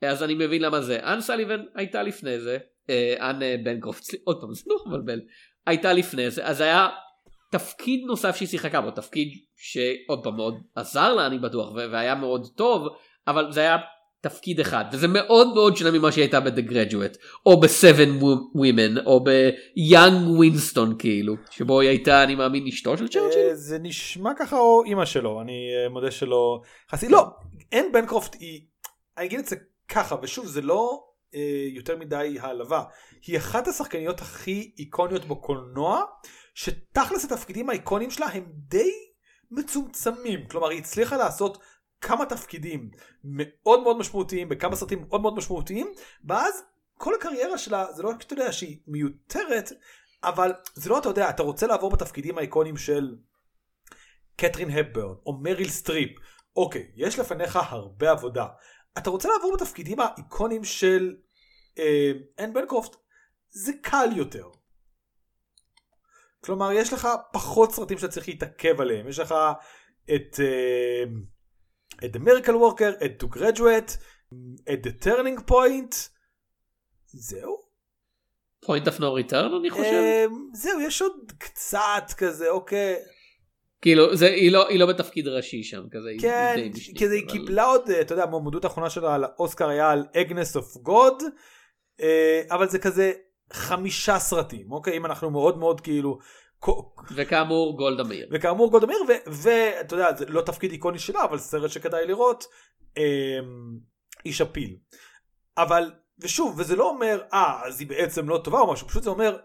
אז 0.02 0.22
אני 0.22 0.34
מבין 0.34 0.62
למה 0.62 0.80
זה. 0.80 0.98
אן 1.00 1.20
סליבן 1.20 1.60
הייתה 1.74 2.02
לפני 2.02 2.40
זה, 2.40 2.58
אה, 2.90 3.30
אן 3.30 3.42
אה, 3.42 3.56
בנקרופט, 3.64 4.14
עוד 4.24 4.40
פעם, 4.40 4.54
זה 4.54 4.62
לא 4.66 4.76
מבלבל, 4.86 5.20
הייתה 5.66 5.92
לפני 5.92 6.30
זה, 6.30 6.46
אז 6.46 6.60
היה 6.60 6.88
תפקיד 7.50 8.00
נוסף 8.06 8.36
שהיא 8.36 8.48
שיחקה 8.48 8.80
בו, 8.80 8.90
תפקיד 8.90 9.28
שעוד 9.56 10.24
פעם 10.24 10.36
מאוד 10.36 10.54
עזר 10.74 11.14
לה 11.14 11.26
אני 11.26 11.38
בטוח, 11.38 11.72
והיה 11.74 12.14
מאוד 12.14 12.48
טוב, 12.56 12.88
אבל 13.28 13.52
זה 13.52 13.60
היה 13.60 13.76
תפקיד 14.20 14.60
אחד, 14.60 14.84
וזה 14.92 15.08
מאוד 15.08 15.54
מאוד 15.54 15.76
שונה 15.76 15.98
ממה 15.98 16.12
שהיא 16.12 16.22
הייתה 16.22 16.40
ב-The 16.40 16.70
Graduate, 16.70 17.18
או 17.46 17.60
ב-Seven 17.60 18.22
Women, 18.56 19.06
או 19.06 19.24
ב-Young 19.24 20.40
Winston 20.40 20.94
כאילו, 20.98 21.34
שבו 21.50 21.80
היא 21.80 21.88
הייתה, 21.88 22.22
אני 22.22 22.34
מאמין, 22.34 22.66
אשתו 22.66 22.96
של 22.96 23.08
צ'רצ'יל. 23.08 23.40
אה, 23.48 23.54
זה 23.54 23.78
נשמע 23.78 24.30
ככה 24.38 24.56
או 24.56 24.84
אימא 24.84 25.04
שלו 25.04 25.40
אני 25.40 25.68
מודה 25.90 26.10
שלא 26.10 26.60
חסי 26.90 27.08
לא 27.08 27.26
אין 27.72 27.92
בנקרופט 27.92 28.36
היא 28.40 28.60
אני 29.18 29.26
אגיד 29.26 29.38
את 29.38 29.46
זה 29.46 29.56
ככה 29.88 30.16
ושוב 30.22 30.46
זה 30.46 30.62
לא 30.62 31.04
יותר 31.70 31.96
מדי 31.96 32.36
העלבה. 32.40 32.84
היא 33.26 33.38
אחת 33.38 33.68
השחקניות 33.68 34.20
הכי 34.20 34.74
איקוניות 34.78 35.24
בקולנוע 35.24 36.02
שתכלס 36.54 37.24
התפקידים 37.24 37.70
האיקוניים 37.70 38.10
שלה 38.10 38.26
הם 38.26 38.44
די 38.52 38.90
מצומצמים. 39.50 40.46
כלומר 40.48 40.68
היא 40.68 40.78
הצליחה 40.78 41.16
לעשות 41.16 41.58
כמה 42.00 42.26
תפקידים 42.26 42.90
מאוד 43.24 43.82
מאוד 43.82 43.98
משמעותיים 43.98 44.48
בכמה 44.48 44.76
סרטים 44.76 45.04
מאוד 45.08 45.20
מאוד 45.20 45.36
משמעותיים 45.36 45.92
ואז 46.24 46.62
כל 46.98 47.14
הקריירה 47.14 47.58
שלה 47.58 47.92
זה 47.92 48.02
לא 48.02 48.08
רק 48.08 48.22
שאתה 48.22 48.32
יודע 48.32 48.52
שהיא 48.52 48.78
מיותרת 48.86 49.72
אבל 50.24 50.52
זה 50.74 50.90
לא 50.90 50.98
אתה 50.98 51.08
יודע 51.08 51.30
אתה 51.30 51.42
רוצה 51.42 51.66
לעבור 51.66 51.90
בתפקידים 51.90 52.38
האיקונים 52.38 52.76
של 52.76 53.16
קתרין 54.36 54.70
הפברן 54.70 55.14
או 55.26 55.38
מריל 55.42 55.68
סטריפ. 55.68 56.10
אוקיי 56.56 56.90
יש 56.96 57.18
לפניך 57.18 57.58
הרבה 57.62 58.10
עבודה. 58.10 58.46
אתה 58.98 59.10
רוצה 59.10 59.28
לעבור 59.28 59.56
בתפקידים 59.56 60.00
האיקונים 60.00 60.64
של 60.64 61.16
אה, 61.78 62.12
אן 62.40 62.52
בנקרופט 62.52 62.96
זה 63.50 63.72
קל 63.82 64.08
יותר. 64.16 64.48
כלומר 66.40 66.72
יש 66.72 66.92
לך 66.92 67.08
פחות 67.32 67.72
סרטים 67.72 67.98
שאתה 67.98 68.12
צריך 68.12 68.28
להתעכב 68.28 68.80
עליהם 68.80 69.08
יש 69.08 69.18
לך 69.18 69.34
את 70.14 70.40
אה, 70.40 71.04
את 72.04 72.16
The 72.16 72.18
Miracle 72.18 72.48
Worker 72.50 73.04
את 73.04 73.22
The 73.22 73.36
Graduate 73.38 73.92
את 74.72 74.86
The 74.86 75.04
Turning 75.04 75.50
Point 75.50 75.96
זהו 77.06 77.58
Point 78.66 78.88
of 78.88 79.00
No 79.00 79.12
Return 79.14 79.54
אני 79.60 79.70
חושב. 79.70 79.82
אה, 79.84 80.24
זהו 80.54 80.80
יש 80.80 81.02
עוד 81.02 81.32
קצת 81.38 82.04
כזה 82.18 82.50
אוקיי 82.50 82.96
כאילו, 83.82 84.16
זה- 84.16 84.26
היא 84.26 84.52
לא- 84.52 84.68
היא 84.68 84.78
לא 84.80 84.86
בתפקיד 84.86 85.28
ראשי 85.28 85.62
שם, 85.62 85.82
כזה. 85.92 86.10
כן, 86.20 86.54
די 86.56 86.68
משנית, 86.68 86.98
כי 86.98 87.08
זה 87.08 87.14
היא 87.14 87.28
קיבלה 87.28 87.64
עוד, 87.64 87.90
אה, 87.90 88.00
אתה 88.00 88.12
יודע, 88.12 88.22
המועמדות 88.22 88.64
האחרונה 88.64 88.90
שלה 88.90 89.14
על 89.14 89.24
האוסקר 89.24 89.68
היה 89.68 89.90
על 89.90 90.04
Agnes 90.16 90.56
of 90.56 90.76
God, 90.76 91.22
אבל 92.50 92.68
זה 92.68 92.78
כזה 92.78 93.12
חמישה 93.52 94.18
סרטים, 94.18 94.72
אוקיי? 94.72 94.96
אם 94.96 95.06
אנחנו 95.06 95.30
מאוד 95.30 95.58
מאוד 95.58 95.80
כאילו, 95.80 96.18
וכאמור 97.14 97.76
גולדה 97.76 98.04
מאיר. 98.04 98.28
וכאמור 98.32 98.70
גולדה 98.70 98.86
מאיר, 98.86 99.00
ואתה 99.26 99.94
יודע, 99.94 100.16
זה 100.16 100.26
לא 100.26 100.40
תפקיד 100.40 100.72
איקוני 100.72 100.98
שלה, 100.98 101.24
אבל 101.24 101.38
סרט 101.38 101.70
שכדאי 101.70 102.06
לראות, 102.06 102.44
אמ, 102.96 103.02
איש 104.26 104.40
הפיל. 104.40 104.76
אבל, 105.56 105.92
ושוב, 106.18 106.54
וזה 106.58 106.76
לא 106.76 106.88
אומר, 106.88 107.22
אה, 107.32 107.66
אז 107.66 107.80
היא 107.80 107.88
בעצם 107.88 108.28
לא 108.28 108.40
טובה 108.44 108.60
או 108.60 108.72
משהו, 108.72 108.88
פשוט 108.88 109.02
זה 109.02 109.10
אומר, 109.10 109.38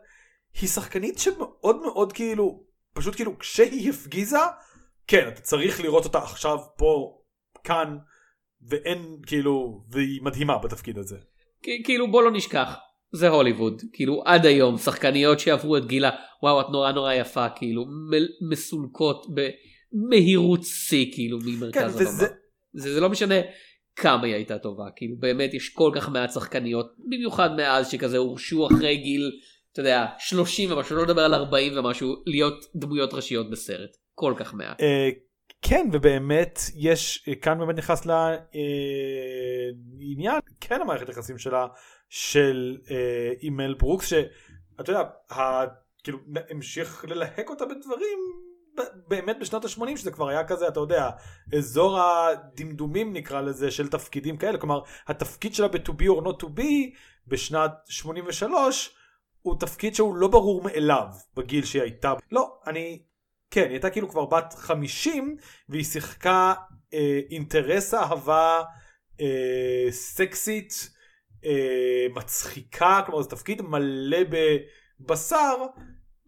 היא 0.62 0.70
שחקנית 0.70 1.20
שמאוד 1.20 1.82
מאוד 1.82 2.14
כאילו, 2.14 2.64
פשוט 2.94 3.16
כאילו, 3.16 3.40
כשהיא 3.40 3.90
הפגיזה, 3.90 4.40
כן, 5.08 5.28
אתה 5.28 5.42
צריך 5.42 5.82
לראות 5.82 6.06
אותה 6.06 6.18
עכשיו 6.18 6.60
פה, 6.78 7.20
כאן, 7.64 7.98
ואין, 8.62 9.20
כאילו, 9.26 9.84
והיא 9.90 10.22
מדהימה 10.22 10.58
בתפקיד 10.58 10.98
הזה. 10.98 11.18
כאילו 11.64 12.12
בוא 12.12 12.24
לא 12.24 12.32
נשכח, 12.32 12.76
זה 13.12 13.30
הוליווד. 13.30 13.82
כאילו 13.94 14.22
עד 14.26 14.46
היום 14.46 14.78
שחקניות 14.78 15.40
שעברו 15.40 15.78
את 15.78 15.86
גילה, 15.86 16.10
וואו 16.44 16.62
את 16.62 16.66
נורא 16.72 16.92
נורא 16.92 17.14
יפה, 17.14 17.50
כאילו 17.50 17.86
מ- 17.86 18.50
מסולקות 18.52 19.26
במהירות 19.94 20.64
שיא 20.64 21.14
כאילו 21.14 21.40
כן, 21.40 21.46
ממרכז 21.50 21.96
וזה, 21.96 22.26
הבמה. 22.26 22.36
זה, 22.74 22.94
זה 22.94 23.02
לא 23.02 23.10
משנה 23.10 23.36
כמה 23.96 24.26
היא 24.26 24.36
הייתה 24.36 24.58
טובה, 24.58 24.84
כאילו 24.96 25.16
באמת 25.20 25.54
יש 25.54 25.70
כל 25.70 25.92
כך 25.96 26.10
מעט 26.10 26.32
שחקניות, 26.32 26.94
במיוחד 27.10 27.56
מאז 27.56 27.92
שכזה 27.92 28.18
הורשו 28.18 28.68
אחרי 28.68 28.98
גיל, 28.98 29.32
אתה 29.72 29.82
יודע, 29.82 30.06
30 30.20 30.72
ומשהו, 30.72 30.96
לא 30.96 31.04
לדבר 31.04 31.22
על 31.22 31.34
40 31.34 31.78
ומשהו, 31.78 32.16
להיות 32.26 32.66
דמויות 32.76 33.14
ראשיות 33.14 33.50
בסרט. 33.50 33.90
כל 34.16 34.34
כך 34.38 34.54
מעט. 34.54 34.82
אה, 34.82 35.10
כן, 35.62 35.88
ובאמת, 35.94 36.60
יש, 36.76 37.30
כאן 37.42 37.60
באמת 37.60 37.78
נכנס 37.78 38.06
לעניין, 38.06 38.30
כן 40.62 40.82
המערכת 40.82 41.10
יחסים 41.10 41.38
שלה, 41.38 41.68
של 42.10 42.78
אה, 42.92 43.32
אימל 43.42 43.74
ברוקס, 43.74 44.06
שאתה 44.08 44.92
יודע, 44.92 45.04
ה- 45.32 45.66
כאילו, 46.04 46.20
המשיך 46.50 47.06
ללהק 47.08 47.50
אותה 47.50 47.66
בדברים. 47.66 48.20
באמת 49.08 49.40
בשנות 49.40 49.66
ה-80 49.66 49.98
שזה 49.98 50.12
כבר 50.12 50.30
היה 50.30 50.44
כזה 50.48 50.68
אתה 50.68 50.80
יודע 50.80 51.10
אזור 51.58 52.00
הדמדומים 52.00 53.14
נקרא 53.14 53.42
לזה 53.42 53.72
של 53.72 53.88
תפקידים 53.88 54.38
כאלה 54.38 54.58
כלומר 54.58 54.82
התפקיד 55.08 55.54
שלה 55.54 55.68
ב-to 55.68 55.90
be 55.92 56.06
or 56.06 56.26
not 56.26 56.44
to 56.44 56.48
be 56.60 56.98
בשנת 57.28 57.72
83 57.88 58.96
הוא 59.42 59.60
תפקיד 59.60 59.96
שהוא 59.96 60.16
לא 60.16 60.28
ברור 60.28 60.64
מאליו 60.64 61.08
בגיל 61.36 61.66
שהיא 61.66 61.82
הייתה 61.82 62.14
לא 62.32 62.60
אני 62.68 63.02
כן 63.52 63.62
היא 63.64 63.70
הייתה 63.72 63.90
כאילו 63.90 64.10
כבר 64.10 64.26
בת 64.26 64.54
50 64.58 65.38
והיא 65.70 65.84
שיחקה 65.84 66.54
אה, 66.94 67.20
אינטרס 67.32 67.94
אהבה 67.94 68.62
אה, 69.22 69.92
סקסית 69.92 70.90
אה, 71.46 72.08
מצחיקה 72.16 73.02
כלומר 73.06 73.22
זה 73.22 73.30
תפקיד 73.30 73.62
מלא 73.62 74.18
בבשר 75.00 75.56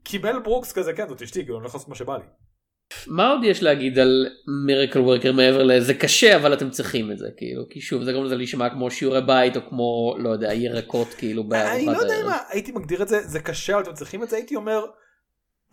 כי 0.03 0.19
בל 0.19 0.39
ברוקס 0.39 0.73
כזה 0.73 0.93
כן 0.93 1.07
זאת 1.07 1.21
אשתי 1.21 1.43
כאילו 1.43 1.57
אני 1.57 1.63
לא 1.63 1.67
יכול 1.67 1.77
לעשות 1.77 1.89
מה 1.89 1.95
שבא 1.95 2.17
לי. 2.17 2.23
מה 3.07 3.29
עוד 3.29 3.43
יש 3.43 3.63
להגיד 3.63 3.99
על 3.99 4.27
מירקל 4.65 4.99
וורקר 4.99 5.31
מעבר 5.31 5.63
לזה 5.63 5.93
קשה 5.93 6.35
אבל 6.35 6.53
אתם 6.53 6.69
צריכים 6.69 7.11
את 7.11 7.17
זה 7.17 7.27
כאילו 7.37 7.63
כי 7.69 7.81
שוב 7.81 8.03
זה 8.03 8.13
גם 8.13 8.27
זה 8.27 8.35
להישמע 8.35 8.69
כמו 8.69 8.91
שיעורי 8.91 9.21
בית 9.21 9.55
או 9.57 9.61
כמו 9.69 10.15
לא 10.19 10.29
יודע 10.29 10.53
ירקות 10.53 11.07
כאילו 11.07 11.41
אני 11.41 11.49
בארוחת 11.49 11.97
לא 11.97 12.01
יודע 12.01 12.13
הערב. 12.13 12.25
מה 12.25 12.37
הייתי 12.49 12.71
מגדיר 12.71 13.01
את 13.01 13.07
זה 13.07 13.19
זה 13.27 13.39
קשה 13.39 13.73
אבל 13.73 13.83
אתם 13.83 13.93
צריכים 13.93 14.23
את 14.23 14.29
זה 14.29 14.35
הייתי 14.35 14.55
אומר 14.55 14.85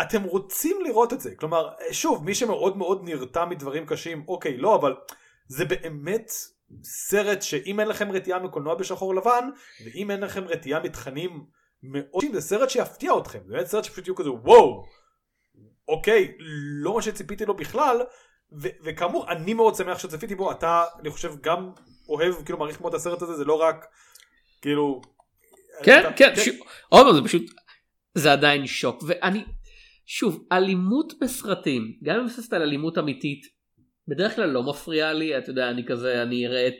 אתם 0.02 0.22
רוצים 0.22 0.76
לראות 0.84 1.12
את 1.12 1.20
זה 1.20 1.34
כלומר 1.36 1.68
שוב 1.92 2.24
מי 2.24 2.34
שמאוד 2.34 2.76
מאוד 2.76 3.00
נרתע 3.04 3.44
מדברים 3.44 3.86
קשים 3.86 4.24
אוקיי 4.28 4.56
לא 4.56 4.76
אבל 4.76 4.94
זה 5.48 5.64
באמת 5.64 6.30
סרט 6.82 7.42
שאם 7.42 7.80
אין 7.80 7.88
לכם 7.88 8.12
רתיעה 8.12 8.38
מקולנוע 8.38 8.74
בשחור 8.74 9.14
לבן 9.14 9.48
ואם 9.84 10.10
אין 10.10 10.20
לכם 10.20 10.44
רתיעה 10.44 10.80
מתכנים 10.82 11.44
מאוד 11.82 12.24
זה 12.32 12.40
סרט 12.40 12.70
שיפתיע 12.70 13.12
אתכם 13.18 13.38
זה 13.46 13.52
באמת 13.52 13.66
סרט 13.66 13.84
שפשוט 13.84 14.06
יהיו 14.06 14.14
כזה 14.16 14.30
וואו 14.30 14.84
אוקיי 15.88 16.32
לא 16.82 16.94
מה 16.94 17.02
שציפיתי 17.02 17.44
לו 17.44 17.54
בכלל 17.56 17.96
ו- 18.62 18.68
וכאמור 18.84 19.30
אני 19.32 19.54
מאוד 19.54 19.74
שמח 19.74 19.98
שצפיתי 19.98 20.34
בו 20.34 20.52
אתה 20.52 20.84
אני 21.00 21.10
חושב 21.10 21.32
גם 21.40 21.70
אוהב 22.08 22.34
כאילו 22.44 22.58
מעריך 22.58 22.80
מאוד 22.80 22.94
את 22.94 23.00
הסרט 23.00 23.22
הזה 23.22 23.34
זה 23.34 23.44
לא 23.44 23.54
רק 23.60 23.86
כאילו 24.62 25.00
כן 25.84 26.00
אתה- 26.00 26.12
כן 26.16 26.32
ש- 26.36 26.48
עוד 26.88 27.06
פעם 27.06 27.14
זה 27.14 27.22
פשוט 27.28 27.42
זה 28.14 28.32
עדיין 28.32 28.66
שוק 28.66 29.02
ואני 29.06 29.44
שוב 30.06 30.44
אלימות 30.52 31.12
בסרטים 31.20 31.82
גם 32.04 32.16
אם 32.16 32.24
מבססת 32.24 32.52
על 32.52 32.62
אלימות 32.62 32.98
אמיתית 32.98 33.57
בדרך 34.08 34.36
כלל 34.36 34.50
לא 34.50 34.62
מפריעה 34.62 35.12
לי 35.12 35.38
אתה 35.38 35.50
יודע 35.50 35.70
אני 35.70 35.84
כזה 35.84 36.22
אני 36.22 36.46
אראה 36.46 36.68
את 36.68 36.74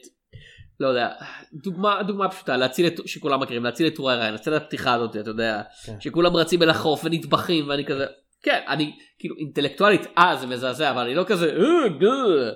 לא 0.81 0.89
יודע 0.89 1.09
דוגמה 1.53 2.03
דוגמה 2.03 2.29
פשוטה 2.29 2.57
להציל 2.57 2.87
את 2.87 2.95
שכולם 3.07 3.41
מכירים 3.41 3.65
להציל 3.65 3.87
את 3.87 3.95
טורי 3.97 4.17
ריין 4.17 4.33
להציל 4.33 4.57
את 4.57 4.63
הפתיחה 4.63 4.95
הזאת 4.95 5.17
אתה 5.17 5.31
יודע 5.31 5.63
כן. 5.87 6.01
שכולם 6.01 6.37
רצים 6.37 6.63
אל 6.63 6.71
החוף 6.71 7.05
ונטבחים 7.05 7.69
ואני 7.69 7.85
כזה 7.85 8.07
כן 8.43 8.61
אני 8.69 8.93
כאילו 9.19 9.37
אינטלקטואלית 9.37 10.07
אה 10.19 10.37
זה 10.37 10.47
מזעזע 10.47 10.91
אבל 10.91 11.03
אני 11.03 11.15
לא 11.15 11.25
כזה 11.25 11.47
"אה, 11.47 11.89
גא", 11.89 12.51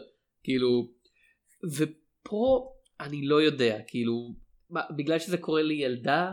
כאילו 0.45 0.89
ופה 1.77 2.69
אני 3.01 3.27
לא 3.27 3.43
יודע 3.43 3.79
כאילו 3.87 4.13
מה, 4.71 4.81
בגלל 4.97 5.19
שזה 5.19 5.39
קורה 5.39 5.63
לי 5.63 5.75
ילדה 5.75 6.31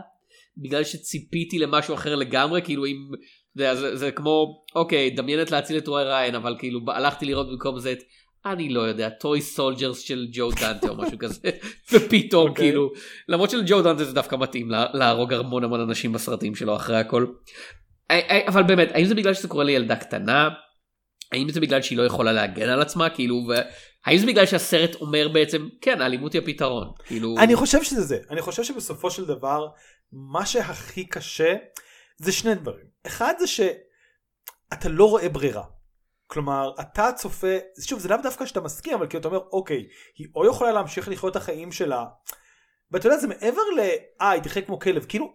בגלל 0.56 0.84
שציפיתי 0.84 1.58
למשהו 1.58 1.94
אחר 1.94 2.14
לגמרי 2.16 2.62
כאילו 2.62 2.86
אתה 2.86 2.96
יודע, 3.56 3.74
זה, 3.74 3.96
זה 3.96 4.12
כמו 4.12 4.64
אוקיי 4.74 5.10
דמיינת 5.10 5.50
להציל 5.50 5.78
את 5.78 5.88
טוראי 5.88 6.04
ריאן 6.04 6.34
אבל 6.34 6.56
כאילו 6.58 6.80
הלכתי 6.88 7.26
לראות 7.26 7.48
במקום 7.50 7.78
זה 7.78 7.92
את 7.92 7.98
אני 8.46 8.68
לא 8.68 8.80
יודע 8.80 9.08
Toy 9.08 9.40
Soldiers 9.40 9.98
של 9.98 10.26
ג'ו 10.32 10.50
דנטה 10.50 10.88
או 10.88 10.96
משהו 10.96 11.18
כזה 11.18 11.40
ופתאום 11.92 12.48
אוקיי. 12.48 12.64
כאילו 12.64 12.90
למרות 13.28 13.50
שלג'ו 13.50 13.82
דנטה 13.82 14.04
זה 14.04 14.12
דווקא 14.12 14.36
מתאים 14.36 14.70
לה- 14.70 14.86
להרוג 14.92 15.32
המון 15.34 15.64
המון 15.64 15.80
אנשים 15.80 16.12
בסרטים 16.12 16.54
שלו 16.54 16.76
אחרי 16.76 16.96
הכל. 16.96 17.26
אה, 18.10 18.20
אה, 18.30 18.48
אבל 18.48 18.62
באמת 18.62 18.88
האם 18.92 19.04
זה 19.04 19.14
בגלל 19.14 19.34
שזה 19.34 19.48
קורה 19.48 19.64
לילדה 19.64 19.96
קטנה 19.96 20.48
האם 21.32 21.48
זה 21.48 21.60
בגלל 21.60 21.82
שהיא 21.82 21.98
לא 21.98 22.02
יכולה 22.02 22.32
להגן 22.32 22.68
על 22.68 22.80
עצמה 22.82 23.10
כאילו 23.10 23.36
והאם 23.48 24.18
זה 24.18 24.26
בגלל 24.26 24.46
שהסרט 24.46 24.94
אומר 24.94 25.28
בעצם 25.28 25.68
כן 25.80 26.00
האלימות 26.00 26.32
היא 26.32 26.42
הפתרון 26.42 26.88
כאילו 27.04 27.34
אני 27.38 27.56
חושב 27.56 27.82
שזה 27.82 28.00
זה 28.02 28.18
אני 28.30 28.40
חושב 28.42 28.64
שבסופו 28.64 29.10
של 29.10 29.24
דבר 29.24 29.66
מה 30.12 30.46
שהכי 30.46 31.04
קשה 31.04 31.54
זה 32.16 32.32
שני 32.32 32.54
דברים 32.54 32.86
אחד 33.06 33.34
זה 33.38 33.46
שאתה 33.46 34.88
לא 34.88 35.04
רואה 35.10 35.28
ברירה. 35.28 35.62
כלומר 36.30 36.72
אתה 36.80 37.12
צופה 37.16 37.56
שוב 37.80 37.98
זה 37.98 38.08
לאו 38.08 38.16
דווקא 38.22 38.46
שאתה 38.46 38.60
מסכים 38.60 38.94
אבל 38.94 39.06
כי 39.06 39.16
אתה 39.16 39.28
אומר 39.28 39.40
אוקיי 39.52 39.86
היא 40.18 40.26
או 40.34 40.46
יכולה 40.46 40.72
להמשיך 40.72 41.08
לחיות 41.08 41.30
את 41.30 41.36
החיים 41.36 41.72
שלה 41.72 42.04
ואתה 42.90 43.06
יודע 43.06 43.18
זה 43.18 43.28
מעבר 43.28 43.62
ל 43.76 43.80
אה 44.20 44.30
היא 44.30 44.42
תחיה 44.42 44.62
כמו 44.62 44.78
כלב 44.78 45.04
כאילו 45.04 45.32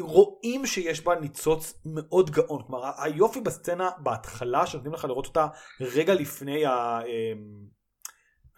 רואים 0.00 0.66
שיש 0.66 1.00
בה 1.00 1.14
ניצוץ 1.14 1.74
מאוד 1.84 2.30
גאון. 2.30 2.62
כלומר 2.66 2.90
היופי 2.98 3.40
בסצנה 3.40 3.90
בהתחלה 3.98 4.66
שנותנים 4.66 4.92
לך 4.92 5.04
לראות 5.04 5.26
אותה 5.26 5.46
רגע 5.80 6.14
לפני 6.14 6.66
ה- 6.66 7.00
אמ, 7.06 7.66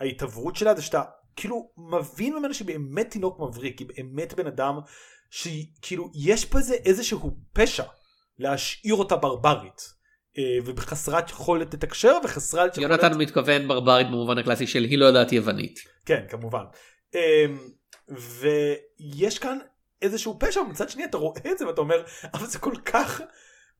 ההתעברות 0.01 0.57
שלה 0.57 0.75
זה 0.75 0.83
שאתה 0.83 1.03
כאילו 1.37 1.71
מבין 1.77 2.35
ממנו 2.37 2.55
שבאמת 2.55 3.11
תינוק 3.11 3.41
מבריק 3.41 3.79
היא 3.79 3.89
באמת 3.97 4.35
בן 4.35 4.47
אדם 4.47 4.79
שכאילו 5.31 6.11
יש 6.15 6.51
בזה 6.51 6.75
איזשהו 6.75 7.37
פשע 7.53 7.85
להשאיר 8.39 8.95
אותה 8.95 9.17
ברברית 9.17 9.96
וחסרת 10.65 11.31
יכולת 11.31 11.75
לתקשר 11.75 12.19
וחסרת 12.25 12.79
יכולת 12.79 12.91
יונתן 13.03 13.19
מתכוון 13.19 13.69
ברברית 13.69 14.07
במובן 14.07 14.39
הקלאסי 14.39 14.67
של 14.67 14.85
היא 14.85 14.99
לא 14.99 15.05
יודעת 15.05 15.33
יוונית. 15.33 15.81
כן 16.07 16.25
כמובן 16.29 16.65
אמ, 17.15 17.59
ויש 18.09 19.39
כאן 19.39 19.59
איזשהו 20.03 20.37
פשע 20.39 20.61
ומצד 20.61 20.89
שני 20.89 21.05
אתה 21.05 21.17
רואה 21.17 21.41
את 21.53 21.59
זה 21.59 21.67
ואתה 21.67 21.81
אומר 21.81 22.03
אבל 22.35 22.47
זה 22.47 22.59
כל 22.59 22.75
כך 22.85 23.21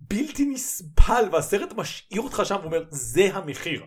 בלתי 0.01 0.45
נסבל 0.45 1.25
והסרט 1.33 1.73
משאיר 1.73 2.21
אותך 2.21 2.43
שם 2.45 2.57
ואומר 2.63 2.85
זה 2.91 3.29
המחיר. 3.33 3.83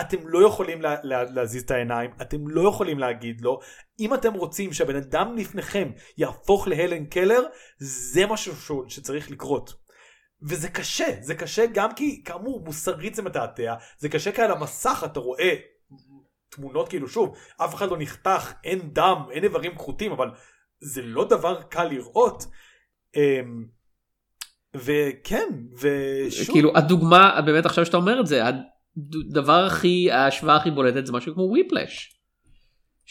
אתם 0.00 0.28
לא 0.28 0.46
יכולים 0.46 0.82
לה, 0.82 0.96
לה, 1.02 1.24
להזיז 1.24 1.62
את 1.62 1.70
העיניים 1.70 2.10
אתם 2.22 2.48
לא 2.48 2.68
יכולים 2.68 2.98
להגיד 2.98 3.40
לו 3.40 3.60
אם 4.00 4.14
אתם 4.14 4.34
רוצים 4.34 4.72
שהבן 4.72 4.96
אדם 4.96 5.36
לפניכם 5.36 5.90
יהפוך 6.18 6.68
להלן 6.68 7.04
קלר 7.04 7.42
זה 7.78 8.26
משהו 8.26 8.84
שצריך 8.88 9.30
לקרות. 9.30 9.81
וזה 10.48 10.68
קשה 10.68 11.06
זה 11.20 11.34
קשה 11.34 11.64
גם 11.74 11.94
כי 11.94 12.22
כאמור 12.24 12.60
מוסרית 12.64 13.14
זה 13.14 13.22
מתעתע 13.22 13.74
זה 13.98 14.08
קשה 14.08 14.32
כי 14.32 14.42
על 14.42 14.50
המסך 14.50 15.02
אתה 15.04 15.20
רואה 15.20 15.54
תמונות 16.48 16.88
כאילו 16.88 17.08
שוב 17.08 17.36
אף 17.56 17.74
אחד 17.74 17.90
לא 17.90 17.96
נחתך 17.98 18.52
אין 18.64 18.80
דם 18.92 19.22
אין 19.30 19.44
איברים 19.44 19.74
כחותים 19.74 20.12
אבל 20.12 20.30
זה 20.82 21.02
לא 21.02 21.24
דבר 21.24 21.62
קל 21.62 21.84
לראות. 21.84 22.44
אמ, 23.16 23.64
וכן 24.74 25.48
ושוב 25.80 26.54
כאילו 26.54 26.76
הדוגמה 26.76 27.40
באמת 27.46 27.66
עכשיו 27.66 27.86
שאתה 27.86 27.96
אומר 27.96 28.20
את 28.20 28.26
זה 28.26 28.42
הדבר 28.46 29.64
הכי 29.64 30.10
ההשוואה 30.10 30.56
הכי 30.56 30.70
בולטת 30.70 31.06
זה 31.06 31.12
משהו 31.12 31.34
כמו 31.34 31.42
וויפלש. 31.42 32.21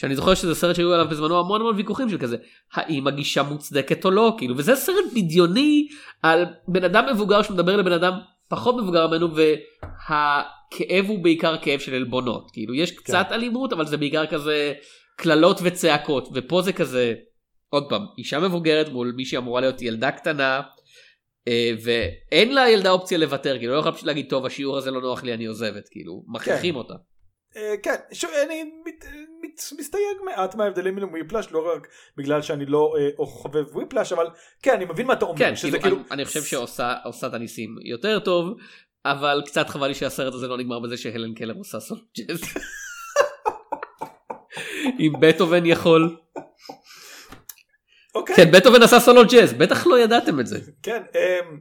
שאני 0.02 0.16
זוכר 0.16 0.36
שזה 0.36 0.56
סרט 0.56 0.76
שהיו 0.76 0.94
עליו 0.94 1.10
בזמנו 1.10 1.40
המון 1.40 1.62
המון 1.62 1.76
ויכוחים 1.76 2.10
של 2.10 2.18
כזה 2.18 2.38
האם 2.74 3.08
הגישה 3.08 3.44
מוצדקת 3.44 4.06
או 4.06 4.12
לא? 4.12 4.36
כאילו 4.38 4.58
וזה 4.58 4.76
סרט 4.76 5.06
בדיוני 5.16 5.88
על 6.24 6.46
בן 6.68 6.84
אדם 6.84 7.06
מבוגר 7.14 7.42
שמדבר 7.42 7.76
לבן 7.78 7.92
אדם 7.92 8.14
פחות 8.50 8.76
מבוגר 8.78 9.08
ממנו 9.08 9.28
והכאב 9.36 11.06
הוא 11.08 11.24
בעיקר 11.24 11.58
כאב 11.58 11.80
של 11.80 11.94
עלבונות. 11.94 12.52
כאילו 12.54 12.74
יש 12.74 12.92
קצת 12.92 13.28
אלימות 13.32 13.74
אבל 13.74 13.86
זה 13.86 13.98
בעיקר 13.98 14.26
כזה 14.26 14.74
קללות 15.16 15.60
וצעקות 15.64 16.30
ופה 16.34 16.62
זה 16.62 16.74
כזה 16.74 17.14
עוד 17.70 17.90
פעם 17.90 18.06
אישה 18.18 18.40
מבוגרת 18.40 18.90
מול 18.90 19.14
מי 19.16 19.26
שאמורה 19.26 19.62
להיות 19.62 19.82
ילדה 19.82 20.12
קטנה 20.12 20.62
אה, 21.48 21.72
ואין 21.84 22.56
לילדה 22.56 22.92
אופציה 22.92 23.18
לוותר 23.18 23.58
כאילו 23.58 23.74
לא 23.74 23.80
יכולה 23.80 23.96
פשוט 23.96 24.08
להגיד 24.08 24.26
טוב 24.30 24.46
השיעור 24.46 24.78
הזה 24.78 24.92
לא 24.92 25.02
נוח 25.02 25.24
לי 25.24 25.34
אני 25.34 25.46
עוזבת 25.46 25.90
כאילו 25.92 26.24
מכריחים 26.28 26.76
אותה. 26.76 26.94
אה, 27.56 27.76
כן. 27.84 27.96
שוב 28.14 28.30
אני 28.46 28.64
מת, 29.54 29.80
מסתייג 29.80 30.04
מעט 30.26 30.56
מההבדלים 30.56 30.96
בין 30.96 31.04
וויפלאש 31.04 31.52
לא 31.52 31.72
רק 31.76 31.88
בגלל 32.18 32.42
שאני 32.42 32.66
לא 32.66 32.94
אה, 33.00 33.26
חובב 33.26 33.76
וויפלאש 33.76 34.14
אבל 34.14 34.28
כן 34.64 34.74
אני 34.74 34.86
מבין 34.86 35.08
מה 35.08 35.14
אתה 35.14 35.26
אומר 35.26 35.38
כן 35.40 35.56
שזה 35.56 35.72
כאילו 35.72 35.82
כאילו 35.82 35.98
אני, 35.98 36.06
אני 36.12 36.26
חושב 36.26 36.44
שעושה 36.44 36.94
עושה 37.04 37.28
את 37.28 37.34
הניסים 37.34 37.76
יותר 37.86 38.20
טוב 38.20 38.58
אבל 39.06 39.42
קצת 39.46 39.70
חבל 39.70 39.88
לי 39.88 39.94
שהסרט 39.94 40.34
הזה 40.34 40.48
לא 40.48 40.58
נגמר 40.58 40.80
בזה 40.80 40.98
שהלן 40.98 41.34
קלר 41.34 41.54
עושה 41.54 41.80
סול 41.80 41.98
ג'אז. 42.18 42.42
אם 45.00 45.14
בטהובן 45.22 45.66
יכול 45.66 46.18
אוקיי 48.16 48.36
כן 48.36 48.52
בטהובן 48.52 48.82
עשה 48.82 49.00
סולו 49.00 49.22
ג'אז 49.32 49.54
בטח 49.54 49.88
לא 49.88 50.00
ידעתם 50.00 50.40
את 50.40 50.48
זה 50.48 50.60
כן 50.84 51.02
אמ, 51.16 51.58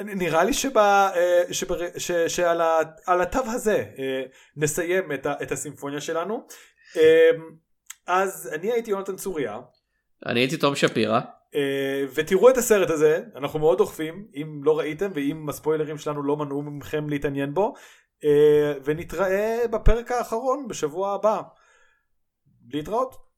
נראה 0.00 0.44
לי 0.44 0.52
שבה, 0.52 1.10
אה, 1.16 1.42
שבר- 1.52 1.98
ש- 1.98 2.10
שעל 2.28 2.60
ה- 2.60 2.80
התו 3.06 3.38
הזה 3.46 3.84
אה, 3.98 4.22
נסיים 4.56 5.12
את, 5.12 5.26
ה, 5.26 5.34
את 5.42 5.52
הסימפוניה 5.52 6.00
שלנו. 6.00 6.46
אמ, 6.96 7.50
אז 8.06 8.50
אני 8.52 8.72
הייתי 8.72 8.90
יונתן 8.90 9.16
צוריה 9.16 9.60
אני 10.26 10.40
הייתי 10.40 10.56
תום 10.56 10.74
שפירא 10.74 11.20
אה, 11.54 12.04
ותראו 12.14 12.50
את 12.50 12.56
הסרט 12.56 12.90
הזה 12.90 13.24
אנחנו 13.36 13.58
מאוד 13.58 13.78
דוחפים 13.78 14.26
אם 14.34 14.60
לא 14.64 14.78
ראיתם 14.78 15.10
ואם 15.14 15.48
הספוילרים 15.48 15.98
שלנו 15.98 16.22
לא 16.22 16.36
מנעו 16.36 16.62
מכם 16.62 17.08
להתעניין 17.08 17.54
בו 17.54 17.74
אה, 18.24 18.72
ונתראה 18.84 19.58
בפרק 19.70 20.12
האחרון 20.12 20.68
בשבוע 20.68 21.14
הבא. 21.14 21.42
להתראות. 22.70 23.31